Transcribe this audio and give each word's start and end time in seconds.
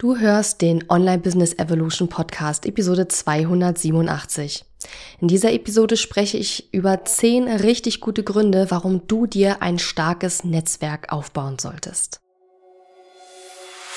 Du 0.00 0.16
hörst 0.16 0.62
den 0.62 0.82
Online 0.88 1.18
Business 1.18 1.52
Evolution 1.58 2.08
Podcast 2.08 2.64
Episode 2.64 3.06
287. 3.06 4.64
In 5.20 5.28
dieser 5.28 5.52
Episode 5.52 5.98
spreche 5.98 6.38
ich 6.38 6.72
über 6.72 7.04
zehn 7.04 7.46
richtig 7.46 8.00
gute 8.00 8.24
Gründe, 8.24 8.70
warum 8.70 9.06
du 9.08 9.26
dir 9.26 9.60
ein 9.60 9.78
starkes 9.78 10.42
Netzwerk 10.42 11.12
aufbauen 11.12 11.58
solltest. 11.58 12.19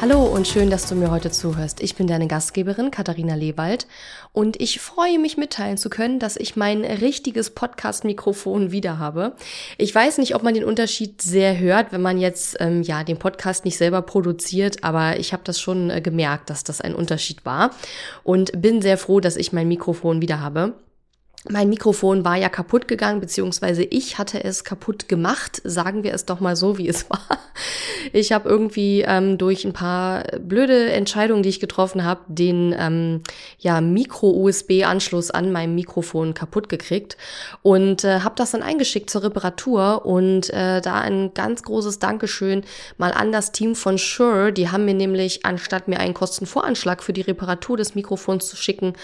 Hallo 0.00 0.22
und 0.22 0.46
schön, 0.46 0.70
dass 0.70 0.88
du 0.88 0.94
mir 0.94 1.10
heute 1.10 1.32
zuhörst. 1.32 1.80
Ich 1.82 1.96
bin 1.96 2.06
deine 2.06 2.28
Gastgeberin 2.28 2.92
Katharina 2.92 3.34
Lewald 3.34 3.88
und 4.32 4.60
ich 4.60 4.78
freue 4.80 5.18
mich 5.18 5.36
mitteilen 5.36 5.76
zu 5.76 5.90
können, 5.90 6.20
dass 6.20 6.36
ich 6.36 6.54
mein 6.54 6.84
richtiges 6.84 7.50
Podcast-Mikrofon 7.50 8.70
wieder 8.70 9.00
habe. 9.00 9.34
Ich 9.76 9.92
weiß 9.92 10.18
nicht, 10.18 10.36
ob 10.36 10.44
man 10.44 10.54
den 10.54 10.62
Unterschied 10.62 11.20
sehr 11.20 11.58
hört, 11.58 11.90
wenn 11.90 12.00
man 12.00 12.16
jetzt 12.16 12.58
ähm, 12.60 12.82
ja 12.82 13.02
den 13.02 13.18
Podcast 13.18 13.64
nicht 13.64 13.76
selber 13.76 14.02
produziert, 14.02 14.84
aber 14.84 15.18
ich 15.18 15.32
habe 15.32 15.42
das 15.44 15.60
schon 15.60 15.90
äh, 15.90 16.00
gemerkt, 16.00 16.48
dass 16.48 16.62
das 16.62 16.80
ein 16.80 16.94
Unterschied 16.94 17.44
war 17.44 17.72
und 18.22 18.52
bin 18.62 18.80
sehr 18.80 18.98
froh, 18.98 19.18
dass 19.18 19.34
ich 19.34 19.52
mein 19.52 19.66
Mikrofon 19.66 20.22
wieder 20.22 20.40
habe. 20.40 20.74
Mein 21.50 21.70
Mikrofon 21.70 22.24
war 22.24 22.36
ja 22.36 22.48
kaputt 22.48 22.88
gegangen, 22.88 23.20
beziehungsweise 23.20 23.82
ich 23.82 24.18
hatte 24.18 24.44
es 24.44 24.64
kaputt 24.64 25.08
gemacht, 25.08 25.62
sagen 25.64 26.02
wir 26.02 26.12
es 26.12 26.26
doch 26.26 26.40
mal 26.40 26.56
so, 26.56 26.76
wie 26.76 26.88
es 26.88 27.08
war. 27.10 27.20
Ich 28.12 28.32
habe 28.32 28.48
irgendwie 28.48 29.02
ähm, 29.02 29.38
durch 29.38 29.64
ein 29.64 29.72
paar 29.72 30.24
blöde 30.40 30.92
Entscheidungen, 30.92 31.42
die 31.42 31.48
ich 31.48 31.60
getroffen 31.60 32.04
habe, 32.04 32.20
den 32.28 32.74
ähm, 32.78 33.22
ja, 33.58 33.80
Micro-USB-Anschluss 33.80 35.30
an 35.30 35.50
meinem 35.50 35.74
Mikrofon 35.74 36.34
kaputt 36.34 36.68
gekriegt 36.68 37.16
und 37.62 38.04
äh, 38.04 38.20
habe 38.20 38.34
das 38.36 38.52
dann 38.52 38.62
eingeschickt 38.62 39.10
zur 39.10 39.24
Reparatur 39.24 40.06
und 40.06 40.50
äh, 40.50 40.80
da 40.80 41.00
ein 41.00 41.32
ganz 41.34 41.62
großes 41.62 41.98
Dankeschön 41.98 42.62
mal 42.96 43.12
an 43.12 43.32
das 43.32 43.52
Team 43.52 43.74
von 43.74 43.98
Shure. 43.98 44.52
Die 44.52 44.70
haben 44.70 44.84
mir 44.84 44.94
nämlich, 44.94 45.44
anstatt 45.44 45.88
mir 45.88 45.98
einen 45.98 46.14
Kostenvoranschlag 46.14 47.02
für 47.02 47.12
die 47.12 47.22
Reparatur 47.22 47.76
des 47.76 47.94
Mikrofons 47.94 48.48
zu 48.48 48.56
schicken, 48.56 48.94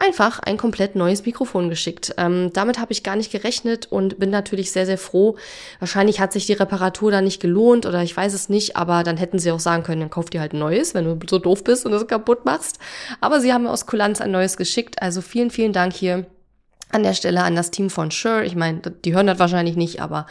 einfach 0.00 0.40
ein 0.40 0.56
komplett 0.56 0.96
neues 0.96 1.24
Mikrofon 1.24 1.68
geschickt. 1.68 2.14
Ähm, 2.16 2.50
damit 2.52 2.78
habe 2.78 2.92
ich 2.92 3.02
gar 3.02 3.16
nicht 3.16 3.30
gerechnet 3.30 3.86
und 3.90 4.18
bin 4.18 4.30
natürlich 4.30 4.72
sehr, 4.72 4.86
sehr 4.86 4.98
froh. 4.98 5.36
Wahrscheinlich 5.78 6.20
hat 6.20 6.32
sich 6.32 6.46
die 6.46 6.54
Reparatur 6.54 7.10
da 7.10 7.20
nicht 7.20 7.40
gelohnt 7.40 7.86
oder 7.86 8.02
ich 8.02 8.16
weiß 8.16 8.32
es 8.32 8.48
nicht, 8.48 8.76
aber 8.76 9.04
dann 9.04 9.18
hätten 9.18 9.38
sie 9.38 9.52
auch 9.52 9.60
sagen 9.60 9.82
können, 9.82 10.00
dann 10.00 10.10
kauf 10.10 10.30
dir 10.30 10.40
halt 10.40 10.54
ein 10.54 10.58
neues, 10.58 10.94
wenn 10.94 11.04
du 11.04 11.18
so 11.28 11.38
doof 11.38 11.62
bist 11.64 11.84
und 11.84 11.92
es 11.92 12.06
kaputt 12.06 12.44
machst. 12.44 12.78
Aber 13.20 13.40
sie 13.40 13.52
haben 13.52 13.64
mir 13.64 13.70
aus 13.70 13.86
Kulanz 13.86 14.20
ein 14.20 14.30
neues 14.30 14.56
geschickt. 14.56 15.02
Also 15.02 15.20
vielen, 15.20 15.50
vielen 15.50 15.72
Dank 15.72 15.92
hier 15.92 16.26
an 16.90 17.02
der 17.02 17.14
Stelle 17.14 17.42
an 17.42 17.54
das 17.54 17.70
Team 17.70 17.90
von 17.90 18.10
Sure. 18.10 18.44
Ich 18.44 18.56
meine, 18.56 18.80
die 18.80 19.14
hören 19.14 19.26
das 19.26 19.38
wahrscheinlich 19.38 19.76
nicht, 19.76 20.00
aber 20.00 20.26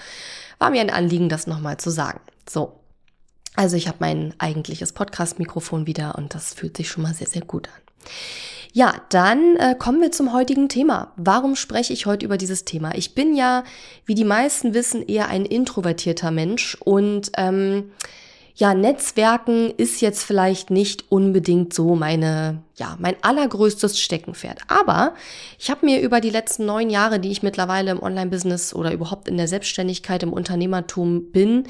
war 0.58 0.72
mir 0.72 0.82
ein 0.82 0.90
Anliegen, 0.90 1.30
das 1.30 1.48
nochmal 1.48 1.78
zu 1.78 1.90
sagen. 1.90 2.20
So. 2.50 2.74
Also 3.56 3.76
ich 3.76 3.88
habe 3.88 3.98
mein 4.00 4.34
eigentliches 4.38 4.94
Podcast-Mikrofon 4.94 5.86
wieder 5.86 6.16
und 6.18 6.34
das 6.34 6.54
fühlt 6.54 6.78
sich 6.78 6.90
schon 6.90 7.04
mal 7.04 7.14
sehr, 7.14 7.28
sehr 7.28 7.42
gut 7.42 7.68
an. 7.68 7.82
Ja, 8.72 8.94
dann 9.10 9.56
äh, 9.56 9.76
kommen 9.78 10.00
wir 10.00 10.12
zum 10.12 10.32
heutigen 10.32 10.70
Thema. 10.70 11.12
Warum 11.16 11.56
spreche 11.56 11.92
ich 11.92 12.06
heute 12.06 12.26
über 12.26 12.38
dieses 12.38 12.66
Thema? 12.66 12.94
Ich 12.96 13.16
bin 13.16 13.36
ja, 13.36 13.64
wie 14.06 14.14
die 14.14 14.26
meisten 14.26 14.76
wissen, 14.76 15.02
eher 15.08 15.28
ein 15.28 15.46
introvertierter 15.46 16.30
Mensch 16.30 16.78
und 16.80 17.32
ähm, 17.36 17.92
ja, 18.60 18.74
Netzwerken 18.74 19.72
ist 19.78 20.02
jetzt 20.02 20.24
vielleicht 20.24 20.70
nicht 20.70 21.10
unbedingt 21.10 21.74
so 21.74 21.96
meine, 21.96 22.62
ja, 22.76 22.98
mein 23.00 23.16
allergrößtes 23.22 23.98
Steckenpferd. 23.98 24.60
Aber 24.68 25.14
ich 25.58 25.72
habe 25.72 25.86
mir 25.86 26.02
über 26.02 26.20
die 26.20 26.30
letzten 26.30 26.66
neun 26.66 26.90
Jahre, 26.90 27.22
die 27.22 27.32
ich 27.32 27.42
mittlerweile 27.42 27.92
im 27.92 28.04
Online-Business 28.04 28.74
oder 28.74 28.92
überhaupt 28.92 29.30
in 29.30 29.38
der 29.38 29.48
Selbstständigkeit, 29.48 30.24
im 30.24 30.34
Unternehmertum 30.34 31.32
bin, 31.32 31.64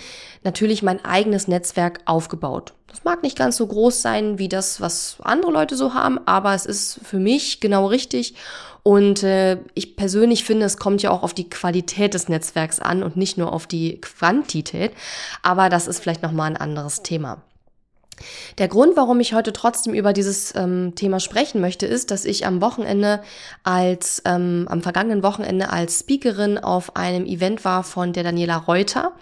natürlich 0.44 0.81
mein 0.81 1.06
eigenes 1.06 1.48
Netzwerk 1.48 2.02
aufgebaut. 2.06 2.74
Das 2.90 3.04
mag 3.04 3.24
nicht 3.24 3.38
ganz 3.38 3.58
so 3.58 3.68
groß 3.68 4.02
sein 4.02 4.40
wie 4.40 4.50
das, 4.50 4.82
was 4.82 5.18
andere 5.22 5.52
Leute 5.52 5.76
so 5.76 5.94
haben, 5.94 6.20
aber 6.26 6.54
es 6.54 6.66
ist 6.66 7.00
für 7.04 7.20
mich 7.20 7.60
genau 7.60 7.86
richtig. 7.86 8.36
Und 8.84 9.24
äh, 9.24 9.60
ich 9.74 9.96
persönlich 9.96 10.44
finde, 10.44 10.66
es 10.66 10.78
kommt 10.78 11.02
ja 11.02 11.12
auch 11.12 11.22
auf 11.22 11.34
die 11.34 11.50
Qualität 11.50 12.14
des 12.14 12.30
Netzwerks 12.30 12.80
an 12.80 13.04
und 13.04 13.18
nicht 13.18 13.38
nur 13.38 13.54
auf 13.54 13.68
die 13.68 14.02
Quantität. 14.02 14.94
Aber 15.44 15.70
das 15.70 15.88
ist 15.88 16.00
vielleicht 16.00 16.24
nochmal 16.24 16.50
ein 16.50 16.58
anderes 16.58 17.04
Thema. 17.04 17.42
Der 18.57 18.68
Grund, 18.68 18.96
warum 18.96 19.19
ich 19.19 19.34
heute 19.34 19.53
trotzdem 19.53 19.94
über 19.94 20.13
dieses 20.13 20.53
ähm, 20.56 20.94
Thema 20.96 21.19
sprechen 21.19 21.62
möchte, 21.62 21.85
ist, 21.85 22.12
dass 22.12 22.25
ich 22.25 22.46
am 22.46 22.62
Wochenende 22.62 23.22
als, 23.63 24.22
ähm, 24.25 24.68
am 24.69 24.81
vergangenen 24.81 25.24
Wochenende 25.24 25.69
als 25.69 26.00
Speakerin 26.00 26.57
auf 26.57 26.96
einem 26.96 27.25
Event 27.25 27.66
war 27.66 27.84
von 27.84 28.13
der 28.13 28.24
Daniela 28.24 28.57
Reuter. 28.57 29.13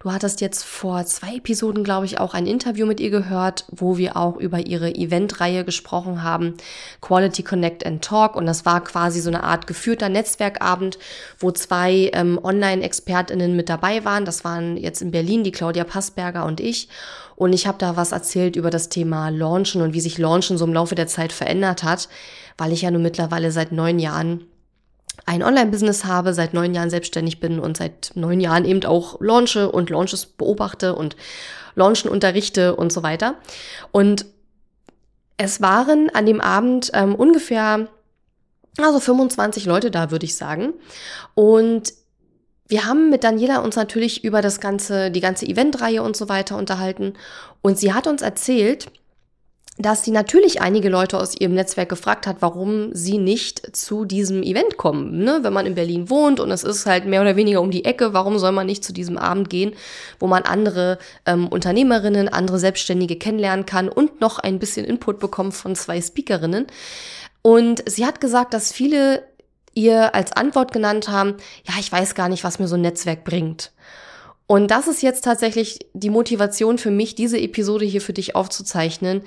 Du 0.00 0.12
hattest 0.12 0.40
jetzt 0.40 0.64
vor 0.64 1.04
zwei 1.06 1.36
Episoden, 1.36 1.84
glaube 1.84 2.06
ich, 2.06 2.20
auch 2.20 2.34
ein 2.34 2.46
Interview 2.46 2.86
mit 2.86 3.00
ihr 3.00 3.10
gehört, 3.10 3.64
wo 3.70 3.96
wir 3.96 4.16
auch 4.16 4.36
über 4.36 4.66
ihre 4.66 4.94
Eventreihe 4.94 5.64
gesprochen 5.64 6.22
haben, 6.22 6.54
Quality 7.00 7.42
Connect 7.42 7.84
and 7.84 8.02
Talk. 8.02 8.36
Und 8.36 8.46
das 8.46 8.64
war 8.64 8.82
quasi 8.84 9.20
so 9.20 9.30
eine 9.30 9.42
Art 9.42 9.66
geführter 9.66 10.08
Netzwerkabend, 10.08 10.98
wo 11.38 11.50
zwei 11.50 12.10
ähm, 12.12 12.38
Online-ExpertInnen 12.42 13.56
mit 13.56 13.68
dabei 13.68 14.04
waren. 14.04 14.24
Das 14.24 14.44
waren 14.44 14.76
jetzt 14.76 15.02
in 15.02 15.10
Berlin 15.10 15.44
die 15.44 15.52
Claudia 15.52 15.84
Passberger 15.84 16.44
und 16.44 16.60
ich. 16.60 16.88
Und 17.36 17.52
ich 17.52 17.66
habe 17.66 17.76
da 17.78 17.96
was 17.96 18.12
erzählt 18.12 18.45
über 18.54 18.70
das 18.70 18.88
Thema 18.88 19.30
Launchen 19.30 19.82
und 19.82 19.94
wie 19.94 20.00
sich 20.00 20.18
Launchen 20.18 20.58
so 20.58 20.64
im 20.64 20.72
Laufe 20.72 20.94
der 20.94 21.08
Zeit 21.08 21.32
verändert 21.32 21.82
hat, 21.82 22.08
weil 22.56 22.72
ich 22.72 22.82
ja 22.82 22.90
nun 22.92 23.02
mittlerweile 23.02 23.50
seit 23.50 23.72
neun 23.72 23.98
Jahren 23.98 24.44
ein 25.24 25.42
Online-Business 25.42 26.04
habe, 26.04 26.34
seit 26.34 26.54
neun 26.54 26.74
Jahren 26.74 26.90
selbstständig 26.90 27.40
bin 27.40 27.58
und 27.58 27.76
seit 27.76 28.12
neun 28.14 28.38
Jahren 28.38 28.64
eben 28.64 28.84
auch 28.84 29.20
launche 29.20 29.72
und 29.72 29.90
Launches 29.90 30.26
beobachte 30.26 30.94
und 30.94 31.16
Launchen 31.74 32.10
unterrichte 32.10 32.76
und 32.76 32.92
so 32.92 33.02
weiter. 33.02 33.34
Und 33.90 34.26
es 35.36 35.60
waren 35.60 36.10
an 36.14 36.26
dem 36.26 36.40
Abend 36.40 36.90
ähm, 36.94 37.14
ungefähr 37.14 37.88
also 38.78 39.00
25 39.00 39.64
Leute 39.64 39.90
da, 39.90 40.10
würde 40.10 40.26
ich 40.26 40.36
sagen. 40.36 40.74
Und 41.34 41.92
wir 42.68 42.84
haben 42.84 43.10
mit 43.10 43.24
Daniela 43.24 43.58
uns 43.58 43.76
natürlich 43.76 44.24
über 44.24 44.42
das 44.42 44.60
ganze, 44.60 45.10
die 45.10 45.20
ganze 45.20 45.46
Eventreihe 45.46 46.02
und 46.02 46.16
so 46.16 46.28
weiter 46.28 46.56
unterhalten. 46.56 47.14
Und 47.62 47.78
sie 47.78 47.92
hat 47.92 48.06
uns 48.06 48.22
erzählt, 48.22 48.86
dass 49.78 50.04
sie 50.04 50.10
natürlich 50.10 50.62
einige 50.62 50.88
Leute 50.88 51.18
aus 51.18 51.38
ihrem 51.38 51.54
Netzwerk 51.54 51.90
gefragt 51.90 52.26
hat, 52.26 52.36
warum 52.40 52.94
sie 52.94 53.18
nicht 53.18 53.76
zu 53.76 54.06
diesem 54.06 54.42
Event 54.42 54.78
kommen. 54.78 55.18
Ne? 55.18 55.40
Wenn 55.42 55.52
man 55.52 55.66
in 55.66 55.74
Berlin 55.74 56.08
wohnt 56.08 56.40
und 56.40 56.50
es 56.50 56.64
ist 56.64 56.86
halt 56.86 57.04
mehr 57.04 57.20
oder 57.20 57.36
weniger 57.36 57.60
um 57.60 57.70
die 57.70 57.84
Ecke, 57.84 58.14
warum 58.14 58.38
soll 58.38 58.52
man 58.52 58.66
nicht 58.66 58.84
zu 58.84 58.94
diesem 58.94 59.18
Abend 59.18 59.50
gehen, 59.50 59.74
wo 60.18 60.26
man 60.26 60.44
andere 60.44 60.98
ähm, 61.26 61.48
Unternehmerinnen, 61.48 62.28
andere 62.28 62.58
Selbstständige 62.58 63.16
kennenlernen 63.16 63.66
kann 63.66 63.90
und 63.90 64.20
noch 64.20 64.38
ein 64.38 64.58
bisschen 64.58 64.86
Input 64.86 65.18
bekommt 65.18 65.52
von 65.52 65.76
zwei 65.76 66.00
Speakerinnen. 66.00 66.66
Und 67.42 67.82
sie 67.86 68.06
hat 68.06 68.20
gesagt, 68.20 68.54
dass 68.54 68.72
viele 68.72 69.22
ihr 69.76 70.14
als 70.14 70.32
Antwort 70.32 70.72
genannt 70.72 71.08
haben, 71.08 71.36
ja, 71.64 71.74
ich 71.78 71.92
weiß 71.92 72.16
gar 72.16 72.28
nicht, 72.28 72.42
was 72.42 72.58
mir 72.58 72.66
so 72.66 72.74
ein 72.74 72.80
Netzwerk 72.80 73.22
bringt. 73.22 73.70
Und 74.48 74.70
das 74.70 74.86
ist 74.86 75.02
jetzt 75.02 75.24
tatsächlich 75.24 75.80
die 75.92 76.10
Motivation 76.10 76.78
für 76.78 76.92
mich, 76.92 77.16
diese 77.16 77.38
Episode 77.38 77.84
hier 77.84 78.00
für 78.00 78.12
dich 78.12 78.36
aufzuzeichnen. 78.36 79.22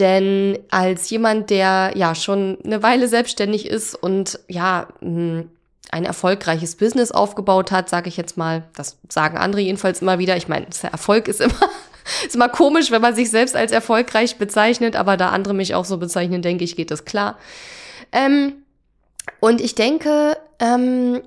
Denn 0.00 0.58
als 0.70 1.10
jemand, 1.10 1.50
der 1.50 1.92
ja 1.94 2.14
schon 2.14 2.58
eine 2.64 2.82
Weile 2.82 3.06
selbstständig 3.06 3.66
ist 3.66 3.94
und 3.94 4.40
ja, 4.48 4.88
ein 5.00 6.04
erfolgreiches 6.04 6.74
Business 6.74 7.12
aufgebaut 7.12 7.70
hat, 7.70 7.88
sage 7.88 8.08
ich 8.08 8.16
jetzt 8.16 8.36
mal, 8.36 8.64
das 8.74 8.98
sagen 9.08 9.38
andere 9.38 9.62
jedenfalls 9.62 10.02
immer 10.02 10.18
wieder. 10.18 10.36
Ich 10.36 10.48
meine, 10.48 10.66
Erfolg 10.82 11.28
ist 11.28 11.40
immer, 11.40 11.70
ist 12.26 12.34
immer 12.34 12.48
komisch, 12.48 12.90
wenn 12.90 13.02
man 13.02 13.14
sich 13.14 13.30
selbst 13.30 13.54
als 13.54 13.70
erfolgreich 13.70 14.38
bezeichnet, 14.38 14.96
aber 14.96 15.16
da 15.16 15.28
andere 15.28 15.54
mich 15.54 15.76
auch 15.76 15.84
so 15.84 15.98
bezeichnen, 15.98 16.42
denke 16.42 16.64
ich, 16.64 16.74
geht 16.74 16.90
das 16.90 17.04
klar. 17.04 17.38
Ähm, 18.10 18.54
und 19.40 19.60
ich 19.60 19.74
denke, 19.74 20.36
ähm, 20.58 21.22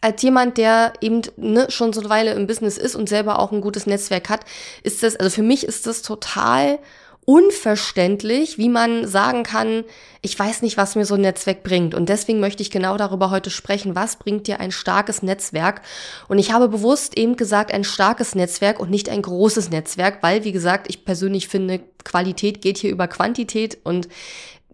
als 0.00 0.22
jemand, 0.22 0.56
der 0.56 0.94
eben 1.00 1.22
ne, 1.36 1.66
schon 1.70 1.92
so 1.92 2.00
eine 2.00 2.10
Weile 2.10 2.32
im 2.32 2.46
Business 2.46 2.78
ist 2.78 2.96
und 2.96 3.08
selber 3.08 3.38
auch 3.38 3.52
ein 3.52 3.60
gutes 3.60 3.86
Netzwerk 3.86 4.28
hat, 4.28 4.40
ist 4.82 5.02
das, 5.02 5.16
also 5.16 5.30
für 5.30 5.42
mich 5.42 5.64
ist 5.64 5.86
das 5.86 6.02
total 6.02 6.78
unverständlich, 7.26 8.58
wie 8.58 8.68
man 8.68 9.06
sagen 9.06 9.42
kann, 9.42 9.84
ich 10.22 10.36
weiß 10.36 10.62
nicht, 10.62 10.76
was 10.76 10.96
mir 10.96 11.04
so 11.04 11.14
ein 11.14 11.20
Netzwerk 11.20 11.62
bringt. 11.62 11.94
Und 11.94 12.08
deswegen 12.08 12.40
möchte 12.40 12.62
ich 12.62 12.70
genau 12.70 12.96
darüber 12.96 13.30
heute 13.30 13.50
sprechen. 13.50 13.94
Was 13.94 14.16
bringt 14.16 14.46
dir 14.46 14.58
ein 14.58 14.72
starkes 14.72 15.22
Netzwerk? 15.22 15.82
Und 16.28 16.38
ich 16.38 16.52
habe 16.52 16.68
bewusst 16.68 17.16
eben 17.16 17.36
gesagt, 17.36 17.72
ein 17.72 17.84
starkes 17.84 18.34
Netzwerk 18.34 18.80
und 18.80 18.90
nicht 18.90 19.08
ein 19.08 19.22
großes 19.22 19.70
Netzwerk, 19.70 20.22
weil, 20.22 20.44
wie 20.44 20.52
gesagt, 20.52 20.86
ich 20.88 21.04
persönlich 21.04 21.46
finde, 21.46 21.80
Qualität 22.04 22.62
geht 22.62 22.78
hier 22.78 22.90
über 22.90 23.06
Quantität 23.06 23.78
und 23.84 24.08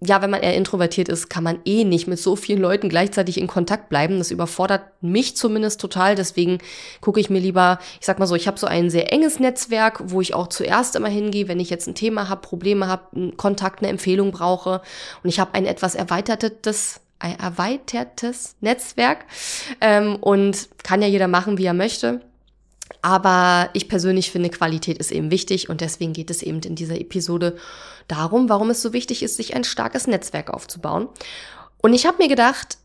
ja, 0.01 0.21
wenn 0.21 0.31
man 0.31 0.43
eher 0.43 0.55
introvertiert 0.55 1.09
ist, 1.09 1.31
kann 1.31 1.43
man 1.43 1.61
eh 1.65 1.85
nicht 1.85 2.07
mit 2.07 2.19
so 2.19 2.37
vielen 2.37 2.61
Leuten 2.61 2.89
gleichzeitig 2.89 3.39
in 3.39 3.47
Kontakt 3.47 3.89
bleiben. 3.89 4.19
Das 4.19 4.31
überfordert 4.31 4.83
mich 5.01 5.37
zumindest 5.37 5.81
total. 5.81 6.15
Deswegen 6.15 6.59
gucke 7.01 7.19
ich 7.19 7.31
mir 7.31 7.39
lieber, 7.39 7.79
ich 7.99 8.07
sag 8.07 8.19
mal 8.19 8.27
so, 8.27 8.35
ich 8.35 8.47
habe 8.47 8.59
so 8.59 8.67
ein 8.67 8.91
sehr 8.91 9.13
enges 9.13 9.41
Netzwerk, 9.41 10.03
wo 10.05 10.21
ich 10.21 10.35
auch 10.35 10.49
zuerst 10.49 10.97
immer 10.97 11.09
hingehe, 11.09 11.49
wenn 11.49 11.61
ich 11.61 11.71
jetzt 11.71 11.87
ein 11.87 11.95
Thema 11.95 12.29
habe, 12.29 12.43
Probleme 12.43 12.89
habe, 12.89 13.17
einen 13.17 13.37
Kontakt, 13.39 13.81
eine 13.81 13.89
Empfehlung 13.89 14.33
brauche. 14.33 14.83
Und 15.23 15.31
ich 15.31 15.41
habe 15.41 15.55
ein 15.55 15.65
etwas 15.65 15.95
erweitertes 15.95 17.01
ein 17.19 17.39
erweitertes 17.39 18.57
Netzwerk 18.61 19.25
ähm, 19.81 20.17
und 20.17 20.69
kann 20.83 21.01
ja 21.01 21.09
jeder 21.09 21.29
machen, 21.29 21.57
wie 21.57 21.65
er 21.65 21.73
möchte. 21.73 22.21
Aber 23.03 23.71
ich 23.73 23.89
persönlich 23.89 24.31
finde, 24.31 24.51
Qualität 24.51 24.99
ist 24.99 25.13
eben 25.13 25.31
wichtig 25.31 25.69
und 25.69 25.81
deswegen 25.81 26.13
geht 26.13 26.31
es 26.31 26.43
eben 26.43 26.61
in 26.61 26.75
dieser 26.75 27.01
Episode 27.01 27.57
darum, 28.09 28.49
warum 28.49 28.71
es 28.71 28.83
so 28.83 28.93
wichtig 28.93 29.23
ist, 29.23 29.37
sich 29.37 29.55
ein 29.55 29.65
starkes 29.65 30.07
Netzwerk 30.07 30.51
aufzubauen. 30.51 31.09
Und 31.83 31.93
ich 31.93 32.07
habe 32.07 32.19
mir 32.19 32.29
gedacht, 32.29 32.79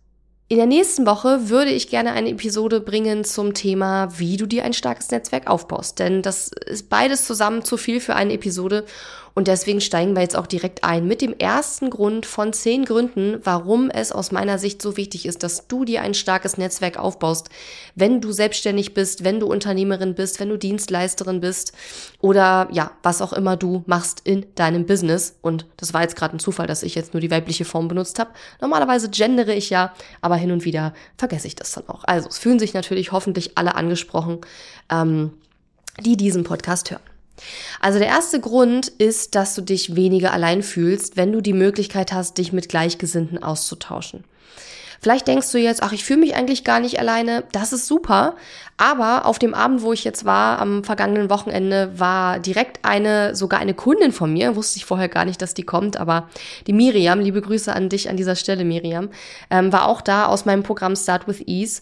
in 0.51 0.57
der 0.57 0.65
nächsten 0.65 1.05
Woche 1.05 1.47
würde 1.47 1.71
ich 1.71 1.87
gerne 1.87 2.11
eine 2.11 2.29
Episode 2.29 2.81
bringen 2.81 3.23
zum 3.23 3.53
Thema, 3.53 4.19
wie 4.19 4.35
du 4.35 4.45
dir 4.45 4.65
ein 4.65 4.73
starkes 4.73 5.09
Netzwerk 5.09 5.49
aufbaust. 5.49 5.97
Denn 5.97 6.21
das 6.21 6.49
ist 6.49 6.89
beides 6.89 7.25
zusammen 7.25 7.63
zu 7.63 7.77
viel 7.77 8.01
für 8.01 8.15
eine 8.15 8.33
Episode. 8.33 8.85
Und 9.33 9.47
deswegen 9.47 9.81
steigen 9.81 10.15
wir 10.15 10.21
jetzt 10.21 10.35
auch 10.35 10.47
direkt 10.47 10.83
ein 10.83 11.07
mit 11.07 11.21
dem 11.21 11.37
ersten 11.37 11.89
Grund 11.89 12.25
von 12.25 12.53
zehn 12.53 12.85
Gründen, 12.85 13.39
warum 13.43 13.89
es 13.89 14.11
aus 14.11 14.31
meiner 14.31 14.57
Sicht 14.57 14.81
so 14.81 14.97
wichtig 14.97 15.25
ist, 15.25 15.43
dass 15.43 15.67
du 15.67 15.85
dir 15.85 16.01
ein 16.01 16.13
starkes 16.13 16.57
Netzwerk 16.57 16.97
aufbaust, 16.97 17.49
wenn 17.95 18.21
du 18.21 18.31
selbstständig 18.31 18.93
bist, 18.93 19.23
wenn 19.23 19.39
du 19.39 19.47
Unternehmerin 19.47 20.15
bist, 20.15 20.39
wenn 20.39 20.49
du 20.49 20.57
Dienstleisterin 20.57 21.39
bist 21.39 21.73
oder 22.19 22.67
ja, 22.71 22.91
was 23.03 23.21
auch 23.21 23.33
immer 23.33 23.55
du 23.55 23.83
machst 23.85 24.21
in 24.23 24.45
deinem 24.55 24.85
Business. 24.85 25.35
Und 25.41 25.65
das 25.77 25.93
war 25.93 26.01
jetzt 26.01 26.15
gerade 26.15 26.35
ein 26.35 26.39
Zufall, 26.39 26.67
dass 26.67 26.83
ich 26.83 26.95
jetzt 26.95 27.13
nur 27.13 27.21
die 27.21 27.31
weibliche 27.31 27.65
Form 27.65 27.87
benutzt 27.87 28.19
habe. 28.19 28.31
Normalerweise 28.59 29.09
gendere 29.09 29.53
ich 29.53 29.69
ja, 29.69 29.93
aber 30.21 30.35
hin 30.35 30.51
und 30.51 30.65
wieder 30.65 30.93
vergesse 31.17 31.47
ich 31.47 31.55
das 31.55 31.71
dann 31.71 31.87
auch. 31.87 32.03
Also 32.03 32.29
es 32.29 32.37
fühlen 32.37 32.59
sich 32.59 32.73
natürlich 32.73 33.11
hoffentlich 33.11 33.57
alle 33.57 33.75
angesprochen, 33.75 34.39
ähm, 34.89 35.33
die 35.99 36.17
diesen 36.17 36.43
Podcast 36.43 36.91
hören. 36.91 37.10
Also 37.79 37.99
der 37.99 38.07
erste 38.07 38.39
Grund 38.39 38.87
ist, 38.87 39.35
dass 39.35 39.55
du 39.55 39.61
dich 39.61 39.95
weniger 39.95 40.33
allein 40.33 40.63
fühlst, 40.63 41.17
wenn 41.17 41.31
du 41.31 41.41
die 41.41 41.53
Möglichkeit 41.53 42.13
hast, 42.13 42.37
dich 42.37 42.53
mit 42.53 42.69
Gleichgesinnten 42.69 43.41
auszutauschen. 43.41 44.23
Vielleicht 45.03 45.27
denkst 45.27 45.51
du 45.51 45.57
jetzt, 45.57 45.81
ach, 45.81 45.93
ich 45.93 46.03
fühle 46.03 46.19
mich 46.19 46.35
eigentlich 46.35 46.63
gar 46.63 46.79
nicht 46.79 46.99
alleine. 46.99 47.43
Das 47.53 47.73
ist 47.73 47.87
super. 47.87 48.35
Aber 48.77 49.25
auf 49.25 49.39
dem 49.39 49.55
Abend, 49.55 49.81
wo 49.81 49.93
ich 49.93 50.03
jetzt 50.03 50.25
war, 50.25 50.59
am 50.59 50.83
vergangenen 50.83 51.31
Wochenende, 51.31 51.99
war 51.99 52.37
direkt 52.37 52.85
eine, 52.85 53.35
sogar 53.35 53.59
eine 53.59 53.73
Kundin 53.73 54.11
von 54.11 54.31
mir, 54.31 54.55
wusste 54.55 54.77
ich 54.77 54.85
vorher 54.85 55.09
gar 55.09 55.25
nicht, 55.25 55.41
dass 55.41 55.55
die 55.55 55.63
kommt, 55.63 55.97
aber 55.97 56.29
die 56.67 56.73
Miriam, 56.73 57.19
liebe 57.19 57.41
Grüße 57.41 57.73
an 57.73 57.89
dich 57.89 58.09
an 58.09 58.17
dieser 58.17 58.35
Stelle, 58.35 58.63
Miriam, 58.63 59.09
ähm, 59.49 59.73
war 59.73 59.87
auch 59.87 60.01
da 60.01 60.27
aus 60.27 60.45
meinem 60.45 60.61
Programm 60.61 60.95
Start 60.95 61.27
with 61.27 61.41
Ease. 61.47 61.81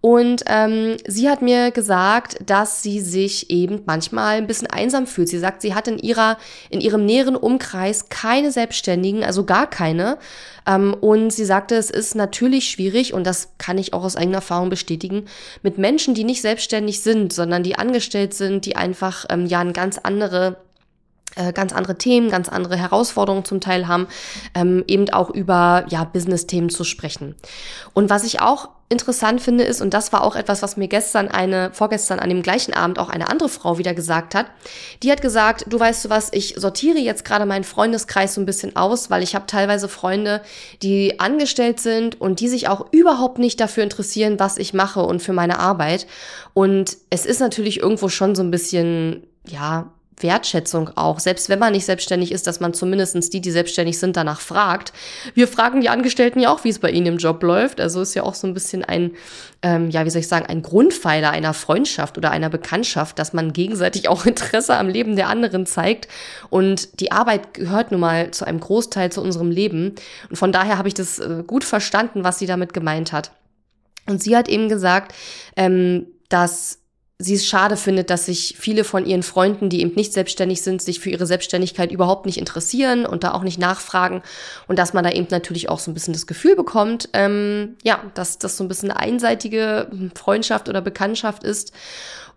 Und 0.00 0.44
ähm, 0.46 0.96
sie 1.08 1.28
hat 1.28 1.42
mir 1.42 1.72
gesagt, 1.72 2.36
dass 2.46 2.82
sie 2.82 3.00
sich 3.00 3.50
eben 3.50 3.82
manchmal 3.84 4.36
ein 4.36 4.46
bisschen 4.46 4.68
einsam 4.68 5.08
fühlt. 5.08 5.28
Sie 5.28 5.40
sagt, 5.40 5.60
sie 5.60 5.74
hat 5.74 5.88
in 5.88 5.98
ihrer, 5.98 6.38
in 6.70 6.80
ihrem 6.80 7.04
näheren 7.04 7.34
Umkreis 7.34 8.08
keine 8.08 8.52
Selbstständigen, 8.52 9.24
also 9.24 9.44
gar 9.44 9.68
keine. 9.68 10.18
Ähm, 10.66 10.94
und 10.94 11.30
sie 11.32 11.44
sagte, 11.44 11.74
es 11.74 11.90
ist 11.90 12.14
natürlich 12.14 12.70
schwierig, 12.70 13.12
und 13.12 13.26
das 13.26 13.54
kann 13.58 13.76
ich 13.76 13.92
auch 13.92 14.04
aus 14.04 14.14
eigener 14.14 14.36
Erfahrung 14.36 14.70
bestätigen, 14.70 15.24
mit 15.62 15.78
Menschen, 15.78 16.14
die 16.14 16.24
nicht 16.24 16.42
selbstständig 16.42 17.02
sind, 17.02 17.32
sondern 17.32 17.64
die 17.64 17.76
angestellt 17.76 18.34
sind, 18.34 18.66
die 18.66 18.76
einfach 18.76 19.24
ähm, 19.30 19.46
ja 19.46 19.58
eine 19.58 19.72
ganz 19.72 19.98
andere 19.98 20.58
äh, 21.34 21.52
ganz 21.52 21.72
andere 21.72 21.98
Themen, 21.98 22.30
ganz 22.30 22.48
andere 22.48 22.76
Herausforderungen 22.76 23.44
zum 23.44 23.60
Teil 23.60 23.88
haben, 23.88 24.06
ähm, 24.54 24.84
eben 24.86 25.10
auch 25.10 25.30
über 25.30 25.84
ja 25.88 26.04
Business-Themen 26.04 26.70
zu 26.70 26.84
sprechen. 26.84 27.34
Und 27.94 28.10
was 28.10 28.24
ich 28.24 28.40
auch 28.40 28.70
interessant 28.90 29.42
finde 29.42 29.64
ist, 29.64 29.82
und 29.82 29.92
das 29.92 30.12
war 30.12 30.24
auch 30.24 30.34
etwas, 30.34 30.62
was 30.62 30.78
mir 30.78 30.88
gestern 30.88 31.28
eine, 31.28 31.70
vorgestern 31.72 32.20
an 32.20 32.30
dem 32.30 32.42
gleichen 32.42 32.72
Abend 32.72 32.98
auch 32.98 33.10
eine 33.10 33.28
andere 33.28 33.50
Frau 33.50 33.76
wieder 33.76 33.92
gesagt 33.92 34.34
hat, 34.34 34.46
die 35.02 35.12
hat 35.12 35.20
gesagt, 35.20 35.66
du 35.68 35.78
weißt 35.78 36.06
du 36.06 36.10
was, 36.10 36.32
ich 36.32 36.54
sortiere 36.56 36.98
jetzt 36.98 37.24
gerade 37.24 37.44
meinen 37.44 37.64
Freundeskreis 37.64 38.34
so 38.34 38.40
ein 38.40 38.46
bisschen 38.46 38.76
aus, 38.76 39.10
weil 39.10 39.22
ich 39.22 39.34
habe 39.34 39.46
teilweise 39.46 39.88
Freunde, 39.88 40.40
die 40.82 41.20
angestellt 41.20 41.80
sind 41.80 42.18
und 42.20 42.40
die 42.40 42.48
sich 42.48 42.68
auch 42.68 42.86
überhaupt 42.90 43.38
nicht 43.38 43.60
dafür 43.60 43.82
interessieren, 43.82 44.40
was 44.40 44.56
ich 44.56 44.72
mache 44.72 45.02
und 45.02 45.20
für 45.20 45.34
meine 45.34 45.58
Arbeit. 45.58 46.06
Und 46.54 46.96
es 47.10 47.26
ist 47.26 47.40
natürlich 47.40 47.80
irgendwo 47.80 48.08
schon 48.08 48.34
so 48.34 48.42
ein 48.42 48.50
bisschen, 48.50 49.26
ja, 49.46 49.92
Wertschätzung 50.22 50.90
auch, 50.96 51.20
selbst 51.20 51.48
wenn 51.48 51.58
man 51.58 51.72
nicht 51.72 51.84
selbstständig 51.84 52.32
ist, 52.32 52.46
dass 52.46 52.60
man 52.60 52.74
zumindestens 52.74 53.30
die, 53.30 53.40
die 53.40 53.50
selbstständig 53.50 53.98
sind, 53.98 54.16
danach 54.16 54.40
fragt. 54.40 54.92
Wir 55.34 55.48
fragen 55.48 55.80
die 55.80 55.88
Angestellten 55.88 56.40
ja 56.40 56.52
auch, 56.52 56.64
wie 56.64 56.68
es 56.68 56.78
bei 56.78 56.90
ihnen 56.90 57.06
im 57.06 57.16
Job 57.18 57.42
läuft. 57.42 57.80
Also 57.80 58.00
ist 58.00 58.14
ja 58.14 58.22
auch 58.22 58.34
so 58.34 58.46
ein 58.46 58.54
bisschen 58.54 58.84
ein, 58.84 59.12
ähm, 59.62 59.90
ja, 59.90 60.04
wie 60.04 60.10
soll 60.10 60.20
ich 60.20 60.28
sagen, 60.28 60.46
ein 60.46 60.62
Grundpfeiler 60.62 61.30
einer 61.30 61.54
Freundschaft 61.54 62.18
oder 62.18 62.30
einer 62.30 62.50
Bekanntschaft, 62.50 63.18
dass 63.18 63.32
man 63.32 63.52
gegenseitig 63.52 64.08
auch 64.08 64.26
Interesse 64.26 64.76
am 64.76 64.88
Leben 64.88 65.16
der 65.16 65.28
anderen 65.28 65.66
zeigt. 65.66 66.08
Und 66.50 67.00
die 67.00 67.12
Arbeit 67.12 67.54
gehört 67.54 67.90
nun 67.90 68.00
mal 68.00 68.30
zu 68.30 68.44
einem 68.44 68.60
Großteil 68.60 69.10
zu 69.12 69.22
unserem 69.22 69.50
Leben. 69.50 69.94
Und 70.30 70.36
von 70.36 70.52
daher 70.52 70.78
habe 70.78 70.88
ich 70.88 70.94
das 70.94 71.18
äh, 71.18 71.42
gut 71.46 71.64
verstanden, 71.64 72.24
was 72.24 72.38
sie 72.38 72.46
damit 72.46 72.72
gemeint 72.72 73.12
hat. 73.12 73.32
Und 74.06 74.22
sie 74.22 74.36
hat 74.36 74.48
eben 74.48 74.68
gesagt, 74.68 75.14
ähm, 75.56 76.06
dass 76.28 76.78
sie 77.20 77.34
es 77.34 77.46
schade 77.46 77.76
findet, 77.76 78.10
dass 78.10 78.26
sich 78.26 78.54
viele 78.58 78.84
von 78.84 79.04
ihren 79.04 79.24
Freunden, 79.24 79.68
die 79.68 79.80
eben 79.80 79.94
nicht 79.96 80.12
selbstständig 80.12 80.62
sind, 80.62 80.80
sich 80.80 81.00
für 81.00 81.10
ihre 81.10 81.26
Selbstständigkeit 81.26 81.90
überhaupt 81.90 82.26
nicht 82.26 82.38
interessieren 82.38 83.06
und 83.06 83.24
da 83.24 83.32
auch 83.32 83.42
nicht 83.42 83.58
nachfragen 83.58 84.22
und 84.68 84.78
dass 84.78 84.92
man 84.92 85.02
da 85.02 85.10
eben 85.10 85.26
natürlich 85.30 85.68
auch 85.68 85.80
so 85.80 85.90
ein 85.90 85.94
bisschen 85.94 86.14
das 86.14 86.28
Gefühl 86.28 86.54
bekommt, 86.54 87.08
ähm, 87.14 87.76
ja, 87.82 88.04
dass 88.14 88.38
das 88.38 88.56
so 88.56 88.62
ein 88.62 88.68
bisschen 88.68 88.92
eine 88.92 89.00
einseitige 89.00 89.90
Freundschaft 90.14 90.68
oder 90.68 90.80
Bekanntschaft 90.80 91.42
ist 91.42 91.72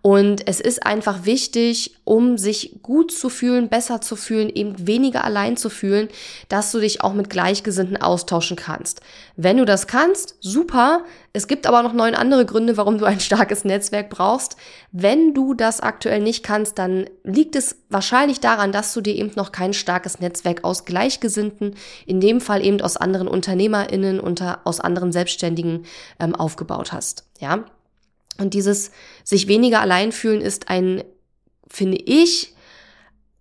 und 0.02 0.48
es 0.48 0.60
ist 0.60 0.84
einfach 0.84 1.24
wichtig, 1.24 1.96
um 2.02 2.36
sich 2.36 2.80
gut 2.82 3.12
zu 3.12 3.28
fühlen, 3.28 3.68
besser 3.68 4.00
zu 4.00 4.16
fühlen, 4.16 4.50
eben 4.50 4.88
weniger 4.88 5.22
allein 5.22 5.56
zu 5.56 5.70
fühlen, 5.70 6.08
dass 6.48 6.72
du 6.72 6.80
dich 6.80 7.02
auch 7.02 7.14
mit 7.14 7.30
Gleichgesinnten 7.30 7.96
austauschen 7.96 8.56
kannst. 8.56 9.00
Wenn 9.36 9.58
du 9.58 9.64
das 9.64 9.86
kannst, 9.86 10.34
super. 10.40 11.04
Es 11.32 11.46
gibt 11.46 11.68
aber 11.68 11.84
noch 11.84 11.92
neun 11.92 12.16
andere 12.16 12.44
Gründe, 12.44 12.76
warum 12.76 12.98
du 12.98 13.04
ein 13.04 13.20
starkes 13.20 13.64
Netzwerk 13.64 14.10
brauchst. 14.10 14.56
Wenn 14.90 15.34
du 15.34 15.54
das 15.54 15.80
aktuell 15.80 16.20
nicht 16.20 16.42
kannst, 16.42 16.80
dann 16.80 17.08
liegt 17.22 17.54
es 17.54 17.76
wahrscheinlich 17.88 18.40
daran, 18.40 18.72
dass 18.72 18.92
du 18.94 19.02
dir 19.02 19.14
eben 19.14 19.30
noch 19.36 19.52
kein 19.52 19.72
starkes 19.72 20.18
Netzwerk 20.18 20.64
aus 20.64 20.84
Gleichgesinnten, 20.84 21.76
in 22.06 22.20
dem 22.20 22.40
Fall 22.40 22.64
eben 22.64 22.80
aus 22.80 22.96
anderen 22.96 23.28
UnternehmerInnen 23.28 24.18
und 24.18 24.42
aus 24.64 24.80
anderen 24.80 25.12
Selbstständigen 25.12 25.84
ähm, 26.18 26.34
aufgebaut 26.34 26.92
hast. 26.92 27.24
Ja, 27.38 27.64
und 28.38 28.54
dieses 28.54 28.90
sich 29.24 29.48
weniger 29.48 29.80
allein 29.80 30.12
fühlen 30.12 30.40
ist 30.40 30.68
ein, 30.68 31.04
finde 31.68 31.98
ich, 31.98 32.54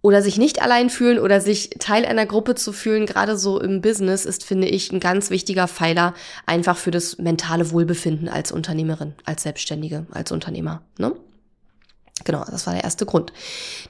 oder 0.02 0.22
sich 0.22 0.38
nicht 0.38 0.62
allein 0.62 0.90
fühlen 0.90 1.20
oder 1.20 1.42
sich 1.42 1.70
Teil 1.80 2.06
einer 2.06 2.26
Gruppe 2.26 2.56
zu 2.56 2.74
fühlen, 2.74 3.06
gerade 3.06 3.38
so 3.38 3.60
im 3.60 3.82
Business, 3.82 4.26
ist, 4.26 4.44
finde 4.44 4.68
ich, 4.68 4.92
ein 4.92 5.00
ganz 5.00 5.30
wichtiger 5.30 5.68
Pfeiler 5.68 6.16
einfach 6.46 6.76
für 6.76 6.92
das 6.92 7.20
mentale 7.20 7.72
Wohlbefinden 7.72 8.28
als 8.28 8.52
Unternehmerin, 8.52 9.14
als 9.26 9.44
Selbstständige, 9.44 10.08
als 10.12 10.32
Unternehmer. 10.32 10.82
Ne? 10.98 11.14
Genau, 12.24 12.44
das 12.50 12.68
war 12.68 12.74
der 12.74 12.84
erste 12.84 13.06
Grund. 13.06 13.34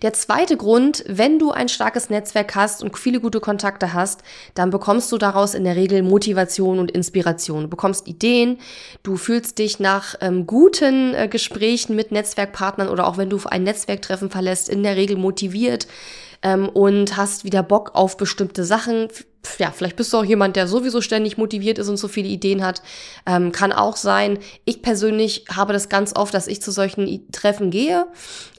Der 0.01 0.13
zweite 0.13 0.57
Grund, 0.57 1.03
wenn 1.07 1.39
du 1.39 1.51
ein 1.51 1.69
starkes 1.69 2.09
Netzwerk 2.09 2.55
hast 2.55 2.83
und 2.83 2.97
viele 2.97 3.19
gute 3.19 3.39
Kontakte 3.39 3.93
hast, 3.93 4.21
dann 4.53 4.69
bekommst 4.69 5.11
du 5.11 5.17
daraus 5.17 5.53
in 5.53 5.63
der 5.63 5.75
Regel 5.75 6.03
Motivation 6.03 6.79
und 6.79 6.91
Inspiration. 6.91 7.63
Du 7.63 7.69
bekommst 7.69 8.07
Ideen, 8.07 8.59
du 9.03 9.17
fühlst 9.17 9.59
dich 9.59 9.79
nach 9.79 10.15
ähm, 10.21 10.47
guten 10.47 11.13
äh, 11.13 11.27
Gesprächen 11.27 11.95
mit 11.95 12.11
Netzwerkpartnern 12.11 12.89
oder 12.89 13.07
auch 13.07 13.17
wenn 13.17 13.29
du 13.29 13.39
ein 13.45 13.63
Netzwerktreffen 13.63 14.29
verlässt, 14.29 14.69
in 14.69 14.83
der 14.83 14.95
Regel 14.95 15.17
motiviert 15.17 15.87
ähm, 16.41 16.69
und 16.69 17.17
hast 17.17 17.43
wieder 17.43 17.63
Bock 17.63 17.91
auf 17.93 18.17
bestimmte 18.17 18.63
Sachen 18.63 19.09
ja, 19.57 19.71
vielleicht 19.71 19.95
bist 19.95 20.13
du 20.13 20.17
auch 20.17 20.23
jemand, 20.23 20.55
der 20.55 20.67
sowieso 20.67 21.01
ständig 21.01 21.37
motiviert 21.37 21.79
ist 21.79 21.89
und 21.89 21.97
so 21.97 22.07
viele 22.07 22.27
Ideen 22.27 22.63
hat. 22.63 22.81
Ähm, 23.25 23.51
kann 23.51 23.71
auch 23.71 23.95
sein. 23.95 24.37
Ich 24.65 24.81
persönlich 24.81 25.45
habe 25.51 25.73
das 25.73 25.89
ganz 25.89 26.15
oft, 26.15 26.33
dass 26.33 26.47
ich 26.47 26.61
zu 26.61 26.71
solchen 26.71 27.31
Treffen 27.31 27.71
gehe 27.71 28.05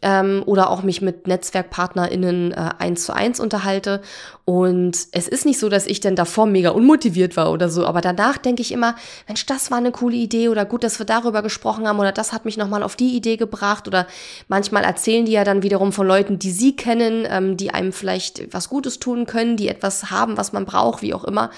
ähm, 0.02 0.42
oder 0.44 0.70
auch 0.70 0.82
mich 0.82 1.00
mit 1.00 1.26
NetzwerkpartnerInnen 1.26 2.52
äh, 2.52 2.70
eins 2.78 3.04
zu 3.04 3.14
eins 3.14 3.38
unterhalte. 3.38 4.02
Und 4.44 5.06
es 5.12 5.28
ist 5.28 5.46
nicht 5.46 5.60
so, 5.60 5.68
dass 5.68 5.86
ich 5.86 6.00
dann 6.00 6.16
davor 6.16 6.46
mega 6.46 6.70
unmotiviert 6.70 7.36
war 7.36 7.52
oder 7.52 7.68
so, 7.68 7.86
aber 7.86 8.00
danach 8.00 8.38
denke 8.38 8.60
ich 8.60 8.72
immer, 8.72 8.96
Mensch, 9.28 9.46
das 9.46 9.70
war 9.70 9.78
eine 9.78 9.92
coole 9.92 10.16
Idee 10.16 10.48
oder 10.48 10.64
gut, 10.64 10.82
dass 10.82 10.98
wir 10.98 11.06
darüber 11.06 11.42
gesprochen 11.42 11.86
haben 11.86 12.00
oder 12.00 12.10
das 12.10 12.32
hat 12.32 12.44
mich 12.44 12.56
nochmal 12.56 12.82
auf 12.82 12.96
die 12.96 13.14
Idee 13.14 13.36
gebracht 13.36 13.86
oder 13.86 14.08
manchmal 14.48 14.82
erzählen 14.82 15.24
die 15.26 15.32
ja 15.32 15.44
dann 15.44 15.62
wiederum 15.62 15.92
von 15.92 16.08
Leuten, 16.08 16.40
die 16.40 16.50
sie 16.50 16.74
kennen, 16.74 17.24
ähm, 17.30 17.56
die 17.56 17.70
einem 17.70 17.92
vielleicht 17.92 18.52
was 18.52 18.68
Gutes 18.68 18.98
tun 18.98 19.26
können, 19.26 19.56
die 19.56 19.68
etwas 19.68 20.10
haben, 20.10 20.36
was 20.36 20.52
man 20.52 20.64
braucht, 20.64 21.02
wie 21.02 21.14
auch 21.14 21.22
immer. 21.22 21.50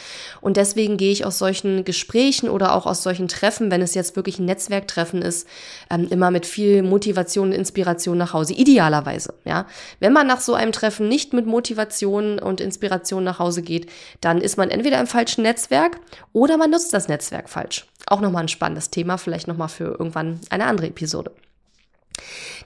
Und 0.43 0.59
deswegen 0.59 0.99
gehe 0.99 1.11
ich 1.11 1.25
aus 1.25 1.39
solchen 1.39 1.85
Gesprächen 1.85 2.51
oder 2.51 2.75
auch 2.75 2.85
aus 2.85 3.03
solchen 3.03 3.29
Treffen, 3.29 3.71
wenn 3.71 3.81
es 3.81 3.95
jetzt 3.95 4.15
wirklich 4.15 4.39
ein 4.39 4.45
Netzwerktreffen 4.45 5.23
ist, 5.23 5.49
ähm, 5.89 6.07
immer 6.11 6.31
mit 6.31 6.45
viel 6.45 6.83
Motivation 6.83 7.49
und 7.49 7.55
Inspiration 7.55 8.19
nach 8.19 8.35
Hause. 8.35 8.53
Idealerweise, 8.53 9.33
ja. 9.47 9.65
Wenn 10.01 10.13
man 10.13 10.27
nach 10.27 10.41
so 10.41 10.53
einem 10.53 10.73
Treffen 10.73 11.09
nicht 11.09 11.33
mit 11.33 11.47
Motivation 11.47 12.39
und 12.39 12.61
Inspiration 12.61 12.74
Inspiration 12.75 13.25
nach 13.25 13.39
Hause 13.39 13.63
geht, 13.63 13.91
dann 14.21 14.41
ist 14.41 14.57
man 14.57 14.71
entweder 14.71 15.01
im 15.01 15.07
falschen 15.07 15.43
Netzwerk 15.43 16.01
oder 16.33 16.57
man 16.57 16.71
nutzt 16.71 16.93
das 16.93 17.09
Netzwerk 17.09 17.49
falsch. 17.49 17.87
Auch 18.07 18.21
nochmal 18.21 18.43
ein 18.43 18.49
spannendes 18.49 18.91
Thema, 18.91 19.17
vielleicht 19.17 19.49
nochmal 19.49 19.69
für 19.69 19.85
irgendwann 19.85 20.41
eine 20.51 20.67
andere 20.67 20.89
Episode. 20.89 21.31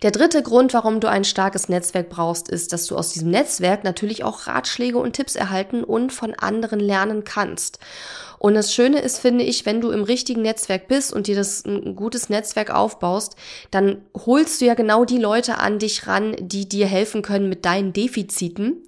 Der 0.03 0.11
dritte 0.11 0.43
Grund, 0.43 0.75
warum 0.75 1.01
du 1.01 1.09
ein 1.09 1.25
starkes 1.25 1.69
Netzwerk 1.69 2.09
brauchst, 2.09 2.49
ist, 2.49 2.73
dass 2.73 2.87
du 2.87 2.97
aus 2.97 3.13
diesem 3.13 3.31
Netzwerk 3.31 3.83
natürlich 3.83 4.23
auch 4.23 4.47
Ratschläge 4.47 4.99
und 4.99 5.15
Tipps 5.15 5.35
erhalten 5.35 5.83
und 5.83 6.13
von 6.13 6.35
anderen 6.35 6.81
lernen 6.81 7.25
kannst. 7.25 7.79
Und 8.39 8.55
das 8.55 8.73
Schöne 8.73 9.01
ist, 9.01 9.19
finde 9.19 9.45
ich, 9.45 9.67
wenn 9.67 9.81
du 9.81 9.91
im 9.91 10.05
richtigen 10.05 10.43
Netzwerk 10.43 10.87
bist 10.87 11.13
und 11.13 11.27
dir 11.27 11.35
das 11.35 11.65
ein 11.65 11.97
gutes 11.97 12.29
Netzwerk 12.29 12.71
aufbaust, 12.71 13.35
dann 13.73 14.03
holst 14.15 14.61
du 14.61 14.67
ja 14.67 14.75
genau 14.75 15.05
die 15.05 15.19
Leute 15.19 15.59
an 15.59 15.81
dich 15.81 16.07
ran, 16.07 16.37
die 16.39 16.69
dir 16.69 16.87
helfen 16.87 17.23
können 17.23 17.49
mit 17.49 17.65
deinen 17.65 17.93
Defiziten 17.93 18.88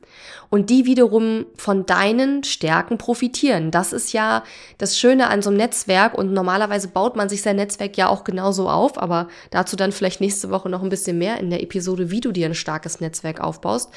und 0.51 0.71
die 0.71 0.85
wiederum 0.87 1.47
von 1.57 1.87
deinen 1.87 2.45
Stärken 2.45 2.99
profitieren. 2.99 3.71
Das 3.71 3.93
ist 3.93 4.13
ja 4.13 4.43
das 4.79 4.99
Schöne 4.99 5.29
an 5.29 5.43
so 5.43 5.51
einem 5.51 5.59
Netzwerk 5.59 6.17
und 6.17 6.33
normalerweise 6.33 6.89
baut 6.89 7.17
man 7.17 7.29
sich 7.29 7.43
sein 7.43 7.57
Netzwerk 7.57 7.97
ja 7.97 8.09
auch 8.09 8.25
genauso 8.25 8.69
auf, 8.69 9.01
aber 9.01 9.29
dazu 9.51 9.77
dann 9.77 9.93
vielleicht 9.93 10.21
nächste 10.21 10.51
Woche 10.51 10.69
noch 10.69 10.83
ein 10.83 10.89
bisschen 10.89 11.19
mehr 11.19 11.39
in 11.39 11.51
der 11.51 11.63
Episode, 11.63 12.11
wie 12.11 12.21
du 12.21 12.33
dir 12.33 12.47
ein 12.47 12.55
starkes 12.55 13.01
Netzwerk 13.01 13.41
aufbaust. 13.41 13.91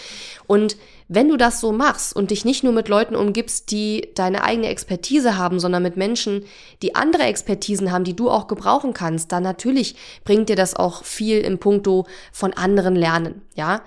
Und 0.47 0.77
wenn 1.07 1.29
du 1.29 1.37
das 1.37 1.59
so 1.59 1.71
machst 1.71 2.15
und 2.15 2.31
dich 2.31 2.45
nicht 2.45 2.63
nur 2.63 2.73
mit 2.73 2.87
Leuten 2.87 3.15
umgibst, 3.15 3.71
die 3.71 4.09
deine 4.15 4.43
eigene 4.43 4.67
Expertise 4.67 5.37
haben, 5.37 5.59
sondern 5.59 5.83
mit 5.83 5.97
Menschen, 5.97 6.45
die 6.81 6.95
andere 6.95 7.23
Expertisen 7.23 7.91
haben, 7.91 8.03
die 8.03 8.15
du 8.15 8.29
auch 8.29 8.47
gebrauchen 8.47 8.93
kannst, 8.93 9.31
dann 9.31 9.43
natürlich 9.43 9.95
bringt 10.23 10.49
dir 10.49 10.55
das 10.55 10.75
auch 10.75 11.03
viel 11.03 11.39
im 11.39 11.59
Punkto 11.59 12.05
von 12.31 12.53
anderen 12.53 12.95
lernen, 12.95 13.41
ja? 13.55 13.81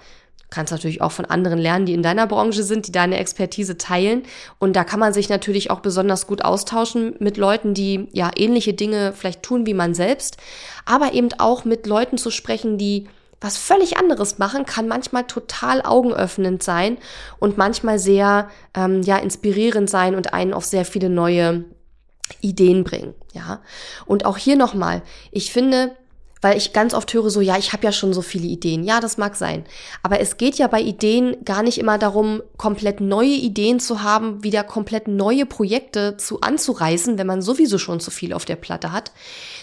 Kannst 0.57 0.73
natürlich 0.73 1.03
auch 1.03 1.13
von 1.13 1.27
anderen 1.27 1.59
lernen, 1.59 1.85
die 1.85 1.93
in 1.93 2.03
deiner 2.03 2.27
Branche 2.27 2.63
sind, 2.63 2.87
die 2.87 2.93
deine 2.93 3.19
Expertise 3.19 3.77
teilen. 3.77 4.23
Und 4.59 4.75
da 4.75 4.85
kann 4.85 4.99
man 4.99 5.13
sich 5.13 5.29
natürlich 5.29 5.71
auch 5.71 5.81
besonders 5.81 6.27
gut 6.27 6.43
austauschen 6.43 7.15
mit 7.19 7.37
Leuten, 7.37 7.75
die 7.75 8.09
ja 8.13 8.31
ähnliche 8.35 8.73
Dinge 8.73 9.13
vielleicht 9.13 9.43
tun 9.43 9.67
wie 9.67 9.75
man 9.75 9.93
selbst, 9.93 10.39
aber 10.87 11.13
eben 11.13 11.29
auch 11.37 11.67
mit 11.67 11.87
Leuten 11.87 12.17
zu 12.17 12.31
sprechen, 12.31 12.79
die 12.79 13.07
was 13.39 13.59
völlig 13.59 13.99
anderes 13.99 14.39
machen, 14.39 14.65
kann 14.65 14.89
manchmal 14.89 15.25
total 15.25 15.83
augenöffnend 15.83 16.63
sein 16.63 16.97
und 17.39 17.59
manchmal 17.59 17.99
sehr 17.99 18.49
ähm, 18.75 19.03
ja 19.03 19.19
inspirierend 19.19 19.91
sein 19.91 20.15
und 20.15 20.33
einen 20.33 20.55
auf 20.55 20.65
sehr 20.65 20.87
viele 20.87 21.11
neue 21.11 21.67
Ideen 22.41 22.83
bringen. 22.83 23.13
Ja, 23.35 23.61
und 24.07 24.25
auch 24.25 24.39
hier 24.39 24.57
nochmal, 24.57 25.03
ich 25.33 25.53
finde, 25.53 25.95
weil 26.40 26.57
ich 26.57 26.73
ganz 26.73 26.95
oft 26.95 27.12
höre 27.14 27.31
so, 27.31 27.40
ja, 27.40 27.57
ich 27.57 27.73
habe 27.73 27.85
ja 27.85 27.93
schon 27.93 28.12
so 28.12 28.23
viele 28.23 28.47
Ideen. 28.47 28.85
Ja, 28.85 29.00
das 29.00 29.16
mag 29.16 29.37
sein. 29.37 29.64
Aber 30.02 30.21
es 30.21 30.37
geht 30.37 30.57
ja 30.57 30.66
bei 30.66 30.81
Ideen 30.81 31.37
gar 31.45 31.62
nicht 31.62 31.78
immer 31.78 31.99
darum, 31.99 32.43
komplett 32.57 33.00
neue 33.00 33.28
Ideen 33.28 33.81
zu 33.81 34.02
haben, 34.02 34.43
wieder 34.43 34.62
komplett 34.62 35.09
neue 35.09 35.47
Projekte 35.47 36.16
zu 36.16 36.40
anzureißen, 36.43 37.19
wenn 37.19 37.26
man 37.26 37.43
sowieso 37.43 37.78
schon 37.78 38.00
zu 38.00 38.11
viel 38.11 38.33
auf 38.33 38.45
der 38.45 38.57
Platte 38.57 38.93
hat. 38.93 39.12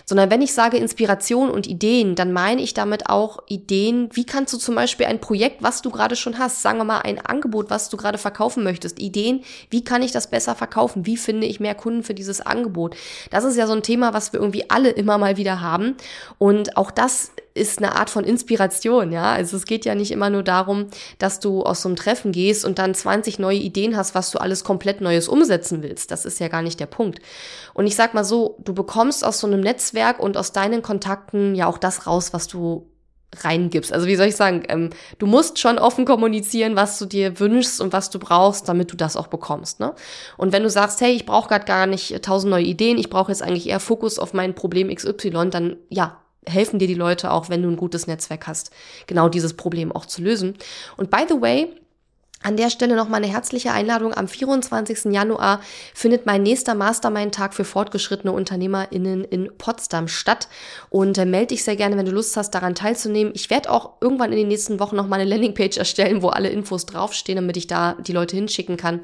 Sondern 0.06 0.30
wenn 0.30 0.42
ich 0.42 0.54
sage 0.54 0.78
Inspiration 0.78 1.50
und 1.50 1.68
Ideen, 1.68 2.16
dann 2.16 2.34
meine 2.34 2.62
ich 2.62 2.74
damit 2.74 3.10
auch 3.10 3.40
Ideen, 3.48 4.10
wie 4.14 4.26
kannst 4.26 4.54
du 4.54 4.58
zum 4.58 4.76
Beispiel 4.76 5.06
ein 5.06 5.22
Projekt, 5.22 5.64
was 5.64 5.82
du 5.82 5.92
gerade 5.92 6.16
schon 6.16 6.38
hast, 6.38 6.62
sagen 6.62 6.78
wir 6.78 6.84
mal 6.84 7.00
ein 7.00 7.20
Angebot, 7.26 7.70
was 7.70 7.90
du 7.90 7.98
gerade 7.98 8.18
verkaufen 8.18 8.64
möchtest, 8.64 9.00
Ideen, 9.00 9.44
wie 9.70 9.84
kann 9.84 10.02
ich 10.02 10.12
das 10.12 10.30
besser 10.30 10.56
verkaufen? 10.56 11.06
Wie 11.06 11.18
finde 11.18 11.48
ich 11.48 11.60
mehr 11.60 11.76
Kunden 11.76 12.04
für 12.04 12.14
dieses 12.14 12.42
Angebot? 12.42 12.96
Das 13.30 13.44
ist 13.44 13.58
ja 13.58 13.68
so 13.68 13.74
ein 13.74 13.84
Thema, 13.84 14.14
was 14.14 14.34
wir 14.34 14.40
irgendwie 14.40 14.70
alle 14.70 14.90
immer 14.90 15.18
mal 15.18 15.38
wieder 15.38 15.62
haben. 15.62 15.96
Und 16.38 16.78
auch 16.78 16.92
das 16.92 17.32
ist 17.54 17.78
eine 17.78 17.96
Art 17.96 18.10
von 18.10 18.24
Inspiration, 18.24 19.12
ja. 19.12 19.32
Also 19.34 19.58
es 19.58 19.66
geht 19.66 19.86
ja 19.86 19.96
nicht 19.96 20.12
immer 20.12 20.30
nur 20.30 20.44
darum, 20.44 20.88
dass 21.20 21.40
du 21.40 21.64
aus 21.64 21.82
so 21.82 21.90
einem 21.90 21.96
Treffen 21.96 22.32
gehst 22.32 22.66
und 22.66 22.80
dann 22.80 22.96
20 22.96 23.40
neue 23.40 23.58
Ideen 23.58 23.96
hast, 23.96 24.16
was 24.16 24.32
du 24.32 24.40
alles 24.40 24.64
komplett 24.64 25.02
Neues 25.02 25.28
umsetzen 25.28 25.84
willst. 25.84 26.12
Das 26.12 26.26
ist 26.26 26.40
ja 26.40 26.48
gar 26.48 26.62
nicht 26.62 26.80
der 26.80 26.88
Punkt. 26.88 27.20
Und 27.74 27.86
ich 27.86 27.96
sag 27.96 28.14
mal 28.14 28.24
so, 28.24 28.58
du 28.64 28.74
bekommst 28.74 29.24
aus 29.24 29.40
so 29.40 29.48
einem 29.48 29.62
Netzwerk 29.62 30.20
und 30.20 30.38
aus 30.38 30.52
deinen 30.52 30.82
Kontakten 30.82 31.54
ja 31.56 31.68
auch 31.68 31.78
das 31.78 32.08
raus, 32.08 32.34
was 32.34 32.48
du 32.48 32.90
reingibst. 33.42 33.92
Also 33.92 34.08
wie 34.08 34.16
soll 34.16 34.28
ich 34.28 34.36
sagen, 34.36 34.64
ähm, 34.70 34.90
du 35.18 35.26
musst 35.26 35.60
schon 35.60 35.80
offen 35.80 36.06
kommunizieren, 36.06 36.76
was 36.76 37.00
du 37.00 37.06
dir 37.06 37.40
wünschst 37.40 37.82
und 37.82 37.94
was 37.94 38.10
du 38.10 38.20
brauchst, 38.20 38.70
damit 38.70 38.92
du 38.92 38.96
das 38.96 39.16
auch 39.18 39.28
bekommst. 39.28 39.80
Ne? 39.80 39.94
Und 40.38 40.54
wenn 40.54 40.64
du 40.64 40.70
sagst, 40.70 41.02
hey, 41.02 41.14
ich 41.14 41.26
brauche 41.26 41.50
gerade 41.50 41.66
gar 41.66 41.88
nicht 41.88 42.22
tausend 42.24 42.52
neue 42.52 42.64
Ideen, 42.64 42.98
ich 42.98 43.10
brauche 43.10 43.32
jetzt 43.32 43.42
eigentlich 43.42 43.70
eher 43.70 43.80
Fokus 43.80 44.20
auf 44.20 44.34
mein 44.34 44.56
Problem 44.56 44.94
XY, 44.94 45.50
dann 45.50 45.78
ja, 45.90 46.23
helfen 46.48 46.80
dir 46.80 46.88
die 46.88 46.94
Leute 46.94 47.32
auch, 47.32 47.50
wenn 47.50 47.62
du 47.62 47.70
ein 47.70 47.78
gutes 47.78 48.08
Netzwerk 48.08 48.48
hast, 48.48 48.72
genau 49.08 49.30
dieses 49.30 49.56
Problem 49.56 49.92
auch 49.92 50.06
zu 50.06 50.22
lösen. 50.22 50.56
Und 50.98 51.10
by 51.10 51.26
the 51.28 51.42
way, 51.42 51.70
an 52.44 52.58
der 52.58 52.70
Stelle 52.70 52.96
noch 52.96 53.08
mal 53.08 53.18
eine 53.18 53.28
herzliche 53.28 53.72
Einladung. 53.72 54.14
Am 54.14 54.28
24. 54.28 55.06
Januar 55.06 55.62
findet 55.94 56.26
mein 56.26 56.44
nächster 56.44 56.76
Mastermind-Tag 56.76 57.54
für 57.54 57.64
fortgeschrittene 57.64 58.34
UnternehmerInnen 58.34 59.24
in 59.24 59.50
Potsdam 59.58 60.08
statt. 60.08 60.50
Und 60.90 61.18
äh, 61.18 61.26
melde 61.26 61.48
dich 61.48 61.64
sehr 61.64 61.76
gerne, 61.76 61.98
wenn 61.98 62.06
du 62.06 62.12
Lust 62.12 62.36
hast, 62.36 62.52
daran 62.52 62.76
teilzunehmen. 62.76 63.34
Ich 63.36 63.50
werde 63.50 63.72
auch 63.72 63.94
irgendwann 64.02 64.32
in 64.32 64.38
den 64.38 64.50
nächsten 64.50 64.80
Wochen 64.80 64.96
noch 64.96 65.08
mal 65.08 65.20
eine 65.20 65.30
Landingpage 65.30 65.78
erstellen, 65.78 66.22
wo 66.22 66.30
alle 66.30 66.50
Infos 66.50 66.86
draufstehen, 66.86 67.38
damit 67.38 67.58
ich 67.58 67.68
da 67.68 67.94
die 67.94 68.12
Leute 68.12 68.36
hinschicken 68.36 68.76
kann. 68.76 69.00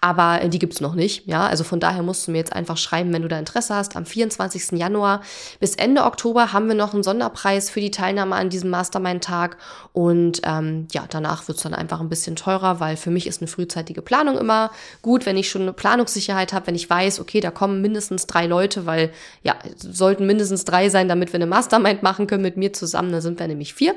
Aber 0.00 0.42
äh, 0.42 0.48
die 0.48 0.58
gibt's 0.58 0.80
noch 0.80 0.94
nicht. 0.94 1.26
Ja, 1.26 1.46
also 1.46 1.62
von 1.62 1.78
daher 1.78 2.02
musst 2.02 2.26
du 2.26 2.32
mir 2.32 2.38
jetzt 2.38 2.52
einfach 2.52 2.76
schreiben, 2.76 3.12
wenn 3.12 3.22
du 3.22 3.28
da 3.28 3.38
Interesse 3.38 3.74
hast. 3.76 3.96
Am 3.96 4.06
24. 4.06 4.72
Januar 4.72 5.22
bis 5.60 5.76
Ende 5.76 6.02
Oktober 6.02 6.52
haben 6.52 6.66
wir 6.66 6.74
noch 6.74 6.94
einen 6.94 7.04
Sonderpreis 7.04 7.70
für 7.70 7.80
die 7.80 7.92
Teilnahme 7.92 8.34
an 8.34 8.50
diesem 8.50 8.70
Mastermind-Tag. 8.70 9.56
Und 9.92 10.40
ähm, 10.44 10.88
ja, 10.90 11.04
danach 11.08 11.46
wird's 11.46 11.62
dann 11.62 11.74
einfach 11.74 12.00
ein 12.00 12.08
bisschen 12.08 12.34
teurer 12.34 12.71
weil 12.80 12.96
für 12.96 13.10
mich 13.10 13.26
ist 13.26 13.40
eine 13.40 13.48
frühzeitige 13.48 14.02
Planung 14.02 14.38
immer 14.38 14.70
gut, 15.02 15.26
wenn 15.26 15.36
ich 15.36 15.50
schon 15.50 15.62
eine 15.62 15.72
Planungssicherheit 15.72 16.52
habe, 16.52 16.68
wenn 16.68 16.74
ich 16.74 16.88
weiß, 16.88 17.20
okay, 17.20 17.40
da 17.40 17.50
kommen 17.50 17.80
mindestens 17.80 18.26
drei 18.26 18.46
Leute, 18.46 18.86
weil 18.86 19.10
ja, 19.42 19.56
sollten 19.76 20.26
mindestens 20.26 20.64
drei 20.64 20.88
sein, 20.88 21.08
damit 21.08 21.32
wir 21.32 21.38
eine 21.38 21.46
Mastermind 21.46 22.02
machen 22.02 22.26
können 22.26 22.42
mit 22.42 22.56
mir 22.56 22.72
zusammen, 22.72 23.12
da 23.12 23.20
sind 23.20 23.38
wir 23.38 23.48
nämlich 23.48 23.74
vier. 23.74 23.94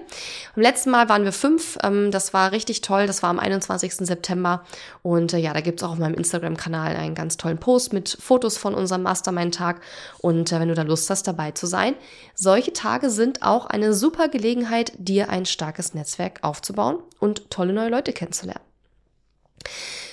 Am 0.55 0.61
letzten 0.61 0.91
Mal 0.91 1.09
waren 1.09 1.23
wir 1.23 1.31
fünf, 1.31 1.77
ähm, 1.83 2.11
das 2.11 2.33
war 2.33 2.51
richtig 2.51 2.81
toll, 2.81 3.07
das 3.07 3.23
war 3.23 3.29
am 3.29 3.39
21. 3.39 3.93
September 3.95 4.63
und 5.03 5.33
äh, 5.33 5.37
ja, 5.37 5.53
da 5.53 5.61
gibt's 5.61 5.83
auch 5.83 5.91
auf 5.91 5.99
meinem 5.99 6.15
Instagram-Kanal 6.15 6.95
einen 6.95 7.15
ganz 7.15 7.37
tollen 7.37 7.57
Post 7.57 7.93
mit 7.93 8.17
Fotos 8.19 8.57
von 8.57 8.73
unserem 8.73 9.03
Mastermind-Tag 9.03 9.81
und 10.19 10.51
äh, 10.51 10.59
wenn 10.59 10.69
du 10.69 10.75
da 10.75 10.83
Lust 10.83 11.09
hast, 11.09 11.27
dabei 11.27 11.51
zu 11.51 11.67
sein. 11.67 11.95
Solche 12.35 12.73
Tage 12.73 13.09
sind 13.09 13.41
auch 13.41 13.65
eine 13.65 13.93
super 13.93 14.27
Gelegenheit, 14.27 14.93
dir 14.97 15.29
ein 15.29 15.45
starkes 15.45 15.93
Netzwerk 15.93 16.39
aufzubauen 16.41 16.99
und 17.19 17.49
tolle 17.49 17.73
neue 17.73 17.89
Leute 17.89 18.13
kennenzulernen. 18.13 18.64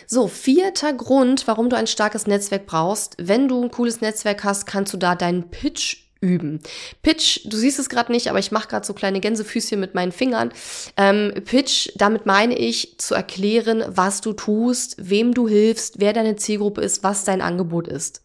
So, 0.06 0.28
vierter 0.28 0.92
Grund, 0.92 1.46
warum 1.46 1.70
du 1.70 1.76
ein 1.76 1.86
starkes 1.86 2.26
Netzwerk 2.26 2.66
brauchst. 2.66 3.14
Wenn 3.18 3.48
du 3.48 3.62
ein 3.62 3.70
cooles 3.70 4.00
Netzwerk 4.00 4.44
hast, 4.44 4.66
kannst 4.66 4.92
du 4.92 4.98
da 4.98 5.14
deinen 5.14 5.48
Pitch 5.50 6.04
üben. 6.22 6.60
Pitch, 7.02 7.40
du 7.44 7.56
siehst 7.56 7.78
es 7.78 7.88
gerade 7.88 8.12
nicht, 8.12 8.28
aber 8.28 8.38
ich 8.38 8.52
mache 8.52 8.68
gerade 8.68 8.86
so 8.86 8.94
kleine 8.94 9.20
Gänsefüßchen 9.20 9.78
mit 9.78 9.94
meinen 9.94 10.12
Fingern. 10.12 10.52
Ähm, 10.96 11.34
Pitch, 11.44 11.90
damit 11.96 12.24
meine 12.24 12.56
ich 12.56 12.94
zu 12.98 13.14
erklären, 13.14 13.84
was 13.88 14.20
du 14.20 14.32
tust, 14.32 14.94
wem 14.98 15.34
du 15.34 15.48
hilfst, 15.48 15.96
wer 15.98 16.12
deine 16.12 16.36
Zielgruppe 16.36 16.80
ist, 16.80 17.02
was 17.02 17.24
dein 17.24 17.42
Angebot 17.42 17.88
ist. 17.88 18.22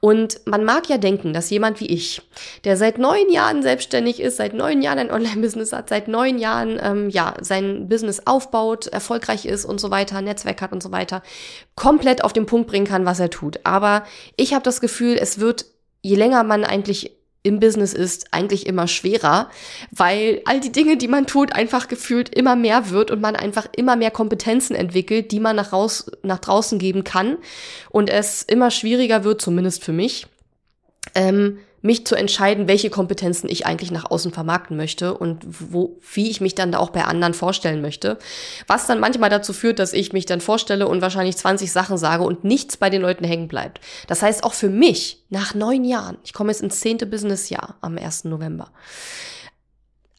Und 0.00 0.40
man 0.46 0.64
mag 0.64 0.88
ja 0.88 0.98
denken, 0.98 1.32
dass 1.32 1.50
jemand 1.50 1.80
wie 1.80 1.86
ich, 1.86 2.22
der 2.64 2.76
seit 2.76 2.98
neun 2.98 3.30
Jahren 3.30 3.62
selbstständig 3.62 4.18
ist, 4.20 4.36
seit 4.36 4.54
neun 4.54 4.82
Jahren 4.82 4.98
ein 4.98 5.10
Online-Business 5.12 5.72
hat, 5.72 5.88
seit 5.88 6.08
neun 6.08 6.38
Jahren 6.38 6.78
ähm, 6.82 7.10
ja 7.10 7.34
sein 7.40 7.88
Business 7.88 8.26
aufbaut, 8.26 8.86
erfolgreich 8.88 9.46
ist 9.46 9.64
und 9.64 9.80
so 9.80 9.90
weiter, 9.90 10.20
Netzwerk 10.20 10.60
hat 10.62 10.72
und 10.72 10.82
so 10.82 10.90
weiter, 10.90 11.22
komplett 11.76 12.24
auf 12.24 12.32
den 12.32 12.46
Punkt 12.46 12.68
bringen 12.68 12.86
kann, 12.86 13.06
was 13.06 13.20
er 13.20 13.30
tut. 13.30 13.60
Aber 13.64 14.04
ich 14.36 14.52
habe 14.52 14.64
das 14.64 14.80
Gefühl, 14.80 15.16
es 15.20 15.38
wird 15.38 15.66
je 16.02 16.16
länger 16.16 16.42
man 16.44 16.64
eigentlich 16.64 17.12
im 17.42 17.58
Business 17.58 17.94
ist 17.94 18.28
eigentlich 18.32 18.66
immer 18.66 18.86
schwerer, 18.86 19.50
weil 19.90 20.42
all 20.44 20.60
die 20.60 20.72
Dinge, 20.72 20.96
die 20.96 21.08
man 21.08 21.26
tut, 21.26 21.54
einfach 21.54 21.88
gefühlt 21.88 22.34
immer 22.34 22.54
mehr 22.54 22.90
wird 22.90 23.10
und 23.10 23.20
man 23.20 23.34
einfach 23.34 23.66
immer 23.74 23.96
mehr 23.96 24.10
Kompetenzen 24.10 24.74
entwickelt, 24.74 25.32
die 25.32 25.40
man 25.40 25.56
nach, 25.56 25.72
raus, 25.72 26.10
nach 26.22 26.38
draußen 26.38 26.78
geben 26.78 27.02
kann 27.04 27.38
und 27.88 28.10
es 28.10 28.42
immer 28.42 28.70
schwieriger 28.70 29.24
wird, 29.24 29.40
zumindest 29.40 29.82
für 29.82 29.92
mich, 29.92 30.26
ähm, 31.14 31.58
mich 31.82 32.06
zu 32.06 32.14
entscheiden, 32.14 32.68
welche 32.68 32.90
Kompetenzen 32.90 33.48
ich 33.48 33.66
eigentlich 33.66 33.90
nach 33.90 34.10
außen 34.10 34.32
vermarkten 34.32 34.76
möchte 34.76 35.14
und 35.14 35.44
wo, 35.46 35.98
wie 36.12 36.30
ich 36.30 36.40
mich 36.40 36.54
dann 36.54 36.72
da 36.72 36.78
auch 36.78 36.90
bei 36.90 37.04
anderen 37.04 37.34
vorstellen 37.34 37.80
möchte. 37.80 38.18
Was 38.66 38.86
dann 38.86 39.00
manchmal 39.00 39.30
dazu 39.30 39.52
führt, 39.52 39.78
dass 39.78 39.92
ich 39.92 40.12
mich 40.12 40.26
dann 40.26 40.40
vorstelle 40.40 40.86
und 40.86 41.00
wahrscheinlich 41.00 41.36
20 41.36 41.72
Sachen 41.72 41.96
sage 41.96 42.22
und 42.22 42.44
nichts 42.44 42.76
bei 42.76 42.90
den 42.90 43.02
Leuten 43.02 43.24
hängen 43.24 43.48
bleibt. 43.48 43.80
Das 44.08 44.22
heißt 44.22 44.44
auch 44.44 44.54
für 44.54 44.68
mich 44.68 45.24
nach 45.30 45.54
neun 45.54 45.84
Jahren, 45.84 46.18
ich 46.24 46.32
komme 46.32 46.52
jetzt 46.52 46.62
ins 46.62 46.80
zehnte 46.80 47.06
Businessjahr 47.06 47.76
am 47.80 47.96
1. 47.96 48.24
November, 48.24 48.70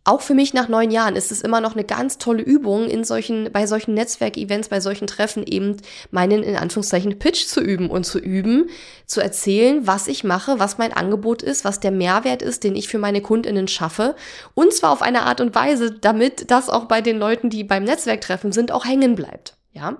auch 0.03 0.21
für 0.21 0.33
mich 0.33 0.53
nach 0.53 0.67
neun 0.67 0.89
Jahren 0.89 1.15
ist 1.15 1.31
es 1.31 1.41
immer 1.41 1.61
noch 1.61 1.73
eine 1.73 1.83
ganz 1.83 2.17
tolle 2.17 2.41
Übung, 2.41 2.89
in 2.89 3.03
solchen, 3.03 3.51
bei 3.51 3.67
solchen 3.67 3.93
Netzwerkevents, 3.93 4.69
bei 4.69 4.79
solchen 4.79 5.05
Treffen 5.05 5.45
eben 5.45 5.77
meinen, 6.09 6.41
in 6.41 6.55
Anführungszeichen, 6.55 7.19
Pitch 7.19 7.45
zu 7.45 7.61
üben 7.61 7.89
und 7.89 8.03
zu 8.03 8.17
üben, 8.17 8.69
zu 9.05 9.21
erzählen, 9.21 9.85
was 9.85 10.07
ich 10.07 10.23
mache, 10.23 10.59
was 10.59 10.79
mein 10.79 10.91
Angebot 10.91 11.43
ist, 11.43 11.65
was 11.65 11.79
der 11.79 11.91
Mehrwert 11.91 12.41
ist, 12.41 12.63
den 12.63 12.75
ich 12.75 12.87
für 12.87 12.97
meine 12.97 13.21
KundInnen 13.21 13.67
schaffe. 13.67 14.15
Und 14.55 14.73
zwar 14.73 14.91
auf 14.91 15.03
eine 15.03 15.23
Art 15.23 15.39
und 15.39 15.53
Weise, 15.53 15.91
damit 15.91 16.49
das 16.49 16.69
auch 16.69 16.85
bei 16.85 17.01
den 17.01 17.19
Leuten, 17.19 17.51
die 17.51 17.63
beim 17.63 17.83
Netzwerktreffen 17.83 18.51
sind, 18.51 18.71
auch 18.71 18.85
hängen 18.85 19.15
bleibt. 19.15 19.55
Ja, 19.73 19.95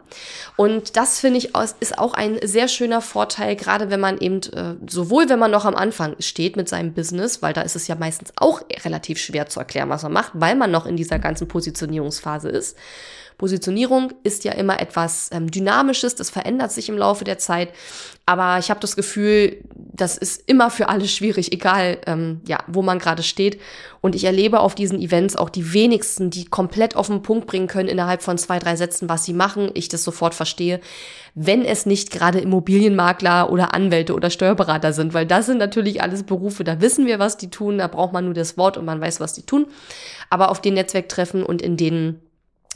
und 0.57 0.97
das 0.97 1.21
finde 1.21 1.37
ich 1.37 1.55
ist 1.79 1.97
auch 1.97 2.13
ein 2.13 2.39
sehr 2.43 2.67
schöner 2.67 2.99
Vorteil, 2.99 3.55
gerade 3.55 3.89
wenn 3.89 4.01
man 4.01 4.17
eben, 4.17 4.41
äh, 4.51 4.75
sowohl 4.85 5.29
wenn 5.29 5.39
man 5.39 5.49
noch 5.49 5.63
am 5.63 5.75
Anfang 5.75 6.17
steht 6.19 6.57
mit 6.57 6.67
seinem 6.67 6.93
Business, 6.93 7.41
weil 7.41 7.53
da 7.53 7.61
ist 7.61 7.77
es 7.77 7.87
ja 7.87 7.95
meistens 7.95 8.33
auch 8.35 8.61
relativ 8.83 9.17
schwer 9.17 9.47
zu 9.47 9.61
erklären, 9.61 9.87
was 9.87 10.03
man 10.03 10.11
macht, 10.11 10.33
weil 10.33 10.57
man 10.57 10.71
noch 10.71 10.85
in 10.85 10.97
dieser 10.97 11.19
ganzen 11.19 11.47
Positionierungsphase 11.47 12.49
ist. 12.49 12.77
Positionierung 13.41 14.13
ist 14.21 14.43
ja 14.43 14.51
immer 14.51 14.79
etwas 14.79 15.31
ähm, 15.31 15.49
Dynamisches, 15.49 16.13
das 16.13 16.29
verändert 16.29 16.71
sich 16.71 16.89
im 16.89 16.97
Laufe 16.97 17.23
der 17.23 17.39
Zeit. 17.39 17.69
Aber 18.27 18.59
ich 18.59 18.69
habe 18.69 18.79
das 18.79 18.95
Gefühl, 18.95 19.57
das 19.73 20.15
ist 20.15 20.47
immer 20.47 20.69
für 20.69 20.89
alle 20.89 21.07
schwierig, 21.07 21.51
egal 21.51 21.97
ähm, 22.05 22.41
ja, 22.47 22.59
wo 22.67 22.83
man 22.83 22.99
gerade 22.99 23.23
steht. 23.23 23.59
Und 23.99 24.13
ich 24.13 24.25
erlebe 24.25 24.59
auf 24.59 24.75
diesen 24.75 25.01
Events 25.01 25.35
auch 25.35 25.49
die 25.49 25.73
wenigsten, 25.73 26.29
die 26.29 26.45
komplett 26.45 26.95
auf 26.95 27.07
den 27.07 27.23
Punkt 27.23 27.47
bringen 27.47 27.65
können 27.65 27.89
innerhalb 27.89 28.21
von 28.21 28.37
zwei, 28.37 28.59
drei 28.59 28.75
Sätzen, 28.75 29.09
was 29.09 29.25
sie 29.25 29.33
machen. 29.33 29.71
Ich 29.73 29.89
das 29.89 30.03
sofort 30.03 30.35
verstehe, 30.35 30.79
wenn 31.33 31.65
es 31.65 31.87
nicht 31.87 32.11
gerade 32.11 32.41
Immobilienmakler 32.41 33.51
oder 33.51 33.73
Anwälte 33.73 34.13
oder 34.13 34.29
Steuerberater 34.29 34.93
sind, 34.93 35.15
weil 35.15 35.25
das 35.25 35.47
sind 35.47 35.57
natürlich 35.57 36.03
alles 36.03 36.21
Berufe, 36.21 36.63
da 36.63 36.79
wissen 36.79 37.07
wir, 37.07 37.17
was 37.17 37.37
die 37.37 37.49
tun, 37.49 37.79
da 37.79 37.87
braucht 37.87 38.13
man 38.13 38.25
nur 38.25 38.35
das 38.35 38.55
Wort 38.55 38.77
und 38.77 38.85
man 38.85 39.01
weiß, 39.01 39.19
was 39.19 39.33
die 39.33 39.47
tun. 39.47 39.65
Aber 40.29 40.51
auf 40.51 40.61
den 40.61 40.75
Netzwerktreffen 40.75 41.41
und 41.41 41.63
in 41.63 41.75
denen 41.75 42.21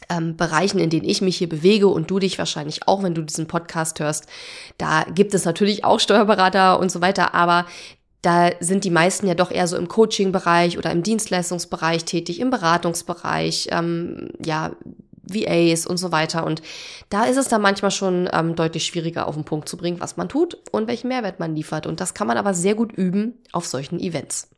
ähm, 0.09 0.37
Bereichen, 0.37 0.79
in 0.79 0.89
denen 0.89 1.07
ich 1.07 1.21
mich 1.21 1.37
hier 1.37 1.49
bewege 1.49 1.87
und 1.87 2.09
du 2.09 2.19
dich 2.19 2.37
wahrscheinlich 2.37 2.87
auch, 2.87 3.03
wenn 3.03 3.15
du 3.15 3.21
diesen 3.21 3.47
Podcast 3.47 3.99
hörst, 3.99 4.27
da 4.77 5.03
gibt 5.03 5.33
es 5.33 5.45
natürlich 5.45 5.83
auch 5.83 5.99
Steuerberater 5.99 6.79
und 6.79 6.91
so 6.91 7.01
weiter, 7.01 7.33
aber 7.33 7.65
da 8.21 8.49
sind 8.59 8.83
die 8.83 8.89
meisten 8.89 9.27
ja 9.27 9.35
doch 9.35 9.51
eher 9.51 9.67
so 9.67 9.77
im 9.77 9.87
Coaching-Bereich 9.87 10.79
oder 10.79 10.91
im 10.91 11.03
Dienstleistungsbereich 11.03 12.05
tätig, 12.05 12.39
im 12.39 12.49
Beratungsbereich, 12.49 13.67
ähm, 13.71 14.29
ja, 14.43 14.71
VAs 15.27 15.85
und 15.85 15.97
so 15.97 16.11
weiter. 16.11 16.45
Und 16.45 16.61
da 17.09 17.25
ist 17.25 17.37
es 17.37 17.47
dann 17.47 17.61
manchmal 17.61 17.91
schon 17.91 18.29
ähm, 18.31 18.55
deutlich 18.55 18.85
schwieriger 18.85 19.27
auf 19.27 19.35
den 19.35 19.45
Punkt 19.45 19.69
zu 19.69 19.77
bringen, 19.77 19.99
was 19.99 20.17
man 20.17 20.29
tut 20.29 20.57
und 20.71 20.87
welchen 20.87 21.07
Mehrwert 21.07 21.39
man 21.39 21.55
liefert. 21.55 21.87
Und 21.87 21.99
das 21.99 22.13
kann 22.13 22.27
man 22.27 22.37
aber 22.37 22.53
sehr 22.53 22.75
gut 22.75 22.91
üben 22.93 23.35
auf 23.51 23.65
solchen 23.65 23.99
Events. 23.99 24.49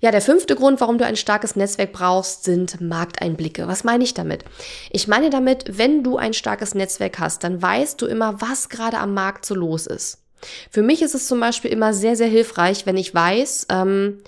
Ja, 0.00 0.12
der 0.12 0.20
fünfte 0.20 0.54
Grund, 0.54 0.80
warum 0.80 0.98
du 0.98 1.04
ein 1.04 1.16
starkes 1.16 1.56
Netzwerk 1.56 1.92
brauchst, 1.92 2.44
sind 2.44 2.80
Markteinblicke. 2.80 3.66
Was 3.66 3.82
meine 3.82 4.04
ich 4.04 4.14
damit? 4.14 4.44
Ich 4.90 5.08
meine 5.08 5.28
damit, 5.30 5.78
wenn 5.78 6.04
du 6.04 6.16
ein 6.16 6.34
starkes 6.34 6.74
Netzwerk 6.74 7.18
hast, 7.18 7.42
dann 7.42 7.60
weißt 7.60 8.00
du 8.00 8.06
immer, 8.06 8.40
was 8.40 8.68
gerade 8.68 8.98
am 8.98 9.12
Markt 9.14 9.44
so 9.44 9.54
los 9.54 9.86
ist. 9.86 10.22
Für 10.70 10.82
mich 10.82 11.02
ist 11.02 11.16
es 11.16 11.26
zum 11.26 11.40
Beispiel 11.40 11.72
immer 11.72 11.92
sehr, 11.92 12.14
sehr 12.14 12.28
hilfreich, 12.28 12.86
wenn 12.86 12.96
ich 12.96 13.12
weiß, 13.12 13.66
ähm, 13.70 14.18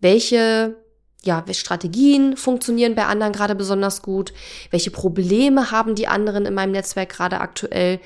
welche 0.00 0.76
ja, 1.24 1.42
welche 1.46 1.60
Strategien 1.60 2.36
funktionieren 2.36 2.94
bei 2.94 3.06
anderen 3.06 3.32
gerade 3.32 3.54
besonders 3.54 4.02
gut, 4.02 4.34
welche 4.70 4.90
Probleme 4.90 5.70
haben 5.70 5.94
die 5.94 6.06
anderen 6.06 6.44
in 6.44 6.52
meinem 6.52 6.72
Netzwerk 6.72 7.08
gerade 7.08 7.40
aktuell. 7.40 7.98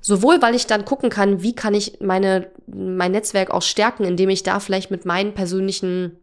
Sowohl, 0.00 0.42
weil 0.42 0.54
ich 0.54 0.66
dann 0.66 0.84
gucken 0.84 1.08
kann, 1.08 1.40
wie 1.40 1.54
kann 1.54 1.72
ich 1.72 2.00
meine, 2.00 2.50
mein 2.66 3.12
Netzwerk 3.12 3.50
auch 3.50 3.62
stärken, 3.62 4.04
indem 4.04 4.28
ich 4.28 4.42
da 4.42 4.58
vielleicht 4.60 4.90
mit 4.90 5.04
meinen 5.04 5.34
persönlichen 5.34 6.18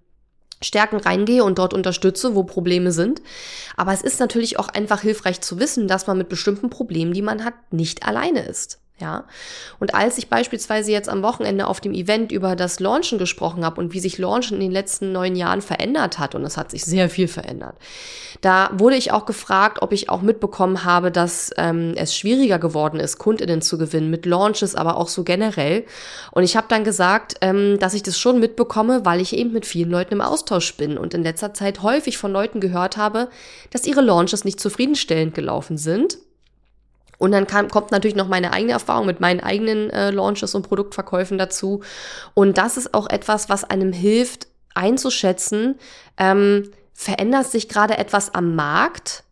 Stärken 0.61 0.97
reingehe 0.97 1.43
und 1.43 1.57
dort 1.57 1.73
unterstütze, 1.73 2.35
wo 2.35 2.43
Probleme 2.43 2.91
sind. 2.91 3.21
Aber 3.75 3.93
es 3.93 4.01
ist 4.01 4.19
natürlich 4.19 4.59
auch 4.59 4.69
einfach 4.69 5.01
hilfreich 5.01 5.41
zu 5.41 5.59
wissen, 5.59 5.87
dass 5.87 6.07
man 6.07 6.17
mit 6.17 6.29
bestimmten 6.29 6.69
Problemen, 6.69 7.13
die 7.13 7.21
man 7.21 7.43
hat, 7.43 7.53
nicht 7.71 8.05
alleine 8.05 8.45
ist. 8.45 8.79
Ja. 9.01 9.25
Und 9.79 9.95
als 9.95 10.17
ich 10.19 10.29
beispielsweise 10.29 10.91
jetzt 10.91 11.09
am 11.09 11.23
Wochenende 11.23 11.65
auf 11.65 11.81
dem 11.81 11.93
Event 11.93 12.31
über 12.31 12.55
das 12.55 12.79
Launchen 12.79 13.17
gesprochen 13.17 13.65
habe 13.65 13.81
und 13.81 13.93
wie 13.93 13.99
sich 13.99 14.19
Launchen 14.19 14.57
in 14.57 14.61
den 14.61 14.71
letzten 14.71 15.11
neun 15.11 15.35
Jahren 15.35 15.61
verändert 15.61 16.19
hat, 16.19 16.35
und 16.35 16.45
es 16.45 16.55
hat 16.55 16.69
sich 16.69 16.85
sehr 16.85 17.09
viel 17.09 17.27
verändert, 17.27 17.75
da 18.41 18.69
wurde 18.73 18.95
ich 18.95 19.11
auch 19.11 19.25
gefragt, 19.25 19.81
ob 19.81 19.91
ich 19.91 20.09
auch 20.09 20.21
mitbekommen 20.21 20.85
habe, 20.85 21.11
dass 21.11 21.49
ähm, 21.57 21.93
es 21.95 22.15
schwieriger 22.15 22.59
geworden 22.59 22.99
ist, 22.99 23.17
KundInnen 23.17 23.61
zu 23.61 23.79
gewinnen, 23.79 24.11
mit 24.11 24.25
Launches, 24.27 24.75
aber 24.75 24.97
auch 24.97 25.07
so 25.07 25.23
generell. 25.23 25.85
Und 26.31 26.43
ich 26.43 26.55
habe 26.55 26.67
dann 26.69 26.83
gesagt, 26.83 27.35
ähm, 27.41 27.79
dass 27.79 27.95
ich 27.95 28.03
das 28.03 28.19
schon 28.19 28.39
mitbekomme, 28.39 29.03
weil 29.03 29.19
ich 29.19 29.35
eben 29.35 29.51
mit 29.51 29.65
vielen 29.65 29.89
Leuten 29.89 30.13
im 30.13 30.21
Austausch 30.21 30.75
bin 30.75 30.99
und 30.99 31.15
in 31.15 31.23
letzter 31.23 31.55
Zeit 31.55 31.81
häufig 31.81 32.19
von 32.19 32.31
Leuten 32.31 32.59
gehört 32.59 32.97
habe, 32.97 33.29
dass 33.71 33.87
ihre 33.87 34.01
Launches 34.01 34.45
nicht 34.45 34.59
zufriedenstellend 34.59 35.33
gelaufen 35.33 35.77
sind 35.77 36.19
und 37.21 37.31
dann 37.31 37.45
kam, 37.45 37.67
kommt 37.67 37.91
natürlich 37.91 38.15
noch 38.15 38.27
meine 38.27 38.51
eigene 38.51 38.71
Erfahrung 38.71 39.05
mit 39.05 39.19
meinen 39.19 39.41
eigenen 39.41 39.91
äh, 39.91 40.09
Launches 40.09 40.55
und 40.55 40.67
Produktverkäufen 40.67 41.37
dazu. 41.37 41.83
Und 42.33 42.57
das 42.57 42.77
ist 42.77 42.95
auch 42.95 43.07
etwas, 43.07 43.47
was 43.47 43.63
einem 43.63 43.93
hilft 43.93 44.47
einzuschätzen, 44.73 45.75
ähm, 46.17 46.71
verändert 46.93 47.45
sich 47.45 47.69
gerade 47.69 47.99
etwas 47.99 48.33
am 48.33 48.55
Markt? 48.55 49.23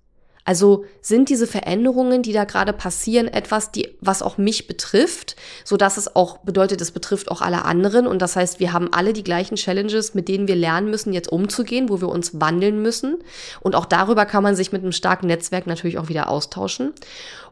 Also 0.49 0.83
sind 0.99 1.29
diese 1.29 1.45
Veränderungen, 1.45 2.23
die 2.23 2.33
da 2.33 2.43
gerade 2.43 2.73
passieren, 2.73 3.27
etwas, 3.27 3.69
die, 3.69 3.95
was 4.01 4.23
auch 4.23 4.39
mich 4.39 4.65
betrifft, 4.65 5.35
so 5.63 5.77
dass 5.77 5.95
es 5.95 6.15
auch 6.15 6.39
bedeutet, 6.39 6.81
es 6.81 6.89
betrifft 6.89 7.29
auch 7.29 7.43
alle 7.43 7.65
anderen. 7.65 8.07
Und 8.07 8.19
das 8.19 8.35
heißt, 8.35 8.59
wir 8.59 8.73
haben 8.73 8.91
alle 8.91 9.13
die 9.13 9.23
gleichen 9.23 9.57
Challenges, 9.57 10.15
mit 10.15 10.27
denen 10.27 10.47
wir 10.47 10.55
lernen 10.55 10.89
müssen, 10.89 11.13
jetzt 11.13 11.31
umzugehen, 11.31 11.87
wo 11.87 12.01
wir 12.01 12.09
uns 12.09 12.41
wandeln 12.41 12.81
müssen. 12.81 13.19
Und 13.59 13.75
auch 13.75 13.85
darüber 13.85 14.25
kann 14.25 14.41
man 14.41 14.55
sich 14.55 14.71
mit 14.71 14.81
einem 14.81 14.91
starken 14.91 15.27
Netzwerk 15.27 15.67
natürlich 15.67 15.99
auch 15.99 16.09
wieder 16.09 16.29
austauschen. 16.29 16.93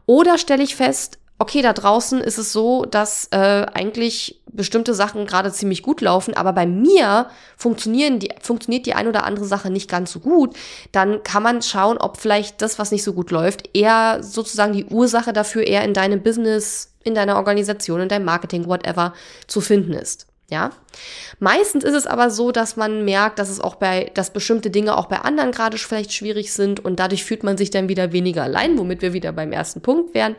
Oder 0.06 0.36
stelle 0.36 0.64
ich 0.64 0.74
fest, 0.74 1.18
okay, 1.38 1.62
da 1.62 1.74
draußen 1.74 2.20
ist 2.20 2.38
es 2.38 2.52
so, 2.52 2.84
dass 2.84 3.28
äh, 3.30 3.36
eigentlich 3.72 4.37
bestimmte 4.52 4.94
Sachen 4.94 5.26
gerade 5.26 5.52
ziemlich 5.52 5.82
gut 5.82 6.00
laufen, 6.00 6.34
aber 6.34 6.52
bei 6.52 6.66
mir 6.66 7.28
funktionieren 7.56 8.18
die, 8.18 8.30
funktioniert 8.40 8.86
die 8.86 8.94
ein 8.94 9.08
oder 9.08 9.24
andere 9.24 9.44
Sache 9.44 9.70
nicht 9.70 9.90
ganz 9.90 10.12
so 10.12 10.20
gut, 10.20 10.56
dann 10.92 11.22
kann 11.22 11.42
man 11.42 11.62
schauen, 11.62 11.98
ob 11.98 12.18
vielleicht 12.18 12.62
das, 12.62 12.78
was 12.78 12.90
nicht 12.90 13.04
so 13.04 13.12
gut 13.12 13.30
läuft, 13.30 13.70
eher 13.76 14.22
sozusagen 14.22 14.72
die 14.72 14.86
Ursache 14.86 15.32
dafür 15.32 15.66
eher 15.66 15.84
in 15.84 15.94
deinem 15.94 16.22
Business, 16.22 16.94
in 17.04 17.14
deiner 17.14 17.36
Organisation, 17.36 18.00
in 18.00 18.08
deinem 18.08 18.24
Marketing, 18.24 18.66
whatever, 18.66 19.14
zu 19.46 19.60
finden 19.60 19.92
ist. 19.92 20.26
Ja. 20.50 20.70
Meistens 21.40 21.84
ist 21.84 21.94
es 21.94 22.06
aber 22.06 22.30
so, 22.30 22.52
dass 22.52 22.76
man 22.76 23.04
merkt, 23.04 23.38
dass 23.38 23.50
es 23.50 23.60
auch 23.60 23.74
bei, 23.74 24.10
dass 24.14 24.32
bestimmte 24.32 24.70
Dinge 24.70 24.96
auch 24.96 25.06
bei 25.06 25.18
anderen 25.18 25.52
gerade 25.52 25.76
vielleicht 25.76 26.12
schwierig 26.12 26.54
sind 26.54 26.82
und 26.82 26.98
dadurch 26.98 27.24
fühlt 27.24 27.42
man 27.44 27.58
sich 27.58 27.70
dann 27.70 27.90
wieder 27.90 28.12
weniger 28.12 28.44
allein, 28.44 28.78
womit 28.78 29.02
wir 29.02 29.12
wieder 29.12 29.32
beim 29.32 29.52
ersten 29.52 29.82
Punkt 29.82 30.14
wären. 30.14 30.36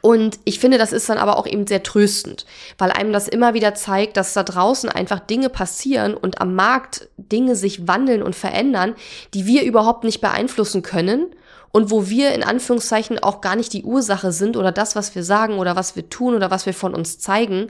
Und 0.00 0.38
ich 0.44 0.60
finde, 0.60 0.78
das 0.78 0.92
ist 0.92 1.08
dann 1.08 1.18
aber 1.18 1.38
auch 1.38 1.46
eben 1.46 1.66
sehr 1.66 1.82
tröstend, 1.82 2.46
weil 2.78 2.90
einem 2.92 3.12
das 3.12 3.26
immer 3.26 3.54
wieder 3.54 3.74
zeigt, 3.74 4.16
dass 4.16 4.32
da 4.32 4.42
draußen 4.42 4.88
einfach 4.88 5.18
Dinge 5.18 5.48
passieren 5.48 6.14
und 6.14 6.40
am 6.40 6.54
Markt 6.54 7.08
Dinge 7.16 7.56
sich 7.56 7.88
wandeln 7.88 8.22
und 8.22 8.36
verändern, 8.36 8.94
die 9.34 9.46
wir 9.46 9.64
überhaupt 9.64 10.04
nicht 10.04 10.20
beeinflussen 10.20 10.82
können 10.82 11.26
und 11.72 11.90
wo 11.90 12.08
wir 12.08 12.32
in 12.32 12.42
Anführungszeichen 12.42 13.18
auch 13.18 13.40
gar 13.40 13.56
nicht 13.56 13.72
die 13.72 13.84
Ursache 13.84 14.32
sind 14.32 14.56
oder 14.56 14.72
das, 14.72 14.96
was 14.96 15.14
wir 15.14 15.22
sagen 15.22 15.58
oder 15.58 15.76
was 15.76 15.96
wir 15.96 16.08
tun 16.08 16.34
oder 16.34 16.50
was 16.50 16.64
wir 16.66 16.74
von 16.74 16.94
uns 16.94 17.18
zeigen, 17.18 17.68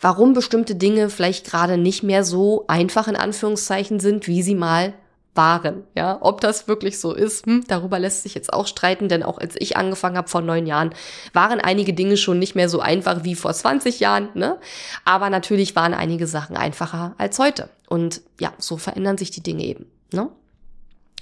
warum 0.00 0.34
bestimmte 0.34 0.74
Dinge 0.74 1.10
vielleicht 1.10 1.46
gerade 1.46 1.76
nicht 1.76 2.02
mehr 2.02 2.24
so 2.24 2.64
einfach 2.68 3.08
in 3.08 3.16
Anführungszeichen 3.16 4.00
sind, 4.00 4.26
wie 4.26 4.42
sie 4.42 4.54
mal 4.54 4.92
waren. 5.34 5.84
Ja, 5.94 6.18
ob 6.20 6.40
das 6.40 6.68
wirklich 6.68 6.98
so 6.98 7.12
ist, 7.12 7.46
hm, 7.46 7.64
darüber 7.68 7.98
lässt 7.98 8.22
sich 8.22 8.34
jetzt 8.34 8.52
auch 8.52 8.66
streiten, 8.66 9.08
denn 9.08 9.22
auch 9.22 9.38
als 9.38 9.54
ich 9.58 9.76
angefangen 9.76 10.16
habe 10.16 10.28
vor 10.28 10.40
neun 10.40 10.66
Jahren, 10.66 10.94
waren 11.32 11.60
einige 11.60 11.92
Dinge 11.92 12.16
schon 12.16 12.38
nicht 12.38 12.54
mehr 12.54 12.68
so 12.68 12.80
einfach 12.80 13.24
wie 13.24 13.34
vor 13.34 13.52
20 13.52 14.00
Jahren, 14.00 14.28
ne? 14.34 14.58
Aber 15.04 15.30
natürlich 15.30 15.76
waren 15.76 15.94
einige 15.94 16.26
Sachen 16.26 16.56
einfacher 16.56 17.14
als 17.18 17.38
heute. 17.38 17.70
Und 17.88 18.22
ja, 18.40 18.52
so 18.58 18.76
verändern 18.76 19.18
sich 19.18 19.30
die 19.30 19.42
Dinge 19.42 19.64
eben, 19.64 19.86
ne? 20.12 20.30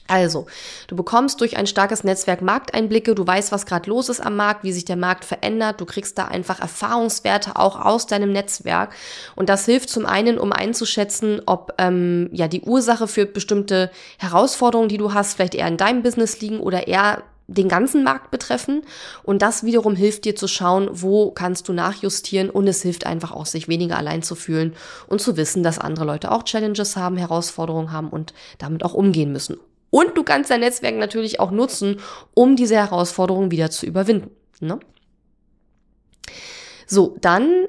Also, 0.09 0.47
du 0.87 0.97
bekommst 0.97 1.43
durch 1.43 1.59
ein 1.59 1.67
starkes 1.67 2.03
Netzwerk 2.03 2.41
Markteinblicke, 2.41 3.15
du 3.15 3.27
weißt, 3.27 3.53
was 3.53 3.67
gerade 3.67 3.91
los 3.91 4.09
ist 4.09 4.21
am 4.21 4.37
Markt, 4.37 4.65
wie 4.65 4.73
sich 4.73 4.87
der 4.87 4.97
Markt 4.97 5.27
verändert, 5.27 5.83
du 5.83 5.85
kriegst 5.85 6.17
da 6.17 6.25
einfach 6.25 6.61
Erfahrungswerte 6.61 7.57
auch 7.57 7.79
aus 7.79 8.07
deinem 8.07 8.33
Netzwerk 8.33 8.95
und 9.37 9.51
das 9.51 9.67
hilft 9.67 9.91
zum 9.91 10.07
einen, 10.07 10.39
um 10.39 10.51
einzuschätzen, 10.51 11.43
ob 11.45 11.75
ähm, 11.77 12.31
ja 12.33 12.49
die 12.49 12.63
Ursache 12.63 13.07
für 13.07 13.27
bestimmte 13.27 13.91
Herausforderungen, 14.17 14.89
die 14.89 14.97
du 14.97 15.13
hast, 15.13 15.35
vielleicht 15.35 15.55
eher 15.55 15.69
in 15.69 15.77
deinem 15.77 16.03
Business 16.03 16.41
liegen 16.41 16.61
oder 16.61 16.89
eher 16.89 17.23
den 17.49 17.69
ganzen 17.69 18.05
Markt 18.05 18.31
betreffen. 18.31 18.83
Und 19.25 19.43
das 19.43 19.65
wiederum 19.65 19.97
hilft 19.97 20.25
dir 20.27 20.37
zu 20.37 20.47
schauen, 20.47 20.89
wo 20.93 21.31
kannst 21.31 21.69
du 21.69 21.73
nachjustieren. 21.73 22.51
Und 22.51 22.69
es 22.69 22.83
hilft 22.83 23.07
einfach 23.07 23.33
auch, 23.33 23.47
sich 23.47 23.69
weniger 23.69 23.97
allein 23.97 24.23
zu 24.23 24.35
fühlen 24.35 24.75
und 25.09 25.21
zu 25.21 25.37
wissen, 25.37 25.63
dass 25.63 25.79
andere 25.79 26.05
Leute 26.05 26.31
auch 26.31 26.45
Challenges 26.45 26.97
haben, 26.97 27.17
Herausforderungen 27.17 27.91
haben 27.91 28.11
und 28.11 28.35
damit 28.59 28.85
auch 28.85 28.95
umgehen 28.95 29.33
müssen. 29.33 29.57
Und 29.91 30.17
du 30.17 30.23
kannst 30.23 30.51
dein 30.51 30.61
Netzwerk 30.61 30.97
natürlich 30.97 31.41
auch 31.41 31.51
nutzen, 31.51 32.01
um 32.35 32.57
diese 32.57 32.77
Herausforderungen 32.77 33.51
wieder 33.51 33.71
zu 33.71 33.87
überwinden. 33.87 34.31
Ne? 34.61 34.79
So, 36.87 37.17
dann 37.21 37.67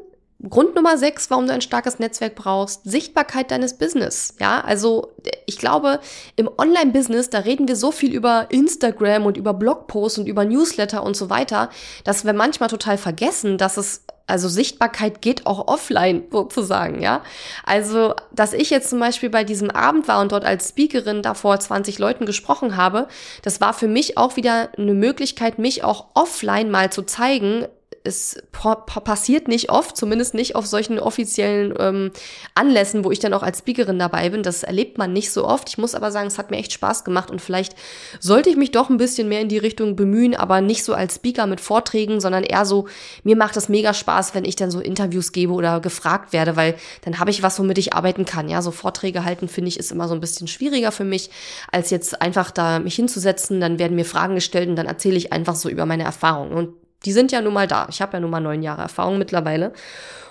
Grund 0.47 0.73
Nummer 0.73 0.97
sechs, 0.97 1.29
warum 1.29 1.47
du 1.47 1.53
ein 1.53 1.59
starkes 1.59 1.99
Netzwerk 1.99 2.35
brauchst, 2.35 2.85
Sichtbarkeit 2.85 3.51
deines 3.51 3.77
Business. 3.77 4.35
Ja, 4.39 4.61
also 4.61 5.11
ich 5.45 5.57
glaube, 5.57 5.99
im 6.37 6.49
Online-Business, 6.57 7.29
da 7.29 7.39
reden 7.39 7.67
wir 7.67 7.75
so 7.75 7.91
viel 7.91 8.13
über 8.13 8.47
Instagram 8.49 9.25
und 9.25 9.35
über 9.35 9.53
Blogposts 9.53 10.17
und 10.17 10.27
über 10.27 10.45
Newsletter 10.45 11.03
und 11.03 11.17
so 11.17 11.29
weiter, 11.29 11.69
dass 12.05 12.23
wir 12.23 12.31
manchmal 12.31 12.69
total 12.69 12.97
vergessen, 12.97 13.57
dass 13.57 13.75
es 13.75 14.05
also 14.29 14.47
Sichtbarkeit 14.47 15.21
geht 15.21 15.45
auch 15.45 15.67
offline 15.67 16.23
sozusagen, 16.31 17.01
ja. 17.01 17.23
Also, 17.63 18.13
dass 18.31 18.53
ich 18.53 18.69
jetzt 18.69 18.89
zum 18.89 18.99
Beispiel 18.99 19.29
bei 19.29 19.43
diesem 19.43 19.71
Abend 19.71 20.07
war 20.07 20.21
und 20.21 20.31
dort 20.31 20.45
als 20.45 20.69
Speakerin 20.69 21.21
da 21.21 21.33
vor 21.33 21.59
20 21.59 21.99
Leuten 21.99 22.25
gesprochen 22.25 22.77
habe, 22.77 23.07
das 23.43 23.61
war 23.61 23.73
für 23.73 23.87
mich 23.87 24.17
auch 24.17 24.35
wieder 24.35 24.69
eine 24.77 24.93
Möglichkeit, 24.93 25.59
mich 25.59 25.83
auch 25.83 26.07
offline 26.13 26.69
mal 26.69 26.91
zu 26.91 27.03
zeigen, 27.03 27.65
es 28.09 28.41
passiert 28.51 29.47
nicht 29.47 29.69
oft, 29.69 29.95
zumindest 29.95 30.33
nicht 30.33 30.55
auf 30.55 30.65
solchen 30.65 30.99
offiziellen 30.99 31.73
ähm, 31.79 32.11
Anlässen, 32.55 33.05
wo 33.05 33.11
ich 33.11 33.19
dann 33.19 33.33
auch 33.33 33.43
als 33.43 33.59
Speakerin 33.59 33.99
dabei 33.99 34.29
bin. 34.29 34.43
Das 34.43 34.63
erlebt 34.63 34.97
man 34.97 35.13
nicht 35.13 35.31
so 35.31 35.45
oft. 35.45 35.69
Ich 35.69 35.77
muss 35.77 35.95
aber 35.95 36.11
sagen, 36.11 36.27
es 36.27 36.37
hat 36.37 36.51
mir 36.51 36.57
echt 36.57 36.73
Spaß 36.73 37.03
gemacht 37.03 37.31
und 37.31 37.41
vielleicht 37.41 37.75
sollte 38.19 38.49
ich 38.49 38.57
mich 38.57 38.71
doch 38.71 38.89
ein 38.89 38.97
bisschen 38.97 39.29
mehr 39.29 39.41
in 39.41 39.47
die 39.47 39.57
Richtung 39.57 39.95
bemühen, 39.95 40.35
aber 40.35 40.59
nicht 40.59 40.83
so 40.83 40.93
als 40.93 41.15
Speaker 41.15 41.47
mit 41.47 41.61
Vorträgen, 41.61 42.19
sondern 42.19 42.43
eher 42.43 42.65
so, 42.65 42.87
mir 43.23 43.37
macht 43.37 43.55
es 43.55 43.69
mega 43.69 43.93
Spaß, 43.93 44.33
wenn 44.35 44.45
ich 44.45 44.55
dann 44.55 44.71
so 44.71 44.79
Interviews 44.79 45.31
gebe 45.31 45.53
oder 45.53 45.79
gefragt 45.79 46.33
werde, 46.33 46.55
weil 46.55 46.75
dann 47.03 47.19
habe 47.19 47.29
ich 47.29 47.43
was, 47.43 47.59
womit 47.59 47.77
ich 47.77 47.93
arbeiten 47.93 48.25
kann. 48.25 48.49
Ja, 48.49 48.61
so 48.61 48.71
Vorträge 48.71 49.23
halten 49.23 49.47
finde 49.47 49.69
ich 49.69 49.79
ist 49.79 49.91
immer 49.91 50.07
so 50.07 50.15
ein 50.15 50.19
bisschen 50.19 50.47
schwieriger 50.47 50.91
für 50.91 51.03
mich, 51.03 51.29
als 51.71 51.91
jetzt 51.91 52.21
einfach 52.21 52.51
da 52.51 52.79
mich 52.79 52.95
hinzusetzen, 52.95 53.61
dann 53.61 53.79
werden 53.79 53.95
mir 53.95 54.05
Fragen 54.05 54.35
gestellt 54.35 54.67
und 54.67 54.75
dann 54.75 54.87
erzähle 54.87 55.17
ich 55.17 55.31
einfach 55.31 55.55
so 55.55 55.69
über 55.69 55.85
meine 55.85 56.03
Erfahrungen. 56.03 56.53
Und 56.53 56.73
die 57.05 57.11
sind 57.11 57.31
ja 57.31 57.41
nun 57.41 57.53
mal 57.53 57.67
da. 57.67 57.87
Ich 57.89 58.01
habe 58.01 58.13
ja 58.13 58.19
nun 58.19 58.31
mal 58.31 58.39
neun 58.39 58.61
Jahre 58.61 58.81
Erfahrung 58.81 59.17
mittlerweile. 59.17 59.73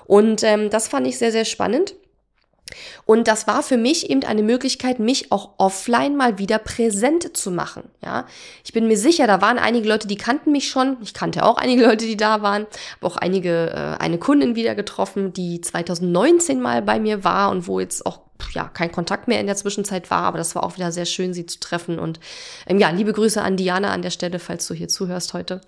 Und 0.07 0.43
ähm, 0.43 0.71
das 0.71 0.89
fand 0.89 1.07
ich 1.07 1.19
sehr, 1.19 1.33
sehr 1.33 1.45
spannend. 1.45 1.95
Und 3.07 3.29
das 3.29 3.47
war 3.47 3.63
für 3.63 3.77
mich 3.77 4.11
eben 4.11 4.25
eine 4.25 4.43
Möglichkeit, 4.43 4.99
mich 4.99 5.33
auch 5.33 5.51
offline 5.59 6.17
mal 6.17 6.39
wieder 6.39 6.59
präsent 6.59 7.37
zu 7.37 7.51
machen. 7.51 7.85
Ja, 8.05 8.27
ich 8.65 8.73
bin 8.73 8.87
mir 8.87 8.99
sicher, 8.99 9.27
da 9.27 9.41
waren 9.41 9.59
einige 9.59 9.89
Leute, 9.89 10.07
die 10.07 10.17
kannten 10.17 10.53
mich 10.53 10.69
schon. 10.69 10.99
Ich 11.03 11.15
kannte 11.15 11.45
auch 11.45 11.57
einige 11.57 11.85
Leute, 11.87 12.05
die 12.05 12.17
da 12.17 12.43
waren. 12.43 12.67
Habe 12.97 13.07
auch 13.07 13.17
einige, 13.17 13.71
äh, 13.71 14.03
eine 14.03 14.19
Kundin 14.19 14.55
wieder 14.55 14.75
getroffen, 14.75 15.33
die 15.33 15.61
2019 15.61 16.61
mal 16.61 16.83
bei 16.83 17.01
mir 17.01 17.25
war 17.25 17.51
und 17.51 17.67
wo 17.67 17.81
jetzt 17.81 18.05
auch 18.05 18.21
ja, 18.53 18.65
kein 18.73 18.93
Kontakt 18.93 19.29
mehr 19.29 19.41
in 19.41 19.47
der 19.47 19.57
Zwischenzeit 19.57 20.11
war, 20.11 20.23
aber 20.23 20.39
das 20.39 20.55
war 20.55 20.65
auch 20.65 20.77
wieder 20.77 20.93
sehr 20.93 21.05
schön, 21.05 21.35
sie 21.35 21.47
zu 21.47 21.61
treffen. 21.61 21.99
Und 21.99 22.21
ähm, 22.67 22.79
ja, 22.79 22.91
liebe 22.91 23.13
Grüße 23.13 23.43
an 23.43 23.57
Diana 23.57 23.93
an 23.93 24.03
der 24.03 24.11
Stelle, 24.11 24.39
falls 24.39 24.67
du 24.67 24.75
hier 24.75 24.89
zuhörst 24.89 25.35
heute. 25.35 25.61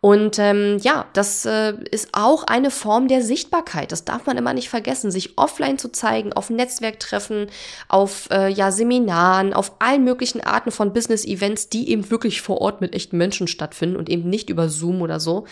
Und 0.00 0.38
ähm, 0.38 0.78
ja, 0.82 1.06
das 1.12 1.44
äh, 1.44 1.74
ist 1.90 2.10
auch 2.12 2.44
eine 2.44 2.70
Form 2.70 3.08
der 3.08 3.22
Sichtbarkeit. 3.22 3.92
Das 3.92 4.04
darf 4.04 4.26
man 4.26 4.36
immer 4.36 4.52
nicht 4.52 4.68
vergessen, 4.68 5.10
sich 5.10 5.38
offline 5.38 5.78
zu 5.78 5.90
zeigen, 5.90 6.32
auf 6.32 6.50
Netzwerktreffen, 6.50 7.46
auf 7.88 8.28
äh, 8.30 8.48
ja, 8.48 8.70
Seminaren, 8.70 9.54
auf 9.54 9.72
allen 9.78 10.04
möglichen 10.04 10.42
Arten 10.42 10.70
von 10.70 10.92
Business-Events, 10.92 11.68
die 11.68 11.90
eben 11.90 12.10
wirklich 12.10 12.42
vor 12.42 12.60
Ort 12.60 12.80
mit 12.80 12.94
echten 12.94 13.16
Menschen 13.16 13.48
stattfinden 13.48 13.96
und 13.96 14.08
eben 14.08 14.28
nicht 14.28 14.50
über 14.50 14.68
Zoom 14.68 15.02
oder 15.02 15.20
so. 15.20 15.46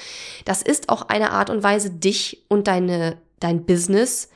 Das 0.44 0.62
ist 0.62 0.88
auch 0.88 1.08
eine 1.08 1.30
Art 1.30 1.50
und 1.50 1.62
Weise, 1.62 1.90
dich 1.90 2.44
und 2.48 2.66
deine, 2.66 3.16
dein 3.40 3.64
Business 3.64 4.28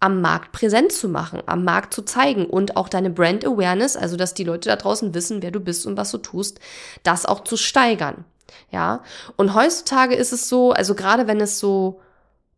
am 0.00 0.22
Markt 0.22 0.52
präsent 0.52 0.92
zu 0.92 1.08
machen, 1.08 1.42
am 1.46 1.62
Markt 1.62 1.92
zu 1.92 2.02
zeigen 2.02 2.46
und 2.46 2.76
auch 2.76 2.88
deine 2.88 3.10
Brand 3.10 3.44
Awareness, 3.44 3.96
also 3.96 4.16
dass 4.16 4.32
die 4.32 4.44
Leute 4.44 4.70
da 4.70 4.76
draußen 4.76 5.14
wissen, 5.14 5.42
wer 5.42 5.50
du 5.50 5.60
bist 5.60 5.86
und 5.86 5.98
was 5.98 6.10
du 6.10 6.18
tust, 6.18 6.58
das 7.02 7.26
auch 7.26 7.44
zu 7.44 7.58
steigern. 7.58 8.24
Ja, 8.70 9.02
und 9.36 9.54
heutzutage 9.54 10.14
ist 10.14 10.32
es 10.32 10.48
so, 10.48 10.72
also 10.72 10.94
gerade 10.94 11.26
wenn 11.26 11.40
es 11.40 11.58
so 11.58 12.00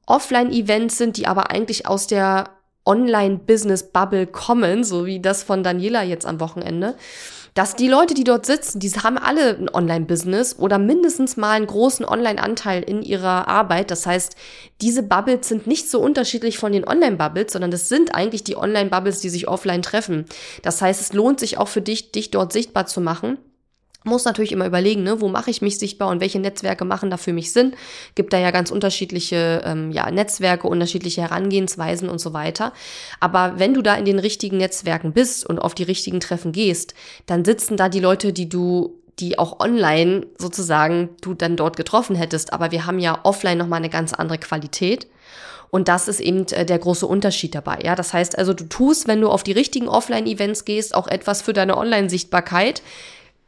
Offline-Events 0.07 0.97
sind, 0.97 1.17
die 1.17 1.27
aber 1.27 1.51
eigentlich 1.51 1.87
aus 1.87 2.07
der 2.07 2.51
Online-Business-Bubble 2.87 4.27
kommen, 4.27 4.85
so 4.85 5.07
wie 5.07 5.21
das 5.21 5.43
von 5.43 5.63
Daniela 5.63 6.03
jetzt 6.03 6.27
am 6.27 6.41
Wochenende, 6.41 6.97
dass 7.55 7.77
die 7.77 7.89
Leute, 7.89 8.15
die 8.15 8.25
dort 8.25 8.47
sitzen, 8.47 8.81
die 8.81 8.91
haben 8.91 9.19
alle 9.19 9.57
ein 9.57 9.69
Online-Business 9.73 10.59
oder 10.59 10.79
mindestens 10.79 11.37
mal 11.37 11.53
einen 11.53 11.67
großen 11.67 12.05
Online-Anteil 12.05 12.83
in 12.83 13.03
ihrer 13.03 13.49
Arbeit. 13.49 13.91
Das 13.91 14.07
heißt, 14.07 14.37
diese 14.81 15.03
Bubbles 15.03 15.49
sind 15.49 15.67
nicht 15.67 15.91
so 15.91 16.01
unterschiedlich 16.01 16.59
von 16.59 16.73
den 16.73 16.87
Online-Bubbles, 16.87 17.53
sondern 17.53 17.71
das 17.71 17.89
sind 17.89 18.15
eigentlich 18.15 18.45
die 18.45 18.57
Online-Bubbles, 18.57 19.21
die 19.21 19.29
sich 19.29 19.49
offline 19.49 19.83
treffen. 19.83 20.27
Das 20.63 20.81
heißt, 20.81 21.01
es 21.01 21.13
lohnt 21.13 21.41
sich 21.41 21.59
auch 21.59 21.69
für 21.69 21.83
dich, 21.83 22.13
dich 22.13 22.31
dort 22.31 22.53
sichtbar 22.53 22.87
zu 22.87 23.01
machen 23.01 23.39
muss 24.05 24.25
natürlich 24.25 24.53
immer 24.53 24.67
überlegen, 24.67 25.03
ne, 25.03 25.21
wo 25.21 25.29
mache 25.29 25.51
ich 25.51 25.63
mich 25.63 25.79
sichtbar 25.79 26.09
und 26.09 26.21
welche 26.21 26.39
Netzwerke 26.39 26.85
machen 26.85 27.11
da 27.11 27.17
für 27.17 27.33
mich 27.33 27.53
Sinn. 27.53 27.75
Gibt 28.15 28.33
da 28.33 28.39
ja 28.39 28.51
ganz 28.51 28.71
unterschiedliche 28.71 29.63
ähm, 29.65 29.91
ja, 29.93 30.11
Netzwerke, 30.11 30.69
unterschiedliche 30.69 31.23
Herangehensweisen 31.23 32.09
und 32.09 32.21
so 32.21 32.33
weiter. 32.33 32.73
Aber 33.21 33.59
wenn 33.59 33.75
du 33.75 33.83
da 33.83 33.95
in 33.95 34.05
den 34.05 34.19
richtigen 34.19 34.59
Netzwerken 34.59 35.13
bist 35.13 35.47
und 35.47 35.59
auf 35.59 35.75
die 35.75 35.85
richtigen 35.85 36.21
Treffen 36.21 36.53
gehst, 36.53 36.95
dann 37.27 37.45
sitzen 37.45 37.77
da 37.77 37.89
die 37.89 38.01
Leute, 38.01 38.33
die 38.33 38.49
du 38.49 38.99
die 39.19 39.39
auch 39.39 39.61
online 39.61 40.27
sozusagen 40.39 41.11
du 41.21 41.35
dann 41.35 41.57
dort 41.57 41.77
getroffen 41.77 42.17
hättest. 42.17 42.53
Aber 42.53 42.71
wir 42.71 42.87
haben 42.87 42.99
ja 42.99 43.21
offline 43.25 43.59
nochmal 43.59 43.79
eine 43.79 43.91
ganz 43.91 44.13
andere 44.13 44.39
Qualität. 44.39 45.07
Und 45.71 45.89
das 45.89 46.07
ist 46.07 46.21
eben 46.21 46.47
äh, 46.49 46.67
der 46.67 46.79
große 46.79 47.07
Unterschied 47.07 47.55
dabei. 47.55 47.79
Ja, 47.83 47.95
das 47.95 48.13
heißt 48.13 48.37
also, 48.37 48.53
du 48.53 48.69
tust, 48.69 49.09
wenn 49.09 49.21
du 49.21 49.31
auf 49.31 49.43
die 49.43 49.53
richtigen 49.53 49.89
Offline-Events 49.89 50.67
gehst, 50.67 50.95
auch 50.95 51.09
etwas 51.09 51.41
für 51.41 51.55
deine 51.55 51.79
Online-Sichtbarkeit 51.79 52.83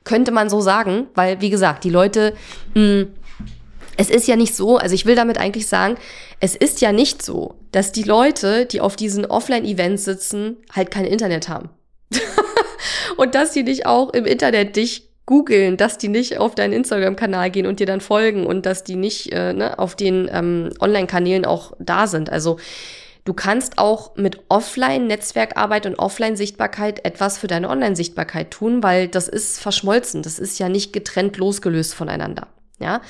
könnte 0.05 0.31
man 0.31 0.49
so 0.49 0.61
sagen, 0.61 1.09
weil, 1.14 1.40
wie 1.40 1.51
gesagt, 1.51 1.85
die 1.85 1.90
Leute, 1.90 2.35
mh, 2.75 2.81
hm, 2.81 3.09
es 3.97 4.11
ist 4.11 4.27
ja 4.27 4.37
nicht 4.37 4.57
so, 4.57 4.77
also 4.77 4.95
ich 4.95 5.07
will 5.07 5.14
damit 5.14 5.38
eigentlich 5.38 5.67
sagen, 5.67 5.97
es 6.40 6.57
ist 6.57 6.81
ja 6.81 6.93
nicht 6.93 7.23
so, 7.23 7.55
dass 7.73 7.93
die 7.93 8.03
Leute, 8.03 8.67
die 8.67 8.81
auf 8.81 8.97
diesen 8.97 9.25
Offline-Events 9.25 10.05
sitzen, 10.05 10.57
halt 10.73 10.90
kein 10.90 11.05
Internet 11.05 11.49
haben. 11.49 11.71
und 13.17 13.35
dass 13.35 13.53
die 13.53 13.62
nicht 13.62 13.87
auch 13.87 14.12
im 14.12 14.27
Internet 14.27 14.77
dich 14.77 15.11
googeln, 15.27 15.77
dass 15.77 15.97
die 15.97 16.09
nicht 16.09 16.38
auf 16.38 16.55
deinen 16.55 16.73
Instagram-Kanal 16.73 17.51
gehen 17.51 17.67
und 17.67 17.81
dir 17.81 17.87
dann 17.87 18.01
folgen 18.01 18.47
und 18.47 18.67
dass 18.67 18.85
die 18.85 18.97
nicht 18.97 19.33
äh, 19.33 19.53
ne, 19.53 19.79
auf 19.79 19.97
den 19.97 20.29
ähm, 20.31 20.71
Online-Kanälen 20.81 21.47
auch 21.47 21.73
da 21.79 22.07
sind. 22.07 22.31
Also 22.31 22.59
Du 23.24 23.32
kannst 23.32 23.78
auch 23.78 24.16
mit 24.16 24.40
Offline-Netzwerkarbeit 24.50 25.87
und 25.87 25.98
Offline-Sichtbarkeit 25.98 27.04
etwas 27.06 27.38
für 27.38 27.46
deine 27.46 27.70
Online-Sichtbarkeit 27.70 28.50
tun, 28.50 28.82
weil 28.82 29.08
das 29.08 29.28
ist 29.28 29.60
verschmolzen. 29.60 30.22
Das 30.22 30.38
ist 30.38 30.58
ja 30.58 30.68
nicht 30.68 30.92
getrennt 30.92 31.38
losgelöst 31.38 31.94
voneinander. 31.94 32.48
Ja, 32.80 33.00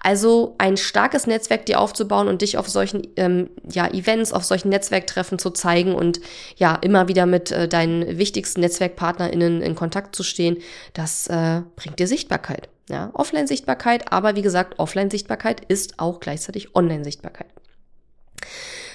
also 0.00 0.56
ein 0.58 0.76
starkes 0.76 1.28
Netzwerk 1.28 1.64
dir 1.64 1.80
aufzubauen 1.80 2.26
und 2.26 2.42
dich 2.42 2.58
auf 2.58 2.68
solchen 2.68 3.06
ähm, 3.16 3.50
ja, 3.70 3.86
Events, 3.86 4.32
auf 4.32 4.42
solchen 4.42 4.68
Netzwerktreffen 4.68 5.38
zu 5.38 5.50
zeigen 5.50 5.94
und 5.94 6.20
ja 6.56 6.74
immer 6.74 7.06
wieder 7.06 7.24
mit 7.24 7.52
äh, 7.52 7.68
deinen 7.68 8.18
wichtigsten 8.18 8.60
NetzwerkpartnerInnen 8.60 9.62
in 9.62 9.76
Kontakt 9.76 10.16
zu 10.16 10.24
stehen, 10.24 10.58
das 10.92 11.28
äh, 11.28 11.62
bringt 11.76 12.00
dir 12.00 12.08
Sichtbarkeit. 12.08 12.68
Ja, 12.90 13.10
Offline-Sichtbarkeit, 13.14 14.12
aber 14.12 14.34
wie 14.34 14.42
gesagt, 14.42 14.80
Offline-Sichtbarkeit 14.80 15.64
ist 15.66 16.00
auch 16.00 16.18
gleichzeitig 16.18 16.74
Online-Sichtbarkeit. 16.74 17.46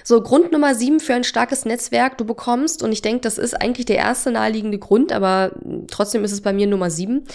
So, 0.10 0.22
Grund 0.22 0.54
Nummer 0.54 0.74
sieben 0.74 1.02
für 1.02 1.16
ein 1.16 1.26
starkes 1.26 1.66
Netzwerk 1.66 2.18
du 2.18 2.24
bekommst, 2.24 2.82
und 2.82 2.94
ich 2.94 3.02
denke, 3.02 3.20
das 3.20 3.38
ist 3.38 3.62
eigentlich 3.62 3.88
der 3.88 3.98
erste 3.98 4.32
naheliegende 4.32 4.80
Grund, 4.80 5.12
aber 5.12 5.52
trotzdem 5.90 6.24
ist 6.24 6.32
es 6.32 6.40
bei 6.40 6.54
mir 6.54 6.66
Nummer 6.66 6.90
sieben. 6.90 7.26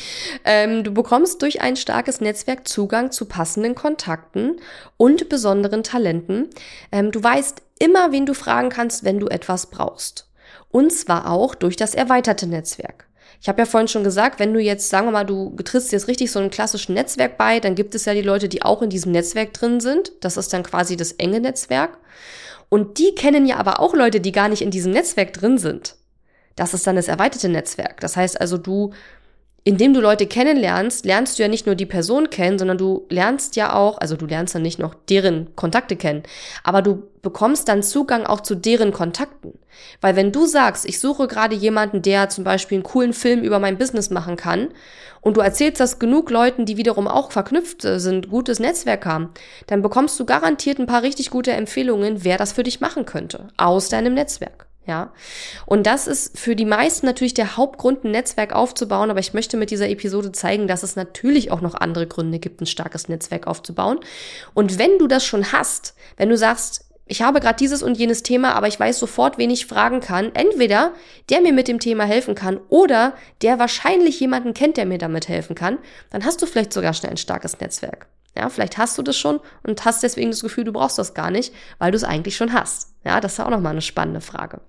Ähm, 0.46 0.82
du 0.82 0.90
bekommst 0.90 1.42
durch 1.42 1.60
ein 1.60 1.76
starkes 1.76 2.22
Netzwerk 2.22 2.66
Zugang 2.66 3.10
zu 3.10 3.26
passenden 3.26 3.74
Kontakten 3.74 4.56
und 4.96 5.28
besonderen 5.28 5.82
Talenten. 5.82 6.48
Ähm, 6.90 7.10
du 7.10 7.22
weißt 7.22 7.60
immer, 7.78 8.10
wen 8.10 8.24
du 8.24 8.32
fragen 8.32 8.70
kannst, 8.70 9.04
wenn 9.04 9.20
du 9.20 9.26
etwas 9.26 9.66
brauchst. 9.66 10.30
Und 10.70 10.94
zwar 10.94 11.30
auch 11.30 11.54
durch 11.54 11.76
das 11.76 11.94
erweiterte 11.94 12.46
Netzwerk. 12.46 13.06
Ich 13.42 13.50
habe 13.50 13.60
ja 13.60 13.66
vorhin 13.66 13.88
schon 13.88 14.02
gesagt, 14.02 14.40
wenn 14.40 14.54
du 14.54 14.60
jetzt, 14.60 14.88
sagen 14.88 15.08
wir 15.08 15.12
mal, 15.12 15.26
du 15.26 15.54
trittst 15.62 15.92
jetzt 15.92 16.08
richtig 16.08 16.32
so 16.32 16.38
einem 16.38 16.48
klassischen 16.48 16.94
Netzwerk 16.94 17.36
bei, 17.36 17.60
dann 17.60 17.74
gibt 17.74 17.94
es 17.94 18.06
ja 18.06 18.14
die 18.14 18.22
Leute, 18.22 18.48
die 18.48 18.62
auch 18.62 18.80
in 18.80 18.88
diesem 18.88 19.12
Netzwerk 19.12 19.52
drin 19.52 19.80
sind. 19.80 20.12
Das 20.22 20.38
ist 20.38 20.54
dann 20.54 20.62
quasi 20.62 20.96
das 20.96 21.12
enge 21.12 21.40
Netzwerk. 21.40 21.98
Und 22.72 22.96
die 22.98 23.14
kennen 23.14 23.44
ja 23.44 23.58
aber 23.58 23.80
auch 23.80 23.92
Leute, 23.92 24.18
die 24.18 24.32
gar 24.32 24.48
nicht 24.48 24.62
in 24.62 24.70
diesem 24.70 24.92
Netzwerk 24.92 25.34
drin 25.34 25.58
sind. 25.58 25.96
Das 26.56 26.72
ist 26.72 26.86
dann 26.86 26.96
das 26.96 27.06
erweiterte 27.06 27.50
Netzwerk. 27.50 28.00
Das 28.00 28.16
heißt 28.16 28.40
also, 28.40 28.56
du 28.56 28.94
indem 29.64 29.94
du 29.94 30.00
Leute 30.00 30.26
kennenlernst, 30.26 31.04
lernst 31.04 31.38
du 31.38 31.42
ja 31.42 31.48
nicht 31.48 31.66
nur 31.66 31.74
die 31.74 31.86
Person 31.86 32.30
kennen, 32.30 32.58
sondern 32.58 32.78
du 32.78 33.06
lernst 33.08 33.54
ja 33.56 33.74
auch, 33.74 33.98
also 33.98 34.16
du 34.16 34.26
lernst 34.26 34.54
dann 34.54 34.62
nicht 34.62 34.78
noch 34.78 34.94
deren 35.08 35.54
Kontakte 35.54 35.96
kennen, 35.96 36.24
aber 36.64 36.82
du 36.82 37.04
bekommst 37.22 37.68
dann 37.68 37.82
Zugang 37.82 38.26
auch 38.26 38.40
zu 38.40 38.56
deren 38.56 38.92
Kontakten. 38.92 39.58
Weil 40.00 40.16
wenn 40.16 40.32
du 40.32 40.46
sagst, 40.46 40.84
ich 40.84 40.98
suche 40.98 41.28
gerade 41.28 41.54
jemanden, 41.54 42.02
der 42.02 42.28
zum 42.28 42.44
Beispiel 42.44 42.76
einen 42.76 42.84
coolen 42.84 43.12
Film 43.12 43.42
über 43.42 43.58
mein 43.58 43.78
Business 43.78 44.10
machen 44.10 44.36
kann, 44.36 44.68
und 45.22 45.36
du 45.36 45.40
erzählst 45.40 45.78
das 45.78 46.00
genug 46.00 46.30
Leuten, 46.30 46.66
die 46.66 46.76
wiederum 46.76 47.06
auch 47.06 47.30
verknüpft 47.30 47.82
sind, 47.82 48.28
gutes 48.28 48.58
Netzwerk 48.58 49.06
haben, 49.06 49.30
dann 49.68 49.80
bekommst 49.80 50.18
du 50.18 50.26
garantiert 50.26 50.80
ein 50.80 50.86
paar 50.86 51.02
richtig 51.02 51.30
gute 51.30 51.52
Empfehlungen, 51.52 52.24
wer 52.24 52.36
das 52.36 52.52
für 52.52 52.64
dich 52.64 52.80
machen 52.80 53.06
könnte, 53.06 53.46
aus 53.56 53.88
deinem 53.88 54.14
Netzwerk. 54.14 54.66
Ja, 54.84 55.12
und 55.64 55.86
das 55.86 56.08
ist 56.08 56.36
für 56.36 56.56
die 56.56 56.64
meisten 56.64 57.06
natürlich 57.06 57.34
der 57.34 57.56
Hauptgrund, 57.56 58.02
ein 58.04 58.10
Netzwerk 58.10 58.52
aufzubauen. 58.52 59.10
Aber 59.10 59.20
ich 59.20 59.32
möchte 59.32 59.56
mit 59.56 59.70
dieser 59.70 59.88
Episode 59.88 60.32
zeigen, 60.32 60.66
dass 60.66 60.82
es 60.82 60.96
natürlich 60.96 61.52
auch 61.52 61.60
noch 61.60 61.74
andere 61.74 62.08
Gründe 62.08 62.40
gibt, 62.40 62.60
ein 62.60 62.66
starkes 62.66 63.08
Netzwerk 63.08 63.46
aufzubauen. 63.46 64.00
Und 64.54 64.78
wenn 64.78 64.98
du 64.98 65.06
das 65.06 65.24
schon 65.24 65.52
hast, 65.52 65.94
wenn 66.16 66.30
du 66.30 66.36
sagst, 66.36 66.86
ich 67.06 67.22
habe 67.22 67.40
gerade 67.40 67.56
dieses 67.56 67.82
und 67.82 67.98
jenes 67.98 68.22
Thema, 68.22 68.54
aber 68.54 68.68
ich 68.68 68.80
weiß 68.80 68.98
sofort, 68.98 69.36
wen 69.36 69.50
ich 69.50 69.66
fragen 69.66 70.00
kann. 70.00 70.34
Entweder 70.34 70.94
der 71.28 71.42
mir 71.42 71.52
mit 71.52 71.68
dem 71.68 71.78
Thema 71.78 72.04
helfen 72.04 72.34
kann 72.34 72.58
oder 72.68 73.14
der 73.42 73.58
wahrscheinlich 73.58 74.18
jemanden 74.18 74.54
kennt, 74.54 74.76
der 74.76 74.86
mir 74.86 74.98
damit 74.98 75.28
helfen 75.28 75.54
kann. 75.54 75.78
Dann 76.10 76.24
hast 76.24 76.40
du 76.42 76.46
vielleicht 76.46 76.72
sogar 76.72 76.94
schnell 76.94 77.12
ein 77.12 77.18
starkes 77.18 77.60
Netzwerk. 77.60 78.06
Ja, 78.36 78.48
vielleicht 78.48 78.78
hast 78.78 78.96
du 78.96 79.02
das 79.02 79.16
schon 79.16 79.40
und 79.62 79.84
hast 79.84 80.02
deswegen 80.02 80.30
das 80.30 80.40
Gefühl, 80.40 80.64
du 80.64 80.72
brauchst 80.72 80.98
das 80.98 81.12
gar 81.12 81.30
nicht, 81.30 81.52
weil 81.78 81.90
du 81.90 81.96
es 81.96 82.04
eigentlich 82.04 82.34
schon 82.36 82.52
hast. 82.52 82.91
Ja, 83.04 83.20
das 83.20 83.34
ist 83.34 83.40
auch 83.40 83.50
nochmal 83.50 83.72
eine 83.72 83.82
spannende 83.82 84.20
Frage. 84.20 84.60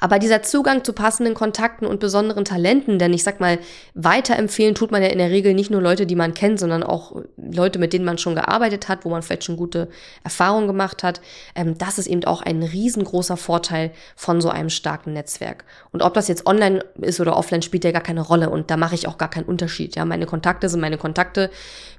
Aber 0.00 0.18
dieser 0.18 0.42
Zugang 0.42 0.84
zu 0.84 0.92
passenden 0.92 1.34
Kontakten 1.34 1.86
und 1.86 2.00
besonderen 2.00 2.44
Talenten, 2.44 2.98
denn 2.98 3.12
ich 3.12 3.22
sag 3.22 3.40
mal, 3.40 3.58
weiterempfehlen 3.94 4.74
tut 4.74 4.90
man 4.90 5.02
ja 5.02 5.08
in 5.08 5.18
der 5.18 5.30
Regel 5.30 5.54
nicht 5.54 5.70
nur 5.70 5.80
Leute, 5.80 6.06
die 6.06 6.16
man 6.16 6.34
kennt, 6.34 6.58
sondern 6.58 6.82
auch 6.82 7.22
Leute, 7.36 7.78
mit 7.78 7.92
denen 7.92 8.04
man 8.04 8.18
schon 8.18 8.34
gearbeitet 8.34 8.88
hat, 8.88 9.04
wo 9.04 9.10
man 9.10 9.22
vielleicht 9.22 9.44
schon 9.44 9.56
gute 9.56 9.88
Erfahrungen 10.22 10.66
gemacht 10.66 11.02
hat. 11.02 11.20
Ähm, 11.54 11.78
das 11.78 11.98
ist 11.98 12.06
eben 12.06 12.24
auch 12.24 12.42
ein 12.42 12.62
riesengroßer 12.62 13.36
Vorteil 13.36 13.92
von 14.16 14.40
so 14.40 14.48
einem 14.48 14.70
starken 14.70 15.12
Netzwerk. 15.12 15.64
Und 15.92 16.02
ob 16.02 16.14
das 16.14 16.28
jetzt 16.28 16.46
online 16.46 16.84
ist 17.00 17.20
oder 17.20 17.36
offline, 17.36 17.62
spielt 17.62 17.84
ja 17.84 17.92
gar 17.92 18.02
keine 18.02 18.22
Rolle. 18.22 18.50
Und 18.50 18.70
da 18.70 18.76
mache 18.76 18.94
ich 18.94 19.06
auch 19.06 19.18
gar 19.18 19.30
keinen 19.30 19.46
Unterschied. 19.46 19.96
Ja, 19.96 20.04
meine 20.04 20.26
Kontakte 20.26 20.68
sind 20.68 20.80
meine 20.80 20.98
Kontakte. 20.98 21.50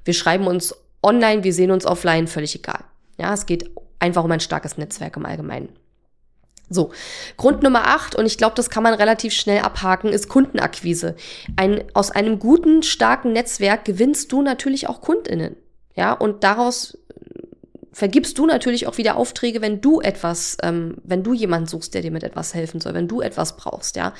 Wir 0.03 0.13
schreiben 0.13 0.47
uns 0.47 0.75
online, 1.01 1.43
wir 1.43 1.53
sehen 1.53 1.71
uns 1.71 1.85
offline, 1.85 2.27
völlig 2.27 2.55
egal. 2.55 2.83
Ja, 3.17 3.33
es 3.33 3.45
geht 3.45 3.71
einfach 3.99 4.23
um 4.23 4.31
ein 4.31 4.39
starkes 4.39 4.77
Netzwerk 4.77 5.17
im 5.17 5.25
Allgemeinen. 5.25 5.69
So, 6.69 6.91
Grund 7.37 7.61
Nummer 7.61 7.87
acht, 7.87 8.15
und 8.15 8.25
ich 8.25 8.37
glaube, 8.37 8.55
das 8.55 8.71
kann 8.71 8.81
man 8.81 8.95
relativ 8.95 9.33
schnell 9.33 9.61
abhaken, 9.61 10.11
ist 10.11 10.29
Kundenakquise. 10.29 11.15
Ein, 11.55 11.83
aus 11.93 12.09
einem 12.09 12.39
guten, 12.39 12.81
starken 12.81 13.33
Netzwerk 13.33 13.85
gewinnst 13.85 14.31
du 14.31 14.41
natürlich 14.41 14.89
auch 14.89 15.01
KundInnen. 15.01 15.55
Ja, 15.95 16.13
und 16.13 16.43
daraus 16.43 16.97
vergibst 17.95 18.37
du 18.37 18.45
natürlich 18.45 18.87
auch 18.87 18.97
wieder 18.97 19.15
Aufträge, 19.15 19.61
wenn 19.61 19.79
du 19.79 20.01
etwas, 20.01 20.57
ähm, 20.61 20.97
wenn 21.05 21.23
du 21.23 21.33
jemanden 21.33 21.67
suchst, 21.67 21.93
der 21.93 22.01
dir 22.01 22.11
mit 22.11 22.23
etwas 22.23 22.53
helfen 22.53 22.81
soll, 22.81 22.93
wenn 22.93 23.07
du 23.07 23.21
etwas 23.21 23.55
brauchst, 23.55 23.95
ja. 23.95 24.13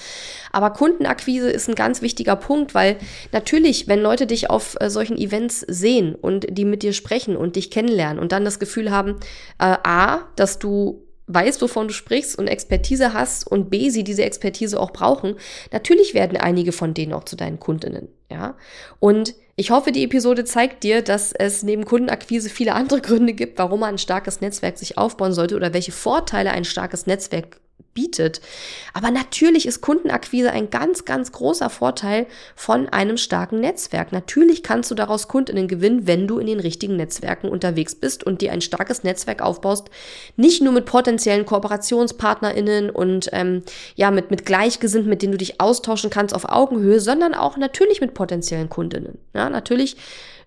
Aber 0.53 0.69
Kundenakquise 0.69 1.49
ist 1.49 1.67
ein 1.67 1.75
ganz 1.75 2.01
wichtiger 2.01 2.37
Punkt, 2.37 2.73
weil 2.73 2.95
natürlich, 3.33 3.89
wenn 3.89 3.99
Leute 3.99 4.27
dich 4.27 4.49
auf 4.49 4.77
äh, 4.79 4.89
solchen 4.89 5.17
Events 5.17 5.59
sehen 5.59 6.15
und 6.15 6.47
die 6.49 6.63
mit 6.63 6.83
dir 6.83 6.93
sprechen 6.93 7.35
und 7.35 7.57
dich 7.57 7.69
kennenlernen 7.69 8.17
und 8.17 8.31
dann 8.31 8.45
das 8.45 8.59
Gefühl 8.59 8.91
haben, 8.91 9.17
äh, 9.59 9.75
a, 9.83 10.19
dass 10.37 10.57
du 10.57 11.03
weißt, 11.27 11.61
wovon 11.61 11.89
du 11.89 11.93
sprichst 11.93 12.39
und 12.39 12.47
Expertise 12.47 13.13
hast 13.13 13.45
und 13.45 13.69
B, 13.69 13.89
sie 13.89 14.05
diese 14.05 14.23
Expertise 14.23 14.79
auch 14.79 14.91
brauchen, 14.91 15.35
natürlich 15.73 16.13
werden 16.13 16.37
einige 16.37 16.71
von 16.71 16.93
denen 16.93 17.11
auch 17.11 17.25
zu 17.25 17.35
deinen 17.35 17.59
Kundinnen, 17.59 18.07
ja. 18.31 18.55
Und 19.01 19.35
ich 19.57 19.71
hoffe, 19.71 19.91
die 19.91 20.03
Episode 20.03 20.43
zeigt 20.43 20.83
dir, 20.83 21.01
dass 21.01 21.31
es 21.31 21.63
neben 21.63 21.85
Kundenakquise 21.85 22.49
viele 22.49 22.73
andere 22.73 22.99
Gründe 22.99 23.33
gibt, 23.33 23.57
warum 23.57 23.79
man 23.81 23.95
ein 23.95 23.97
starkes 23.97 24.41
Netzwerk 24.41 24.77
sich 24.77 24.97
aufbauen 24.97 25.33
sollte 25.33 25.55
oder 25.55 25.73
welche 25.73 25.93
Vorteile 25.93 26.51
ein 26.51 26.65
starkes 26.65 27.05
Netzwerk 27.07 27.61
bietet. 27.95 28.41
Aber 28.93 29.09
natürlich 29.09 29.65
ist 29.65 29.81
Kundenakquise 29.81 30.51
ein 30.51 30.69
ganz, 30.69 31.05
ganz 31.05 31.31
großer 31.31 31.71
Vorteil 31.71 32.27
von 32.55 32.87
einem 32.89 33.17
starken 33.17 33.59
Netzwerk. 33.59 34.11
Natürlich 34.11 34.61
kannst 34.61 34.91
du 34.91 34.95
daraus 34.95 35.27
Kundinnen 35.27 35.67
gewinnen, 35.67 36.05
wenn 36.05 36.27
du 36.27 36.37
in 36.37 36.45
den 36.45 36.59
richtigen 36.59 36.97
Netzwerken 36.97 37.49
unterwegs 37.49 37.95
bist 37.95 38.23
und 38.23 38.41
dir 38.41 38.51
ein 38.51 38.61
starkes 38.61 39.03
Netzwerk 39.03 39.41
aufbaust. 39.41 39.89
Nicht 40.35 40.61
nur 40.61 40.73
mit 40.73 40.85
potenziellen 40.85 41.47
KooperationspartnerInnen 41.47 42.91
und 42.91 43.29
ähm, 43.31 43.63
ja, 43.95 44.11
mit, 44.11 44.29
mit 44.29 44.45
Gleichgesinnten, 44.45 45.09
mit 45.09 45.23
denen 45.23 45.31
du 45.31 45.39
dich 45.39 45.59
austauschen 45.59 46.11
kannst 46.11 46.35
auf 46.35 46.45
Augenhöhe, 46.45 46.99
sondern 46.99 47.33
auch 47.33 47.57
natürlich 47.57 48.01
mit 48.01 48.13
potenziellen 48.13 48.69
Kundinnen. 48.69 49.17
Ja, 49.33 49.49
natürlich 49.49 49.97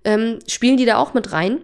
ähm, 0.05 0.39
spielen 0.47 0.77
die 0.77 0.85
da 0.85 0.99
auch 0.99 1.15
mit 1.15 1.33
rein. 1.33 1.59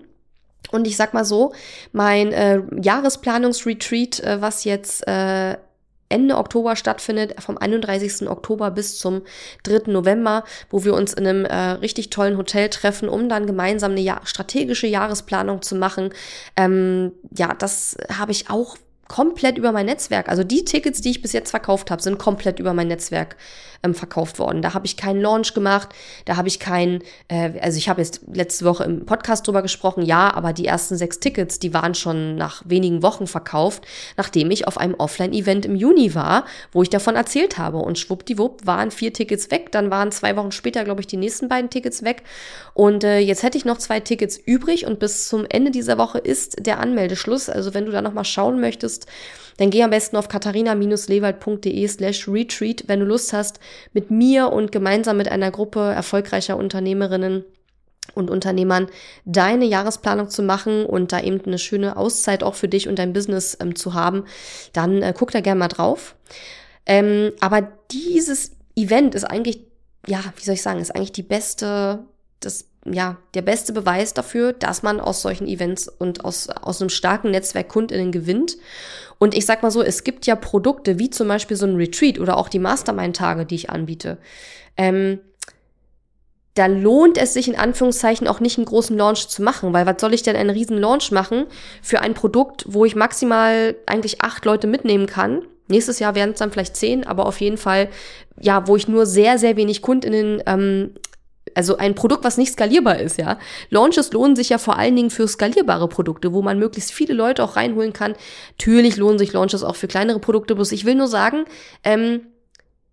Und 0.70 0.86
ich 0.86 0.96
sag 0.96 1.14
mal 1.14 1.24
so, 1.24 1.52
mein 1.92 2.32
äh, 2.32 2.62
Jahresplanungsretreat, 2.80 4.20
äh, 4.20 4.40
was 4.40 4.64
jetzt 4.64 5.06
äh, 5.06 5.56
Ende 6.08 6.36
Oktober 6.36 6.76
stattfindet, 6.76 7.40
vom 7.42 7.58
31. 7.58 8.28
Oktober 8.28 8.70
bis 8.70 8.98
zum 8.98 9.22
3. 9.64 9.90
November, 9.90 10.44
wo 10.70 10.84
wir 10.84 10.94
uns 10.94 11.12
in 11.12 11.26
einem 11.26 11.44
äh, 11.44 11.56
richtig 11.72 12.10
tollen 12.10 12.36
Hotel 12.36 12.68
treffen, 12.68 13.08
um 13.08 13.28
dann 13.28 13.46
gemeinsam 13.46 13.92
eine 13.92 14.00
ja 14.00 14.20
strategische 14.24 14.86
Jahresplanung 14.86 15.62
zu 15.62 15.74
machen. 15.74 16.10
Ähm, 16.56 17.12
ja, 17.36 17.54
das 17.54 17.96
habe 18.12 18.32
ich 18.32 18.50
auch 18.50 18.76
komplett 19.08 19.58
über 19.58 19.72
mein 19.72 19.86
Netzwerk. 19.86 20.28
Also 20.28 20.44
die 20.44 20.64
Tickets, 20.64 21.00
die 21.00 21.10
ich 21.10 21.22
bis 21.22 21.32
jetzt 21.32 21.50
verkauft 21.50 21.90
habe, 21.90 22.02
sind 22.02 22.18
komplett 22.18 22.58
über 22.58 22.72
mein 22.74 22.88
Netzwerk 22.88 23.36
ähm, 23.84 23.94
verkauft 23.94 24.38
worden. 24.38 24.62
Da 24.62 24.74
habe 24.74 24.86
ich 24.86 24.96
keinen 24.96 25.20
Launch 25.20 25.54
gemacht, 25.54 25.90
da 26.24 26.36
habe 26.36 26.48
ich 26.48 26.58
keinen, 26.58 27.02
äh, 27.28 27.52
also 27.60 27.78
ich 27.78 27.88
habe 27.88 28.00
jetzt 28.00 28.22
letzte 28.32 28.64
Woche 28.64 28.84
im 28.84 29.06
Podcast 29.06 29.46
drüber 29.46 29.62
gesprochen, 29.62 30.02
ja, 30.04 30.32
aber 30.32 30.52
die 30.52 30.66
ersten 30.66 30.96
sechs 30.96 31.20
Tickets, 31.20 31.58
die 31.58 31.74
waren 31.74 31.94
schon 31.94 32.36
nach 32.36 32.62
wenigen 32.64 33.02
Wochen 33.02 33.26
verkauft, 33.26 33.84
nachdem 34.16 34.50
ich 34.50 34.66
auf 34.66 34.78
einem 34.78 34.94
Offline-Event 34.94 35.66
im 35.66 35.76
Juni 35.76 36.14
war, 36.14 36.44
wo 36.72 36.82
ich 36.82 36.90
davon 36.90 37.14
erzählt 37.14 37.58
habe. 37.58 37.78
Und 37.78 37.98
schwuppdiwupp 37.98 38.66
waren 38.66 38.90
vier 38.90 39.12
Tickets 39.12 39.50
weg, 39.50 39.70
dann 39.72 39.90
waren 39.90 40.10
zwei 40.12 40.36
Wochen 40.36 40.52
später, 40.52 40.84
glaube 40.84 41.00
ich, 41.00 41.06
die 41.06 41.16
nächsten 41.16 41.48
beiden 41.48 41.70
Tickets 41.70 42.02
weg. 42.02 42.22
Und 42.72 43.04
äh, 43.04 43.18
jetzt 43.18 43.42
hätte 43.42 43.58
ich 43.58 43.64
noch 43.64 43.78
zwei 43.78 44.00
Tickets 44.00 44.36
übrig 44.36 44.86
und 44.86 44.98
bis 44.98 45.28
zum 45.28 45.46
Ende 45.48 45.70
dieser 45.70 45.98
Woche 45.98 46.18
ist 46.18 46.66
der 46.66 46.80
Anmeldeschluss. 46.80 47.48
Also 47.48 47.74
wenn 47.74 47.86
du 47.86 47.92
da 47.92 48.00
nochmal 48.02 48.24
schauen 48.24 48.60
möchtest, 48.60 48.93
dann 49.56 49.70
geh 49.70 49.82
am 49.82 49.90
besten 49.90 50.16
auf 50.16 50.28
katharina-lewald.de 50.28 51.86
slash 51.86 52.28
retreat, 52.28 52.84
wenn 52.86 53.00
du 53.00 53.06
Lust 53.06 53.32
hast, 53.32 53.60
mit 53.92 54.10
mir 54.10 54.52
und 54.52 54.72
gemeinsam 54.72 55.16
mit 55.16 55.28
einer 55.28 55.50
Gruppe 55.50 55.80
erfolgreicher 55.80 56.56
Unternehmerinnen 56.56 57.44
und 58.14 58.30
Unternehmern 58.30 58.88
deine 59.24 59.64
Jahresplanung 59.64 60.28
zu 60.28 60.42
machen 60.42 60.84
und 60.84 61.12
da 61.12 61.20
eben 61.20 61.40
eine 61.44 61.58
schöne 61.58 61.96
Auszeit 61.96 62.42
auch 62.42 62.54
für 62.54 62.68
dich 62.68 62.88
und 62.88 62.98
dein 62.98 63.12
Business 63.12 63.56
ähm, 63.60 63.76
zu 63.76 63.94
haben, 63.94 64.24
dann 64.72 65.02
äh, 65.02 65.14
guck 65.16 65.30
da 65.30 65.40
gerne 65.40 65.58
mal 65.58 65.68
drauf. 65.68 66.14
Ähm, 66.86 67.32
aber 67.40 67.72
dieses 67.90 68.52
Event 68.76 69.14
ist 69.14 69.24
eigentlich, 69.24 69.60
ja, 70.06 70.22
wie 70.36 70.44
soll 70.44 70.54
ich 70.54 70.62
sagen, 70.62 70.80
ist 70.80 70.94
eigentlich 70.94 71.12
die 71.12 71.22
beste, 71.22 72.04
das 72.40 72.66
ja, 72.84 73.16
der 73.34 73.42
beste 73.42 73.72
Beweis 73.72 74.14
dafür, 74.14 74.52
dass 74.52 74.82
man 74.82 75.00
aus 75.00 75.22
solchen 75.22 75.46
Events 75.46 75.88
und 75.88 76.24
aus, 76.24 76.48
aus 76.48 76.80
einem 76.80 76.90
starken 76.90 77.30
Netzwerk 77.30 77.68
KundInnen 77.68 78.12
gewinnt. 78.12 78.56
Und 79.18 79.34
ich 79.34 79.46
sag 79.46 79.62
mal 79.62 79.70
so, 79.70 79.82
es 79.82 80.04
gibt 80.04 80.26
ja 80.26 80.36
Produkte, 80.36 80.98
wie 80.98 81.08
zum 81.08 81.28
Beispiel 81.28 81.56
so 81.56 81.66
ein 81.66 81.76
Retreat 81.76 82.18
oder 82.18 82.36
auch 82.36 82.48
die 82.48 82.58
Mastermind-Tage, 82.58 83.46
die 83.46 83.54
ich 83.54 83.70
anbiete. 83.70 84.18
Ähm, 84.76 85.20
da 86.54 86.66
lohnt 86.66 87.18
es 87.18 87.34
sich 87.34 87.48
in 87.48 87.56
Anführungszeichen 87.56 88.28
auch 88.28 88.38
nicht 88.38 88.58
einen 88.58 88.66
großen 88.66 88.96
Launch 88.96 89.28
zu 89.28 89.42
machen, 89.42 89.72
weil 89.72 89.86
was 89.86 90.00
soll 90.00 90.14
ich 90.14 90.22
denn 90.22 90.36
einen 90.36 90.50
riesen 90.50 90.78
Launch 90.78 91.10
machen 91.10 91.46
für 91.82 92.00
ein 92.00 92.14
Produkt, 92.14 92.64
wo 92.68 92.84
ich 92.84 92.94
maximal 92.94 93.74
eigentlich 93.86 94.22
acht 94.22 94.44
Leute 94.44 94.66
mitnehmen 94.66 95.06
kann? 95.06 95.42
Nächstes 95.66 95.98
Jahr 95.98 96.14
werden 96.14 96.32
es 96.32 96.38
dann 96.38 96.52
vielleicht 96.52 96.76
zehn, 96.76 97.06
aber 97.06 97.26
auf 97.26 97.40
jeden 97.40 97.56
Fall, 97.56 97.88
ja, 98.40 98.68
wo 98.68 98.76
ich 98.76 98.86
nur 98.86 99.06
sehr, 99.06 99.38
sehr 99.38 99.56
wenig 99.56 99.82
KundInnen 99.82 100.42
ähm, 100.46 100.94
also 101.54 101.76
ein 101.76 101.94
Produkt, 101.94 102.24
was 102.24 102.38
nicht 102.38 102.52
skalierbar 102.52 102.98
ist, 102.98 103.18
ja. 103.18 103.38
Launches 103.70 104.12
lohnen 104.12 104.36
sich 104.36 104.48
ja 104.48 104.58
vor 104.58 104.78
allen 104.78 104.96
Dingen 104.96 105.10
für 105.10 105.28
skalierbare 105.28 105.88
Produkte, 105.88 106.32
wo 106.32 106.42
man 106.42 106.58
möglichst 106.58 106.92
viele 106.92 107.14
Leute 107.14 107.44
auch 107.44 107.56
reinholen 107.56 107.92
kann. 107.92 108.14
Natürlich 108.58 108.96
lohnen 108.96 109.18
sich 109.18 109.32
Launches 109.32 109.62
auch 109.62 109.76
für 109.76 109.88
kleinere 109.88 110.18
Produkte, 110.18 110.54
bloß 110.54 110.72
ich 110.72 110.84
will 110.84 110.94
nur 110.94 111.08
sagen, 111.08 111.44
ähm, 111.82 112.22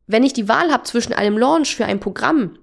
wenn 0.08 0.24
ich 0.24 0.34
die 0.34 0.50
Wahl 0.50 0.72
habe 0.72 0.84
zwischen 0.84 1.14
einem 1.14 1.38
Launch 1.38 1.76
für 1.76 1.86
ein 1.86 2.00
Programm, 2.00 2.58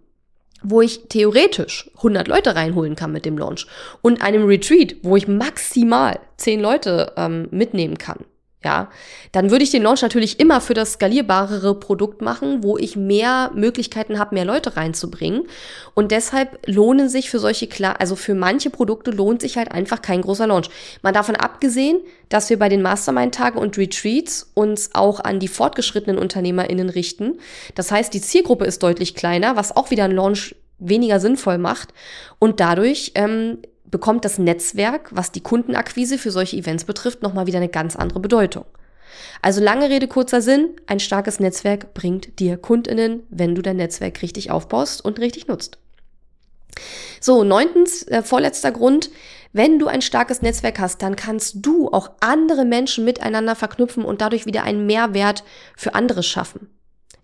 wo 0.62 0.81
ich 0.81 1.09
theoretisch 1.09 1.90
100 1.96 2.29
Leute 2.29 2.55
reinholen 2.55 2.96
kann 2.96 3.12
mit 3.12 3.24
dem 3.24 3.38
Launch 3.38 3.66
und 4.03 4.22
einem 4.22 4.44
Retreat, 4.44 4.96
wo 5.03 5.16
ich 5.16 5.29
maximal 5.29 6.18
10 6.37 6.61
Leute 6.61 7.12
ähm, 7.16 7.48
mitnehmen 7.51 7.96
kann, 7.96 8.24
ja, 8.68 8.90
dann 9.33 9.50
würde 9.50 9.64
ich 9.64 9.70
den 9.70 9.83
Launch 9.83 10.02
natürlich 10.02 10.40
immer 10.40 10.61
für 10.61 10.74
das 10.74 10.92
skalierbarere 10.92 11.74
Produkt 11.74 12.20
machen, 12.20 12.62
wo 12.62 12.76
ich 12.76 12.96
mehr 12.96 13.50
Möglichkeiten 13.54 14.18
habe, 14.18 14.35
mehr 14.35 14.44
Leute 14.44 14.76
reinzubringen. 14.76 15.44
Und 15.94 16.12
deshalb 16.12 16.59
lohnen 16.66 17.09
sich 17.09 17.31
für 17.31 17.38
solche 17.38 17.66
klar, 17.66 17.98
also 17.98 18.14
für 18.14 18.35
manche 18.35 18.68
Produkte 18.68 19.11
lohnt 19.11 19.40
sich 19.40 19.57
halt 19.57 19.72
einfach 19.72 20.02
kein 20.02 20.20
großer 20.20 20.46
Launch. 20.46 20.68
Mal 21.00 21.12
davon 21.12 21.35
abgesehen, 21.35 22.00
dass 22.28 22.50
wir 22.50 22.59
bei 22.59 22.68
den 22.68 22.83
Mastermind-Tagen 22.83 23.59
und 23.59 23.78
Retreats 23.78 24.50
uns 24.52 24.90
auch 24.92 25.20
an 25.20 25.40
die 25.40 25.48
fortgeschrittenen 25.48 26.18
UnternehmerInnen 26.18 26.90
richten. 26.90 27.38
Das 27.74 27.90
heißt, 27.90 28.12
die 28.12 28.20
Zielgruppe 28.20 28.66
ist 28.66 28.83
deutlich 28.83 29.14
kleiner, 29.14 29.57
was 29.57 29.74
auch 29.74 29.90
wieder 29.90 30.04
ein 30.04 30.12
Launch 30.12 30.54
weniger 30.78 31.20
sinnvoll 31.20 31.57
macht. 31.57 31.94
Und 32.38 32.61
dadurch 32.61 33.12
ähm, 33.14 33.61
bekommt 33.90 34.24
das 34.24 34.38
Netzwerk, 34.38 35.11
was 35.12 35.33
die 35.33 35.42
Kundenakquise 35.42 36.18
für 36.18 36.31
solche 36.31 36.57
Events 36.57 36.85
betrifft, 36.85 37.22
nochmal 37.22 37.46
wieder 37.46 37.59
eine 37.59 37.68
ganz 37.68 37.96
andere 37.96 38.20
Bedeutung. 38.20 38.64
Also 39.42 39.61
lange 39.62 39.88
Rede, 39.88 40.09
kurzer 40.09 40.42
Sinn, 40.42 40.70
ein 40.87 41.01
starkes 41.01 41.40
Netzwerk 41.40 41.94
bringt 41.94 42.38
dir 42.40 42.57
Kundinnen, 42.57 43.22
wenn 43.31 43.55
du 43.55 43.62
dein 43.62 43.77
Netzwerk 43.77 44.22
richtig 44.22 44.51
aufbaust 44.51 45.05
und 45.05 45.18
richtig 45.18 45.48
nutzt. 45.48 45.79
So, 47.20 47.44
neuntens, 47.44 48.03
äh, 48.05 48.22
vorletzter 48.22 48.70
Grund, 48.70 49.11
wenn 49.53 49.79
du 49.79 49.87
ein 49.87 50.03
starkes 50.03 50.42
Netzwerk 50.42 50.79
hast, 50.79 51.03
dann 51.03 51.16
kannst 51.16 51.66
du 51.66 51.88
auch 51.90 52.11
andere 52.20 52.64
Menschen 52.64 53.05
miteinander 53.05 53.57
verknüpfen 53.57 54.05
und 54.05 54.20
dadurch 54.20 54.46
wieder 54.46 54.62
einen 54.62 54.87
Mehrwert 54.87 55.42
für 55.77 55.94
andere 55.94 56.22
schaffen. 56.22 56.68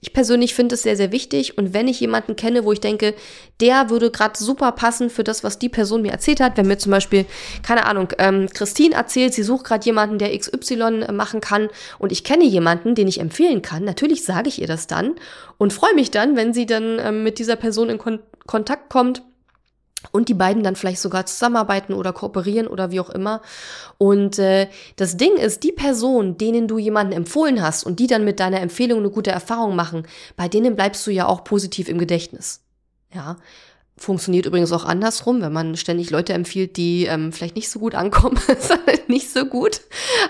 Ich 0.04 0.12
persönlich 0.12 0.54
finde 0.54 0.74
es 0.74 0.82
sehr, 0.82 0.98
sehr 0.98 1.12
wichtig. 1.12 1.56
Und 1.56 1.72
wenn 1.72 1.88
ich 1.88 1.98
jemanden 1.98 2.36
kenne, 2.36 2.66
wo 2.66 2.72
ich 2.72 2.80
denke, 2.80 3.14
der 3.62 3.88
würde 3.88 4.10
gerade 4.10 4.38
super 4.38 4.72
passen 4.72 5.08
für 5.08 5.24
das, 5.24 5.42
was 5.42 5.58
die 5.58 5.70
Person 5.70 6.02
mir 6.02 6.12
erzählt 6.12 6.40
hat, 6.40 6.58
wenn 6.58 6.66
mir 6.66 6.76
zum 6.76 6.92
Beispiel, 6.92 7.24
keine 7.62 7.86
Ahnung, 7.86 8.08
ähm, 8.18 8.46
Christine 8.52 8.94
erzählt, 8.96 9.32
sie 9.32 9.42
sucht 9.42 9.64
gerade 9.64 9.86
jemanden, 9.86 10.18
der 10.18 10.38
XY 10.38 11.06
machen 11.10 11.40
kann. 11.40 11.70
Und 11.98 12.12
ich 12.12 12.22
kenne 12.22 12.44
jemanden, 12.44 12.94
den 12.94 13.08
ich 13.08 13.18
empfehlen 13.18 13.62
kann, 13.62 13.82
natürlich 13.82 14.24
sage 14.24 14.50
ich 14.50 14.60
ihr 14.60 14.66
das 14.66 14.86
dann 14.86 15.14
und 15.56 15.72
freue 15.72 15.94
mich 15.94 16.10
dann, 16.10 16.36
wenn 16.36 16.52
sie 16.52 16.66
dann 16.66 16.98
ähm, 16.98 17.22
mit 17.22 17.38
dieser 17.38 17.56
Person 17.56 17.88
in 17.88 17.96
Kon 17.96 18.18
Kontakt 18.46 18.90
kommt 18.90 19.22
und 20.14 20.28
die 20.28 20.34
beiden 20.34 20.62
dann 20.62 20.76
vielleicht 20.76 21.00
sogar 21.00 21.26
zusammenarbeiten 21.26 21.92
oder 21.92 22.12
kooperieren 22.12 22.68
oder 22.68 22.92
wie 22.92 23.00
auch 23.00 23.10
immer. 23.10 23.42
Und 23.98 24.38
äh, 24.38 24.68
das 24.94 25.16
Ding 25.16 25.36
ist, 25.36 25.64
die 25.64 25.72
Person, 25.72 26.38
denen 26.38 26.68
du 26.68 26.78
jemanden 26.78 27.12
empfohlen 27.12 27.60
hast 27.60 27.82
und 27.82 27.98
die 27.98 28.06
dann 28.06 28.24
mit 28.24 28.38
deiner 28.38 28.60
Empfehlung 28.60 29.00
eine 29.00 29.10
gute 29.10 29.32
Erfahrung 29.32 29.74
machen, 29.74 30.06
bei 30.36 30.46
denen 30.46 30.76
bleibst 30.76 31.04
du 31.08 31.10
ja 31.10 31.26
auch 31.26 31.42
positiv 31.42 31.88
im 31.88 31.98
Gedächtnis. 31.98 32.62
Ja. 33.12 33.38
Funktioniert 33.96 34.46
übrigens 34.46 34.72
auch 34.72 34.84
andersrum, 34.84 35.40
wenn 35.40 35.52
man 35.52 35.76
ständig 35.76 36.10
Leute 36.10 36.32
empfiehlt, 36.32 36.76
die 36.76 37.04
ähm, 37.04 37.32
vielleicht 37.32 37.54
nicht 37.54 37.70
so 37.70 37.78
gut 37.78 37.94
ankommen, 37.94 38.40
nicht 39.06 39.32
so 39.32 39.46
gut. 39.46 39.82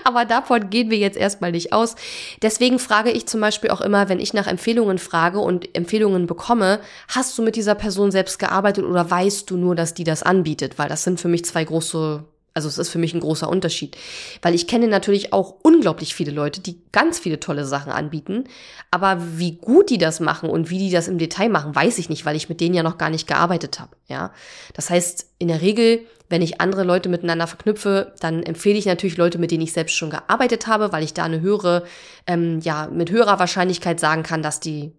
Aber 0.03 0.23
davon 0.23 0.69
gehen 0.69 0.91
wir 0.91 0.99
jetzt 0.99 1.17
erstmal 1.17 1.51
nicht 1.51 1.73
aus. 1.73 1.95
Deswegen 2.43 2.77
frage 2.77 3.09
ich 3.09 3.25
zum 3.25 3.41
Beispiel 3.41 3.71
auch 3.71 3.81
immer, 3.81 4.07
wenn 4.07 4.19
ich 4.19 4.33
nach 4.35 4.45
Empfehlungen 4.45 4.99
frage 4.99 5.39
und 5.39 5.75
Empfehlungen 5.75 6.27
bekomme, 6.27 6.79
hast 7.07 7.35
du 7.37 7.41
mit 7.41 7.55
dieser 7.55 7.73
Person 7.73 8.11
selbst 8.11 8.37
gearbeitet 8.37 8.85
oder 8.85 9.09
weißt 9.09 9.49
du 9.49 9.57
nur, 9.57 9.75
dass 9.75 9.95
die 9.95 10.03
das 10.03 10.21
anbietet? 10.21 10.77
Weil 10.77 10.87
das 10.87 11.03
sind 11.03 11.19
für 11.19 11.27
mich 11.27 11.43
zwei 11.43 11.63
große 11.63 12.23
also 12.55 12.69
es 12.69 12.77
ist 12.77 12.89
für 12.89 12.97
mich 12.97 13.13
ein 13.13 13.19
großer 13.19 13.49
Unterschied, 13.49 13.97
weil 14.41 14.55
ich 14.55 14.65
kenne 14.65 14.87
natürlich 14.87 15.33
auch 15.33 15.55
unglaublich 15.61 16.15
viele 16.15 16.31
Leute, 16.31 16.61
die 16.61 16.81
ganz 16.93 17.19
viele 17.19 17.41
tolle 17.41 17.65
Sachen 17.65 17.91
anbieten, 17.91 18.45
aber 18.91 19.17
wie 19.37 19.57
gut 19.57 19.89
die 19.89 19.97
das 19.97 20.21
machen 20.21 20.49
und 20.49 20.69
wie 20.69 20.79
die 20.79 20.89
das 20.89 21.09
im 21.09 21.17
Detail 21.17 21.49
machen, 21.49 21.75
weiß 21.75 21.97
ich 21.99 22.07
nicht, 22.07 22.25
weil 22.25 22.37
ich 22.37 22.47
mit 22.47 22.61
denen 22.61 22.73
ja 22.73 22.81
noch 22.81 22.97
gar 22.97 23.09
nicht 23.09 23.27
gearbeitet 23.27 23.81
habe, 23.81 23.97
ja? 24.07 24.31
Das 24.73 24.89
heißt, 24.89 25.33
in 25.37 25.49
der 25.49 25.61
Regel, 25.61 26.05
wenn 26.29 26.41
ich 26.41 26.61
andere 26.61 26.85
Leute 26.85 27.09
miteinander 27.09 27.45
verknüpfe, 27.45 28.13
dann 28.21 28.41
empfehle 28.41 28.79
ich 28.79 28.85
natürlich 28.85 29.17
Leute, 29.17 29.37
mit 29.37 29.51
denen 29.51 29.63
ich 29.63 29.73
selbst 29.73 29.95
schon 29.95 30.09
gearbeitet 30.09 30.65
habe, 30.65 30.93
weil 30.93 31.03
ich 31.03 31.13
da 31.13 31.25
eine 31.25 31.41
höhere 31.41 31.83
ähm, 32.25 32.61
ja, 32.61 32.87
mit 32.87 33.11
höherer 33.11 33.37
Wahrscheinlichkeit 33.37 33.99
sagen 33.99 34.23
kann, 34.23 34.41
dass 34.41 34.61
die 34.61 34.93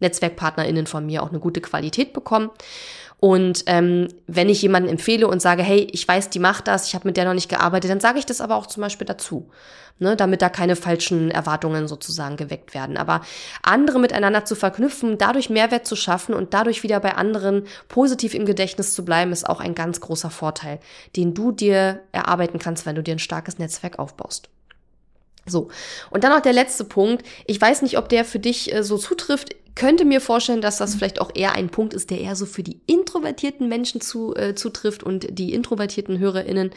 NetzwerkpartnerInnen 0.00 0.86
von 0.86 1.06
mir 1.06 1.22
auch 1.22 1.30
eine 1.30 1.40
gute 1.40 1.62
Qualität 1.62 2.12
bekommen. 2.12 2.50
Und 3.24 3.62
ähm, 3.66 4.08
wenn 4.26 4.48
ich 4.48 4.62
jemanden 4.62 4.88
empfehle 4.88 5.28
und 5.28 5.40
sage, 5.40 5.62
hey, 5.62 5.86
ich 5.92 6.08
weiß, 6.08 6.30
die 6.30 6.40
macht 6.40 6.66
das, 6.66 6.88
ich 6.88 6.96
habe 6.96 7.06
mit 7.06 7.16
der 7.16 7.24
noch 7.24 7.34
nicht 7.34 7.48
gearbeitet, 7.48 7.88
dann 7.88 8.00
sage 8.00 8.18
ich 8.18 8.26
das 8.26 8.40
aber 8.40 8.56
auch 8.56 8.66
zum 8.66 8.80
Beispiel 8.80 9.06
dazu, 9.06 9.48
ne, 10.00 10.16
damit 10.16 10.42
da 10.42 10.48
keine 10.48 10.74
falschen 10.74 11.30
Erwartungen 11.30 11.86
sozusagen 11.86 12.36
geweckt 12.36 12.74
werden. 12.74 12.96
Aber 12.96 13.20
andere 13.62 14.00
miteinander 14.00 14.44
zu 14.44 14.56
verknüpfen, 14.56 15.18
dadurch 15.18 15.50
Mehrwert 15.50 15.86
zu 15.86 15.94
schaffen 15.94 16.34
und 16.34 16.52
dadurch 16.52 16.82
wieder 16.82 16.98
bei 16.98 17.14
anderen 17.14 17.62
positiv 17.86 18.34
im 18.34 18.44
Gedächtnis 18.44 18.92
zu 18.92 19.04
bleiben, 19.04 19.30
ist 19.30 19.48
auch 19.48 19.60
ein 19.60 19.76
ganz 19.76 20.00
großer 20.00 20.30
Vorteil, 20.30 20.80
den 21.14 21.32
du 21.32 21.52
dir 21.52 22.00
erarbeiten 22.10 22.58
kannst, 22.58 22.86
wenn 22.86 22.96
du 22.96 23.04
dir 23.04 23.14
ein 23.14 23.20
starkes 23.20 23.56
Netzwerk 23.56 24.00
aufbaust. 24.00 24.48
So, 25.46 25.68
und 26.10 26.24
dann 26.24 26.32
noch 26.32 26.40
der 26.40 26.52
letzte 26.52 26.84
Punkt. 26.84 27.24
Ich 27.46 27.60
weiß 27.60 27.82
nicht, 27.82 27.98
ob 27.98 28.08
der 28.08 28.24
für 28.24 28.40
dich 28.40 28.72
äh, 28.74 28.82
so 28.82 28.98
zutrifft 28.98 29.54
könnte 29.74 30.04
mir 30.04 30.20
vorstellen, 30.20 30.60
dass 30.60 30.78
das 30.78 30.94
vielleicht 30.94 31.20
auch 31.20 31.30
eher 31.34 31.54
ein 31.54 31.70
Punkt 31.70 31.94
ist, 31.94 32.10
der 32.10 32.20
eher 32.20 32.36
so 32.36 32.46
für 32.46 32.62
die 32.62 32.80
introvertierten 32.86 33.68
Menschen 33.68 34.00
zu, 34.00 34.34
äh, 34.34 34.54
zutrifft 34.54 35.02
und 35.02 35.26
die 35.38 35.52
introvertierten 35.54 36.18
HörerInnen. 36.18 36.70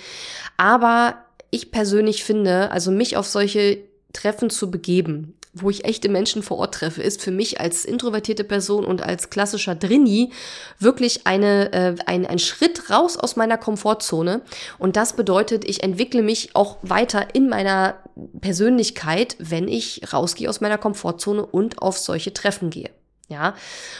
Aber 0.57 1.17
ich 1.51 1.71
persönlich 1.71 2.23
finde, 2.23 2.71
also 2.71 2.91
mich 2.91 3.17
auf 3.17 3.27
solche 3.27 3.79
Treffen 4.13 4.49
zu 4.49 4.71
begeben, 4.71 5.35
wo 5.55 5.69
ich 5.69 5.85
echte 5.85 6.09
Menschen 6.09 6.43
vor 6.43 6.57
Ort 6.57 6.75
treffe, 6.75 7.01
ist 7.01 7.21
für 7.21 7.31
mich 7.31 7.61
als 7.61 7.85
introvertierte 7.85 8.43
Person 8.43 8.83
und 8.83 9.01
als 9.01 9.29
klassischer 9.29 9.73
Drini 9.73 10.31
wirklich 10.79 11.25
eine, 11.25 11.71
äh, 11.71 11.95
ein, 12.05 12.25
ein 12.25 12.39
Schritt 12.39 12.89
raus 12.89 13.15
aus 13.15 13.37
meiner 13.37 13.57
Komfortzone. 13.57 14.41
Und 14.77 14.97
das 14.97 15.13
bedeutet, 15.13 15.63
ich 15.63 15.81
entwickle 15.81 16.23
mich 16.23 16.55
auch 16.55 16.77
weiter 16.81 17.33
in 17.33 17.47
meiner 17.47 17.95
Persönlichkeit, 18.41 19.37
wenn 19.39 19.69
ich 19.69 20.01
rausgehe 20.11 20.49
aus 20.49 20.59
meiner 20.59 20.77
Komfortzone 20.77 21.45
und 21.45 21.81
auf 21.81 21.97
solche 21.97 22.33
Treffen 22.33 22.69
gehe. 22.69 22.89
Ja, 23.27 23.55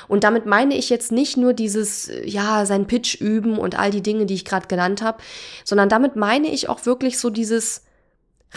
und 0.08 0.24
damit 0.24 0.46
meine 0.46 0.76
ich 0.76 0.90
jetzt 0.92 1.12
nicht 1.12 1.36
nur 1.36 1.54
dieses, 1.54 2.12
ja, 2.26 2.66
sein 2.68 2.86
Pitch 2.86 3.20
üben 3.20 3.58
und 3.58 3.80
all 3.80 3.90
die 3.90 4.04
Dinge, 4.04 4.28
die 4.28 4.36
ich 4.36 4.46
gerade 4.46 4.68
genannt 4.68 5.02
habe, 5.02 5.18
sondern 5.64 5.90
damit 5.90 6.16
meine 6.16 6.50
ich 6.50 6.70
auch 6.70 6.86
wirklich 6.86 7.18
so 7.18 7.32
dieses, 7.32 7.82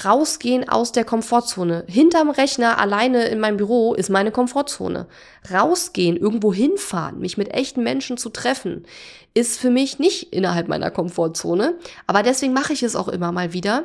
Rausgehen 0.04 0.68
aus 0.68 0.92
der 0.92 1.04
Komfortzone. 1.04 1.84
Hinterm 1.88 2.30
Rechner 2.30 2.78
alleine 2.78 3.24
in 3.24 3.40
meinem 3.40 3.56
Büro 3.56 3.94
ist 3.94 4.10
meine 4.10 4.30
Komfortzone. 4.30 5.06
Rausgehen, 5.52 6.16
irgendwo 6.16 6.52
hinfahren, 6.52 7.18
mich 7.18 7.36
mit 7.36 7.52
echten 7.52 7.82
Menschen 7.82 8.16
zu 8.16 8.30
treffen, 8.30 8.86
ist 9.34 9.58
für 9.58 9.70
mich 9.70 9.98
nicht 9.98 10.32
innerhalb 10.32 10.68
meiner 10.68 10.90
Komfortzone. 10.90 11.78
Aber 12.06 12.22
deswegen 12.22 12.52
mache 12.52 12.72
ich 12.72 12.82
es 12.82 12.96
auch 12.96 13.08
immer 13.08 13.32
mal 13.32 13.52
wieder 13.52 13.84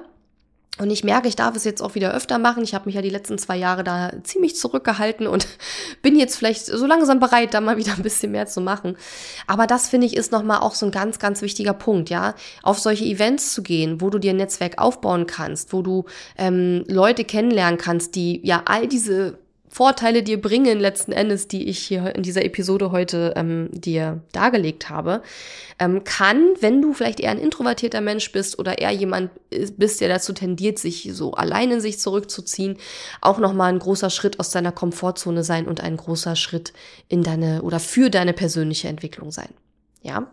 und 0.80 0.90
ich 0.90 1.04
merke, 1.04 1.28
ich 1.28 1.36
darf 1.36 1.56
es 1.56 1.66
jetzt 1.66 1.84
auch 1.84 1.94
wieder 1.94 2.16
öfter 2.16 2.40
machen. 2.40 2.64
Ich 2.64 2.74
habe 2.74 2.86
mich 2.86 2.96
ja 2.96 3.04
die 3.04 3.12
letzten 3.12 3.38
zwei 3.38 3.56
Jahre 3.56 3.84
da 3.84 4.12
ziemlich 4.24 4.56
zurückgehalten 4.56 5.28
und 5.28 5.48
bin 6.02 6.18
jetzt 6.18 6.36
vielleicht 6.36 6.66
so 6.66 6.88
langsam 6.88 7.20
bereit, 7.20 7.54
da 7.54 7.62
mal 7.62 7.78
wieder 7.78 7.94
ein 7.94 8.02
bisschen 8.02 8.32
mehr 8.32 8.48
zu 8.48 8.60
machen. 8.60 8.98
Aber 9.46 9.68
das 9.68 9.88
finde 9.88 10.08
ich 10.08 10.18
ist 10.18 10.32
nochmal 10.32 10.62
auch 10.62 10.74
so 10.74 10.88
ein 10.88 10.92
ganz, 10.92 11.20
ganz 11.20 11.44
wichtiger 11.44 11.74
Punkt, 11.74 12.10
ja. 12.10 12.34
Auf 12.64 12.80
solche 12.80 13.06
Events 13.06 13.54
zu 13.54 13.62
gehen, 13.62 14.02
wo 14.02 14.10
du 14.10 14.18
dir 14.18 14.32
ein 14.32 14.38
Netzwerk 14.38 14.80
aufbauen 14.80 15.28
kannst, 15.28 15.74
wo 15.74 15.84
du 15.84 16.06
ähm, 16.40 16.84
Leute 16.88 17.24
kennenlernen 17.24 17.78
kannst, 17.78 18.16
die 18.16 18.42
ja 18.44 18.64
all 18.66 18.88
diese 18.88 19.43
Vorteile 19.74 20.22
dir 20.22 20.40
bringen, 20.40 20.80
letzten 20.80 21.14
Endes, 21.14 21.48
die 21.48 21.68
ich 21.68 21.80
hier 21.80 22.16
in 22.16 22.22
dieser 22.22 22.46
Episode 22.46 22.92
heute 22.92 23.34
ähm, 23.36 23.70
dir 23.72 24.22
dargelegt 24.32 24.92
habe, 24.92 25.24
ähm, 25.80 26.04
kann, 26.04 26.54
wenn 26.60 26.80
du 26.80 26.94
vielleicht 26.94 27.20
eher 27.20 27.32
ein 27.32 27.40
introvertierter 27.40 28.00
Mensch 28.00 28.32
bist 28.32 28.60
oder 28.60 28.78
eher 28.78 28.92
jemand 28.92 29.32
bist, 29.50 30.00
der 30.00 30.10
dazu 30.10 30.32
tendiert, 30.32 30.78
sich 30.78 31.10
so 31.14 31.32
allein 31.32 31.72
in 31.72 31.82
sich 31.82 32.00
zurückzuziehen, 32.00 32.78
auch 33.20 33.40
nochmal 33.40 33.74
ein 33.74 33.80
großer 33.80 34.12
Schritt 34.12 34.40
aus 34.40 34.52
deiner 34.52 34.72
Komfortzone 34.72 35.44
sein 35.44 35.68
und 35.68 35.82
ein 35.82 35.98
großer 35.98 36.36
Schritt 36.36 36.72
in 37.08 37.24
deine 37.24 37.64
oder 37.64 37.80
für 37.80 38.12
deine 38.12 38.34
persönliche 38.34 38.90
Entwicklung 38.90 39.32
sein. 39.32 39.50
Ja? 40.04 40.28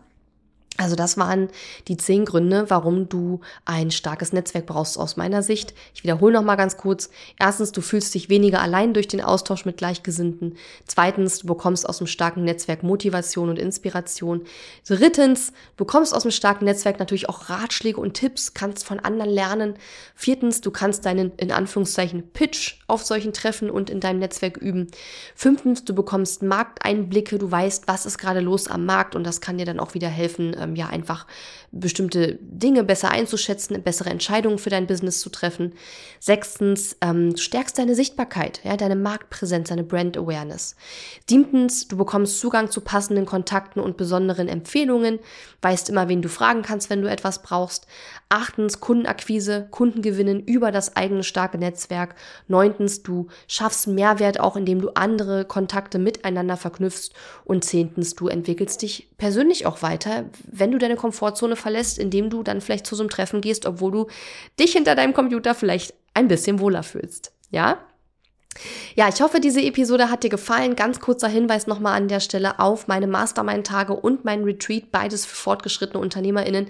Also 0.77 0.95
das 0.95 1.17
waren 1.17 1.49
die 1.87 1.97
zehn 1.97 2.25
Gründe, 2.25 2.69
warum 2.69 3.09
du 3.09 3.41
ein 3.65 3.91
starkes 3.91 4.33
Netzwerk 4.33 4.65
brauchst 4.65 4.97
aus 4.97 5.17
meiner 5.17 5.43
Sicht. 5.43 5.75
Ich 5.93 6.03
wiederhole 6.03 6.33
noch 6.33 6.43
mal 6.43 6.55
ganz 6.55 6.77
kurz. 6.77 7.09
Erstens, 7.37 7.71
du 7.71 7.81
fühlst 7.81 8.15
dich 8.15 8.29
weniger 8.29 8.61
allein 8.61 8.93
durch 8.93 9.07
den 9.07 9.21
Austausch 9.21 9.65
mit 9.65 9.77
Gleichgesinnten. 9.77 10.55
Zweitens, 10.87 11.39
du 11.39 11.47
bekommst 11.47 11.87
aus 11.87 11.97
dem 11.97 12.07
starken 12.07 12.45
Netzwerk 12.45 12.83
Motivation 12.83 13.49
und 13.49 13.59
Inspiration. 13.59 14.43
Drittens, 14.87 15.51
du 15.75 15.85
bekommst 15.85 16.15
aus 16.15 16.23
dem 16.23 16.31
starken 16.31 16.65
Netzwerk 16.65 16.99
natürlich 16.99 17.29
auch 17.29 17.49
Ratschläge 17.49 17.99
und 17.99 18.13
Tipps, 18.13 18.53
kannst 18.53 18.85
von 18.85 18.99
anderen 18.99 19.29
lernen. 19.29 19.75
Viertens, 20.15 20.61
du 20.61 20.71
kannst 20.71 21.05
deinen 21.05 21.33
in 21.35 21.51
Anführungszeichen 21.51 22.31
Pitch 22.31 22.79
auf 22.87 23.03
solchen 23.03 23.33
Treffen 23.33 23.69
und 23.69 23.89
in 23.89 23.99
deinem 23.99 24.19
Netzwerk 24.19 24.57
üben. 24.57 24.87
Fünftens, 25.35 25.83
du 25.83 25.93
bekommst 25.93 26.41
Markteinblicke, 26.41 27.37
du 27.37 27.51
weißt, 27.51 27.87
was 27.87 28.05
ist 28.05 28.17
gerade 28.17 28.39
los 28.39 28.67
am 28.67 28.85
Markt 28.85 29.15
und 29.15 29.25
das 29.25 29.41
kann 29.41 29.57
dir 29.57 29.65
dann 29.65 29.79
auch 29.79 29.93
wieder 29.93 30.09
helfen, 30.09 30.55
ähm, 30.71 30.75
ja 30.75 30.87
einfach 30.87 31.25
bestimmte 31.71 32.37
Dinge 32.41 32.83
besser 32.83 33.11
einzuschätzen, 33.11 33.81
bessere 33.81 34.09
Entscheidungen 34.09 34.57
für 34.57 34.69
dein 34.69 34.87
Business 34.87 35.21
zu 35.21 35.29
treffen. 35.29 35.73
Sechstens, 36.19 36.97
ähm, 37.01 37.31
du 37.31 37.37
stärkst 37.37 37.77
deine 37.77 37.95
Sichtbarkeit, 37.95 38.59
ja, 38.63 38.75
deine 38.75 38.97
Marktpräsenz, 38.97 39.69
deine 39.69 39.83
Brand 39.83 40.17
Awareness. 40.17 40.75
Siebtens, 41.29 41.87
du 41.87 41.95
bekommst 41.95 42.39
Zugang 42.39 42.69
zu 42.69 42.81
passenden 42.81 43.25
Kontakten 43.25 43.79
und 43.79 43.95
besonderen 43.95 44.49
Empfehlungen, 44.49 45.19
weißt 45.61 45.89
immer, 45.89 46.09
wen 46.09 46.21
du 46.21 46.27
fragen 46.27 46.61
kannst, 46.61 46.89
wenn 46.89 47.01
du 47.01 47.09
etwas 47.09 47.41
brauchst. 47.41 47.87
Achtens, 48.27 48.79
Kundenakquise, 48.79 49.67
Kundengewinnen 49.71 50.41
über 50.41 50.71
das 50.71 50.95
eigene 50.95 51.23
starke 51.23 51.57
Netzwerk. 51.57 52.15
Neuntens, 52.47 53.03
du 53.03 53.27
schaffst 53.47 53.87
Mehrwert 53.87 54.39
auch, 54.39 54.55
indem 54.55 54.81
du 54.81 54.89
andere 54.95 55.45
Kontakte 55.45 55.99
miteinander 55.99 56.57
verknüpfst. 56.57 57.11
Und 57.45 57.63
zehntens, 57.63 58.15
du 58.15 58.27
entwickelst 58.27 58.81
dich 58.81 59.09
persönlich 59.17 59.65
auch 59.65 59.81
weiter, 59.81 60.25
wenn 60.51 60.71
du 60.71 60.77
deine 60.77 60.95
Komfortzone 60.95 61.55
verlässt, 61.55 61.97
indem 61.97 62.29
du 62.29 62.43
dann 62.43 62.61
vielleicht 62.61 62.85
zu 62.85 62.95
so 62.95 63.03
einem 63.03 63.09
Treffen 63.09 63.41
gehst, 63.41 63.65
obwohl 63.65 63.91
du 63.91 64.07
dich 64.59 64.73
hinter 64.73 64.95
deinem 64.95 65.13
Computer 65.13 65.55
vielleicht 65.55 65.93
ein 66.13 66.27
bisschen 66.27 66.59
wohler 66.59 66.83
fühlst. 66.83 67.33
Ja? 67.49 67.79
Ja, 68.95 69.07
ich 69.07 69.21
hoffe, 69.21 69.39
diese 69.39 69.61
Episode 69.61 70.09
hat 70.09 70.23
dir 70.23 70.29
gefallen. 70.29 70.75
Ganz 70.75 70.99
kurzer 70.99 71.29
Hinweis 71.29 71.67
nochmal 71.67 71.95
an 71.95 72.09
der 72.09 72.19
Stelle 72.19 72.59
auf 72.59 72.87
meine 72.87 73.07
Mastermind-Tage 73.07 73.93
und 73.93 74.25
mein 74.25 74.43
Retreat, 74.43 74.91
beides 74.91 75.25
für 75.25 75.35
fortgeschrittene 75.35 75.99
UnternehmerInnen. 75.99 76.67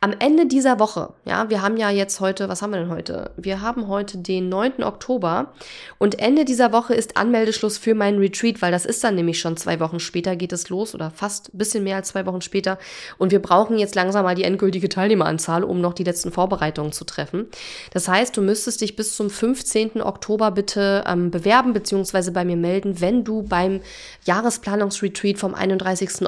Am 0.00 0.14
Ende 0.18 0.46
dieser 0.46 0.78
Woche, 0.78 1.12
ja, 1.24 1.50
wir 1.50 1.60
haben 1.60 1.76
ja 1.76 1.90
jetzt 1.90 2.20
heute, 2.20 2.48
was 2.48 2.62
haben 2.62 2.70
wir 2.70 2.78
denn 2.78 2.90
heute? 2.90 3.32
Wir 3.36 3.60
haben 3.60 3.88
heute 3.88 4.18
den 4.18 4.48
9. 4.48 4.84
Oktober 4.84 5.52
und 5.98 6.20
Ende 6.20 6.44
dieser 6.44 6.72
Woche 6.72 6.94
ist 6.94 7.16
Anmeldeschluss 7.16 7.78
für 7.78 7.94
meinen 7.94 8.18
Retreat, 8.18 8.62
weil 8.62 8.70
das 8.70 8.86
ist 8.86 9.02
dann 9.02 9.16
nämlich 9.16 9.40
schon 9.40 9.56
zwei 9.56 9.80
Wochen 9.80 9.98
später 9.98 10.36
geht 10.36 10.52
es 10.52 10.68
los 10.68 10.94
oder 10.94 11.10
fast 11.10 11.52
ein 11.52 11.58
bisschen 11.58 11.82
mehr 11.82 11.96
als 11.96 12.08
zwei 12.08 12.26
Wochen 12.26 12.42
später 12.42 12.78
und 13.18 13.32
wir 13.32 13.42
brauchen 13.42 13.78
jetzt 13.78 13.96
langsam 13.96 14.24
mal 14.24 14.34
die 14.34 14.44
endgültige 14.44 14.88
Teilnehmeranzahl, 14.88 15.64
um 15.64 15.80
noch 15.80 15.94
die 15.94 16.04
letzten 16.04 16.30
Vorbereitungen 16.30 16.92
zu 16.92 17.04
treffen. 17.04 17.48
Das 17.92 18.06
heißt, 18.06 18.36
du 18.36 18.42
müsstest 18.42 18.80
dich 18.80 18.96
bis 18.96 19.16
zum 19.16 19.30
15. 19.30 20.00
Oktober 20.00 20.50
bitte 20.50 21.04
ähm, 21.06 21.23
bewerben 21.30 21.72
bzw. 21.72 22.30
bei 22.30 22.44
mir 22.44 22.56
melden, 22.56 23.00
wenn 23.00 23.24
du 23.24 23.42
beim 23.42 23.80
Jahresplanungsretreat 24.24 25.38
vom 25.38 25.54
31. 25.54 26.26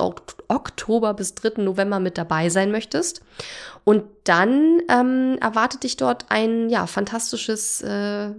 Oktober 0.49 1.14
bis 1.14 1.34
3. 1.34 1.62
November 1.62 2.01
mit 2.01 2.18
dabei 2.18 2.49
sein 2.49 2.70
möchtest. 2.70 3.22
Und 3.84 4.05
dann 4.24 4.80
ähm, 4.88 5.38
erwartet 5.40 5.84
dich 5.84 5.97
dort 5.97 6.26
ein 6.28 6.68
ja 6.68 6.86
fantastisches 6.86 7.82
äh, 7.82 8.30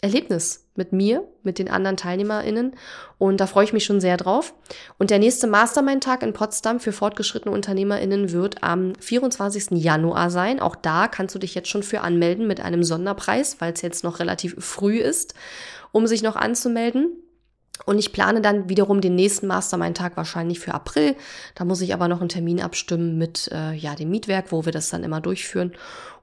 Erlebnis 0.00 0.68
mit 0.76 0.92
mir, 0.92 1.26
mit 1.42 1.58
den 1.58 1.68
anderen 1.68 1.96
TeilnehmerInnen. 1.96 2.76
Und 3.18 3.40
da 3.40 3.46
freue 3.48 3.64
ich 3.64 3.72
mich 3.72 3.84
schon 3.84 4.00
sehr 4.00 4.16
drauf. 4.16 4.54
Und 4.96 5.10
der 5.10 5.18
nächste 5.18 5.48
Mastermind-Tag 5.48 6.22
in 6.22 6.32
Potsdam 6.32 6.78
für 6.78 6.92
fortgeschrittene 6.92 7.52
UnternehmerInnen 7.52 8.30
wird 8.30 8.62
am 8.62 8.94
24. 9.00 9.70
Januar 9.72 10.30
sein. 10.30 10.60
Auch 10.60 10.76
da 10.76 11.08
kannst 11.08 11.34
du 11.34 11.40
dich 11.40 11.54
jetzt 11.54 11.68
schon 11.68 11.82
für 11.82 12.02
anmelden 12.02 12.46
mit 12.46 12.60
einem 12.60 12.84
Sonderpreis, 12.84 13.60
weil 13.60 13.72
es 13.72 13.82
jetzt 13.82 14.04
noch 14.04 14.20
relativ 14.20 14.54
früh 14.64 14.98
ist, 14.98 15.34
um 15.90 16.06
sich 16.06 16.22
noch 16.22 16.36
anzumelden. 16.36 17.10
Und 17.86 17.98
ich 17.98 18.12
plane 18.12 18.40
dann 18.40 18.68
wiederum 18.68 19.00
den 19.00 19.14
nächsten 19.14 19.46
Mastermind-Tag 19.46 20.16
wahrscheinlich 20.16 20.60
für 20.60 20.74
April. 20.74 21.16
Da 21.54 21.64
muss 21.64 21.80
ich 21.80 21.94
aber 21.94 22.08
noch 22.08 22.20
einen 22.20 22.28
Termin 22.28 22.60
abstimmen 22.60 23.16
mit 23.16 23.50
äh, 23.52 23.72
ja, 23.72 23.94
dem 23.94 24.10
Mietwerk, 24.10 24.52
wo 24.52 24.64
wir 24.64 24.72
das 24.72 24.90
dann 24.90 25.04
immer 25.04 25.20
durchführen. 25.20 25.72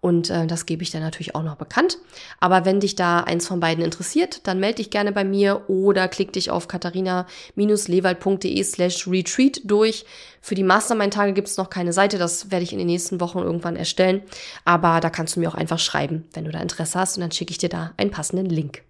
Und 0.05 0.29
äh, 0.29 0.45
das 0.45 0.67
gebe 0.67 0.83
ich 0.83 0.91
dann 0.91 1.01
natürlich 1.01 1.33
auch 1.33 1.41
noch 1.41 1.55
bekannt. 1.55 1.97
Aber 2.39 2.63
wenn 2.65 2.79
dich 2.79 2.93
da 2.93 3.21
eins 3.21 3.47
von 3.47 3.59
beiden 3.59 3.83
interessiert, 3.83 4.45
dann 4.45 4.59
melde 4.59 4.75
dich 4.75 4.91
gerne 4.91 5.11
bei 5.11 5.23
mir 5.23 5.67
oder 5.67 6.07
klick 6.07 6.31
dich 6.31 6.51
auf 6.51 6.67
katharina-lewald.de 6.67 8.63
slash 8.63 9.07
retreat 9.07 9.61
durch. 9.63 10.05
Für 10.41 10.53
die 10.53 10.61
Mastermind-Tage 10.61 11.33
gibt 11.33 11.47
es 11.47 11.57
noch 11.57 11.71
keine 11.71 11.91
Seite. 11.91 12.19
Das 12.19 12.51
werde 12.51 12.61
ich 12.61 12.71
in 12.71 12.77
den 12.77 12.85
nächsten 12.85 13.19
Wochen 13.19 13.39
irgendwann 13.39 13.75
erstellen. 13.75 14.21
Aber 14.63 14.99
da 14.99 15.09
kannst 15.09 15.35
du 15.35 15.39
mir 15.39 15.49
auch 15.49 15.55
einfach 15.55 15.79
schreiben, 15.79 16.25
wenn 16.33 16.45
du 16.45 16.51
da 16.51 16.59
Interesse 16.59 16.99
hast. 16.99 17.17
Und 17.17 17.21
dann 17.21 17.31
schicke 17.31 17.49
ich 17.49 17.57
dir 17.57 17.69
da 17.69 17.93
einen 17.97 18.11
passenden 18.11 18.45
Link. 18.45 18.83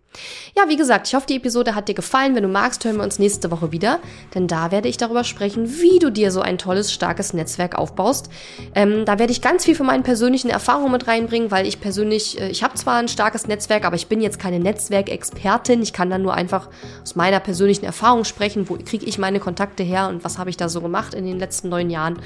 Ja, 0.57 0.69
wie 0.69 0.77
gesagt, 0.77 1.07
ich 1.07 1.15
hoffe, 1.15 1.27
die 1.27 1.35
Episode 1.35 1.75
hat 1.75 1.89
dir 1.89 1.95
gefallen. 1.95 2.33
Wenn 2.35 2.43
du 2.43 2.49
magst, 2.49 2.85
hören 2.85 2.97
wir 2.97 3.03
uns 3.03 3.19
nächste 3.19 3.51
Woche 3.51 3.71
wieder, 3.71 3.99
denn 4.33 4.47
da 4.47 4.71
werde 4.71 4.87
ich 4.87 4.97
darüber 4.97 5.23
sprechen, 5.23 5.69
wie 5.81 5.99
du 5.99 6.09
dir 6.09 6.31
so 6.31 6.41
ein 6.41 6.57
tolles, 6.57 6.93
starkes 6.93 7.33
Netzwerk 7.33 7.75
aufbaust. 7.75 8.29
Ähm, 8.73 9.05
da 9.05 9.19
werde 9.19 9.31
ich 9.31 9.41
ganz 9.41 9.65
viel 9.65 9.75
von 9.75 9.85
meinen 9.85 10.03
persönlichen 10.03 10.49
Erfahrungen 10.49 10.91
mit 10.91 11.07
reinbringen, 11.07 11.51
weil 11.51 11.67
ich 11.67 11.81
persönlich, 11.81 12.39
äh, 12.39 12.47
ich 12.49 12.63
habe 12.63 12.75
zwar 12.75 12.95
ein 12.95 13.07
starkes 13.07 13.47
Netzwerk, 13.47 13.83
aber 13.85 13.97
ich 13.97 14.07
bin 14.07 14.21
jetzt 14.21 14.39
keine 14.39 14.59
Netzwerkexpertin. 14.59 15.81
Ich 15.81 15.93
kann 15.93 16.09
dann 16.09 16.21
nur 16.21 16.33
einfach 16.33 16.69
aus 17.01 17.15
meiner 17.15 17.41
persönlichen 17.41 17.85
Erfahrung 17.85 18.23
sprechen, 18.23 18.69
wo 18.69 18.77
kriege 18.77 19.05
ich 19.05 19.17
meine 19.17 19.41
Kontakte 19.41 19.83
her 19.83 20.07
und 20.07 20.23
was 20.23 20.37
habe 20.37 20.49
ich 20.49 20.57
da 20.57 20.69
so 20.69 20.79
gemacht 20.79 21.13
in 21.13 21.25
den 21.25 21.37
letzten 21.37 21.69
neun 21.69 21.89
Jahren. 21.89 22.19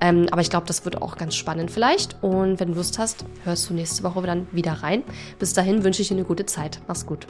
Ähm, 0.00 0.26
aber 0.30 0.42
ich 0.42 0.50
glaube, 0.50 0.66
das 0.66 0.84
wird 0.84 1.00
auch 1.00 1.16
ganz 1.16 1.34
spannend 1.34 1.70
vielleicht. 1.70 2.16
Und 2.22 2.60
wenn 2.60 2.68
du 2.68 2.74
Lust 2.74 2.98
hast, 2.98 3.24
hörst 3.44 3.70
du 3.70 3.74
nächste 3.74 4.02
Woche 4.02 4.20
dann 4.22 4.46
wieder 4.52 4.72
rein. 4.82 5.02
Bis 5.38 5.54
dahin 5.54 5.82
wünsche 5.82 6.02
ich 6.02 6.08
dir 6.08 6.14
eine 6.14 6.24
gute 6.24 6.44
Zeit. 6.46 6.80
Mach's 6.86 7.06
gut 7.06 7.29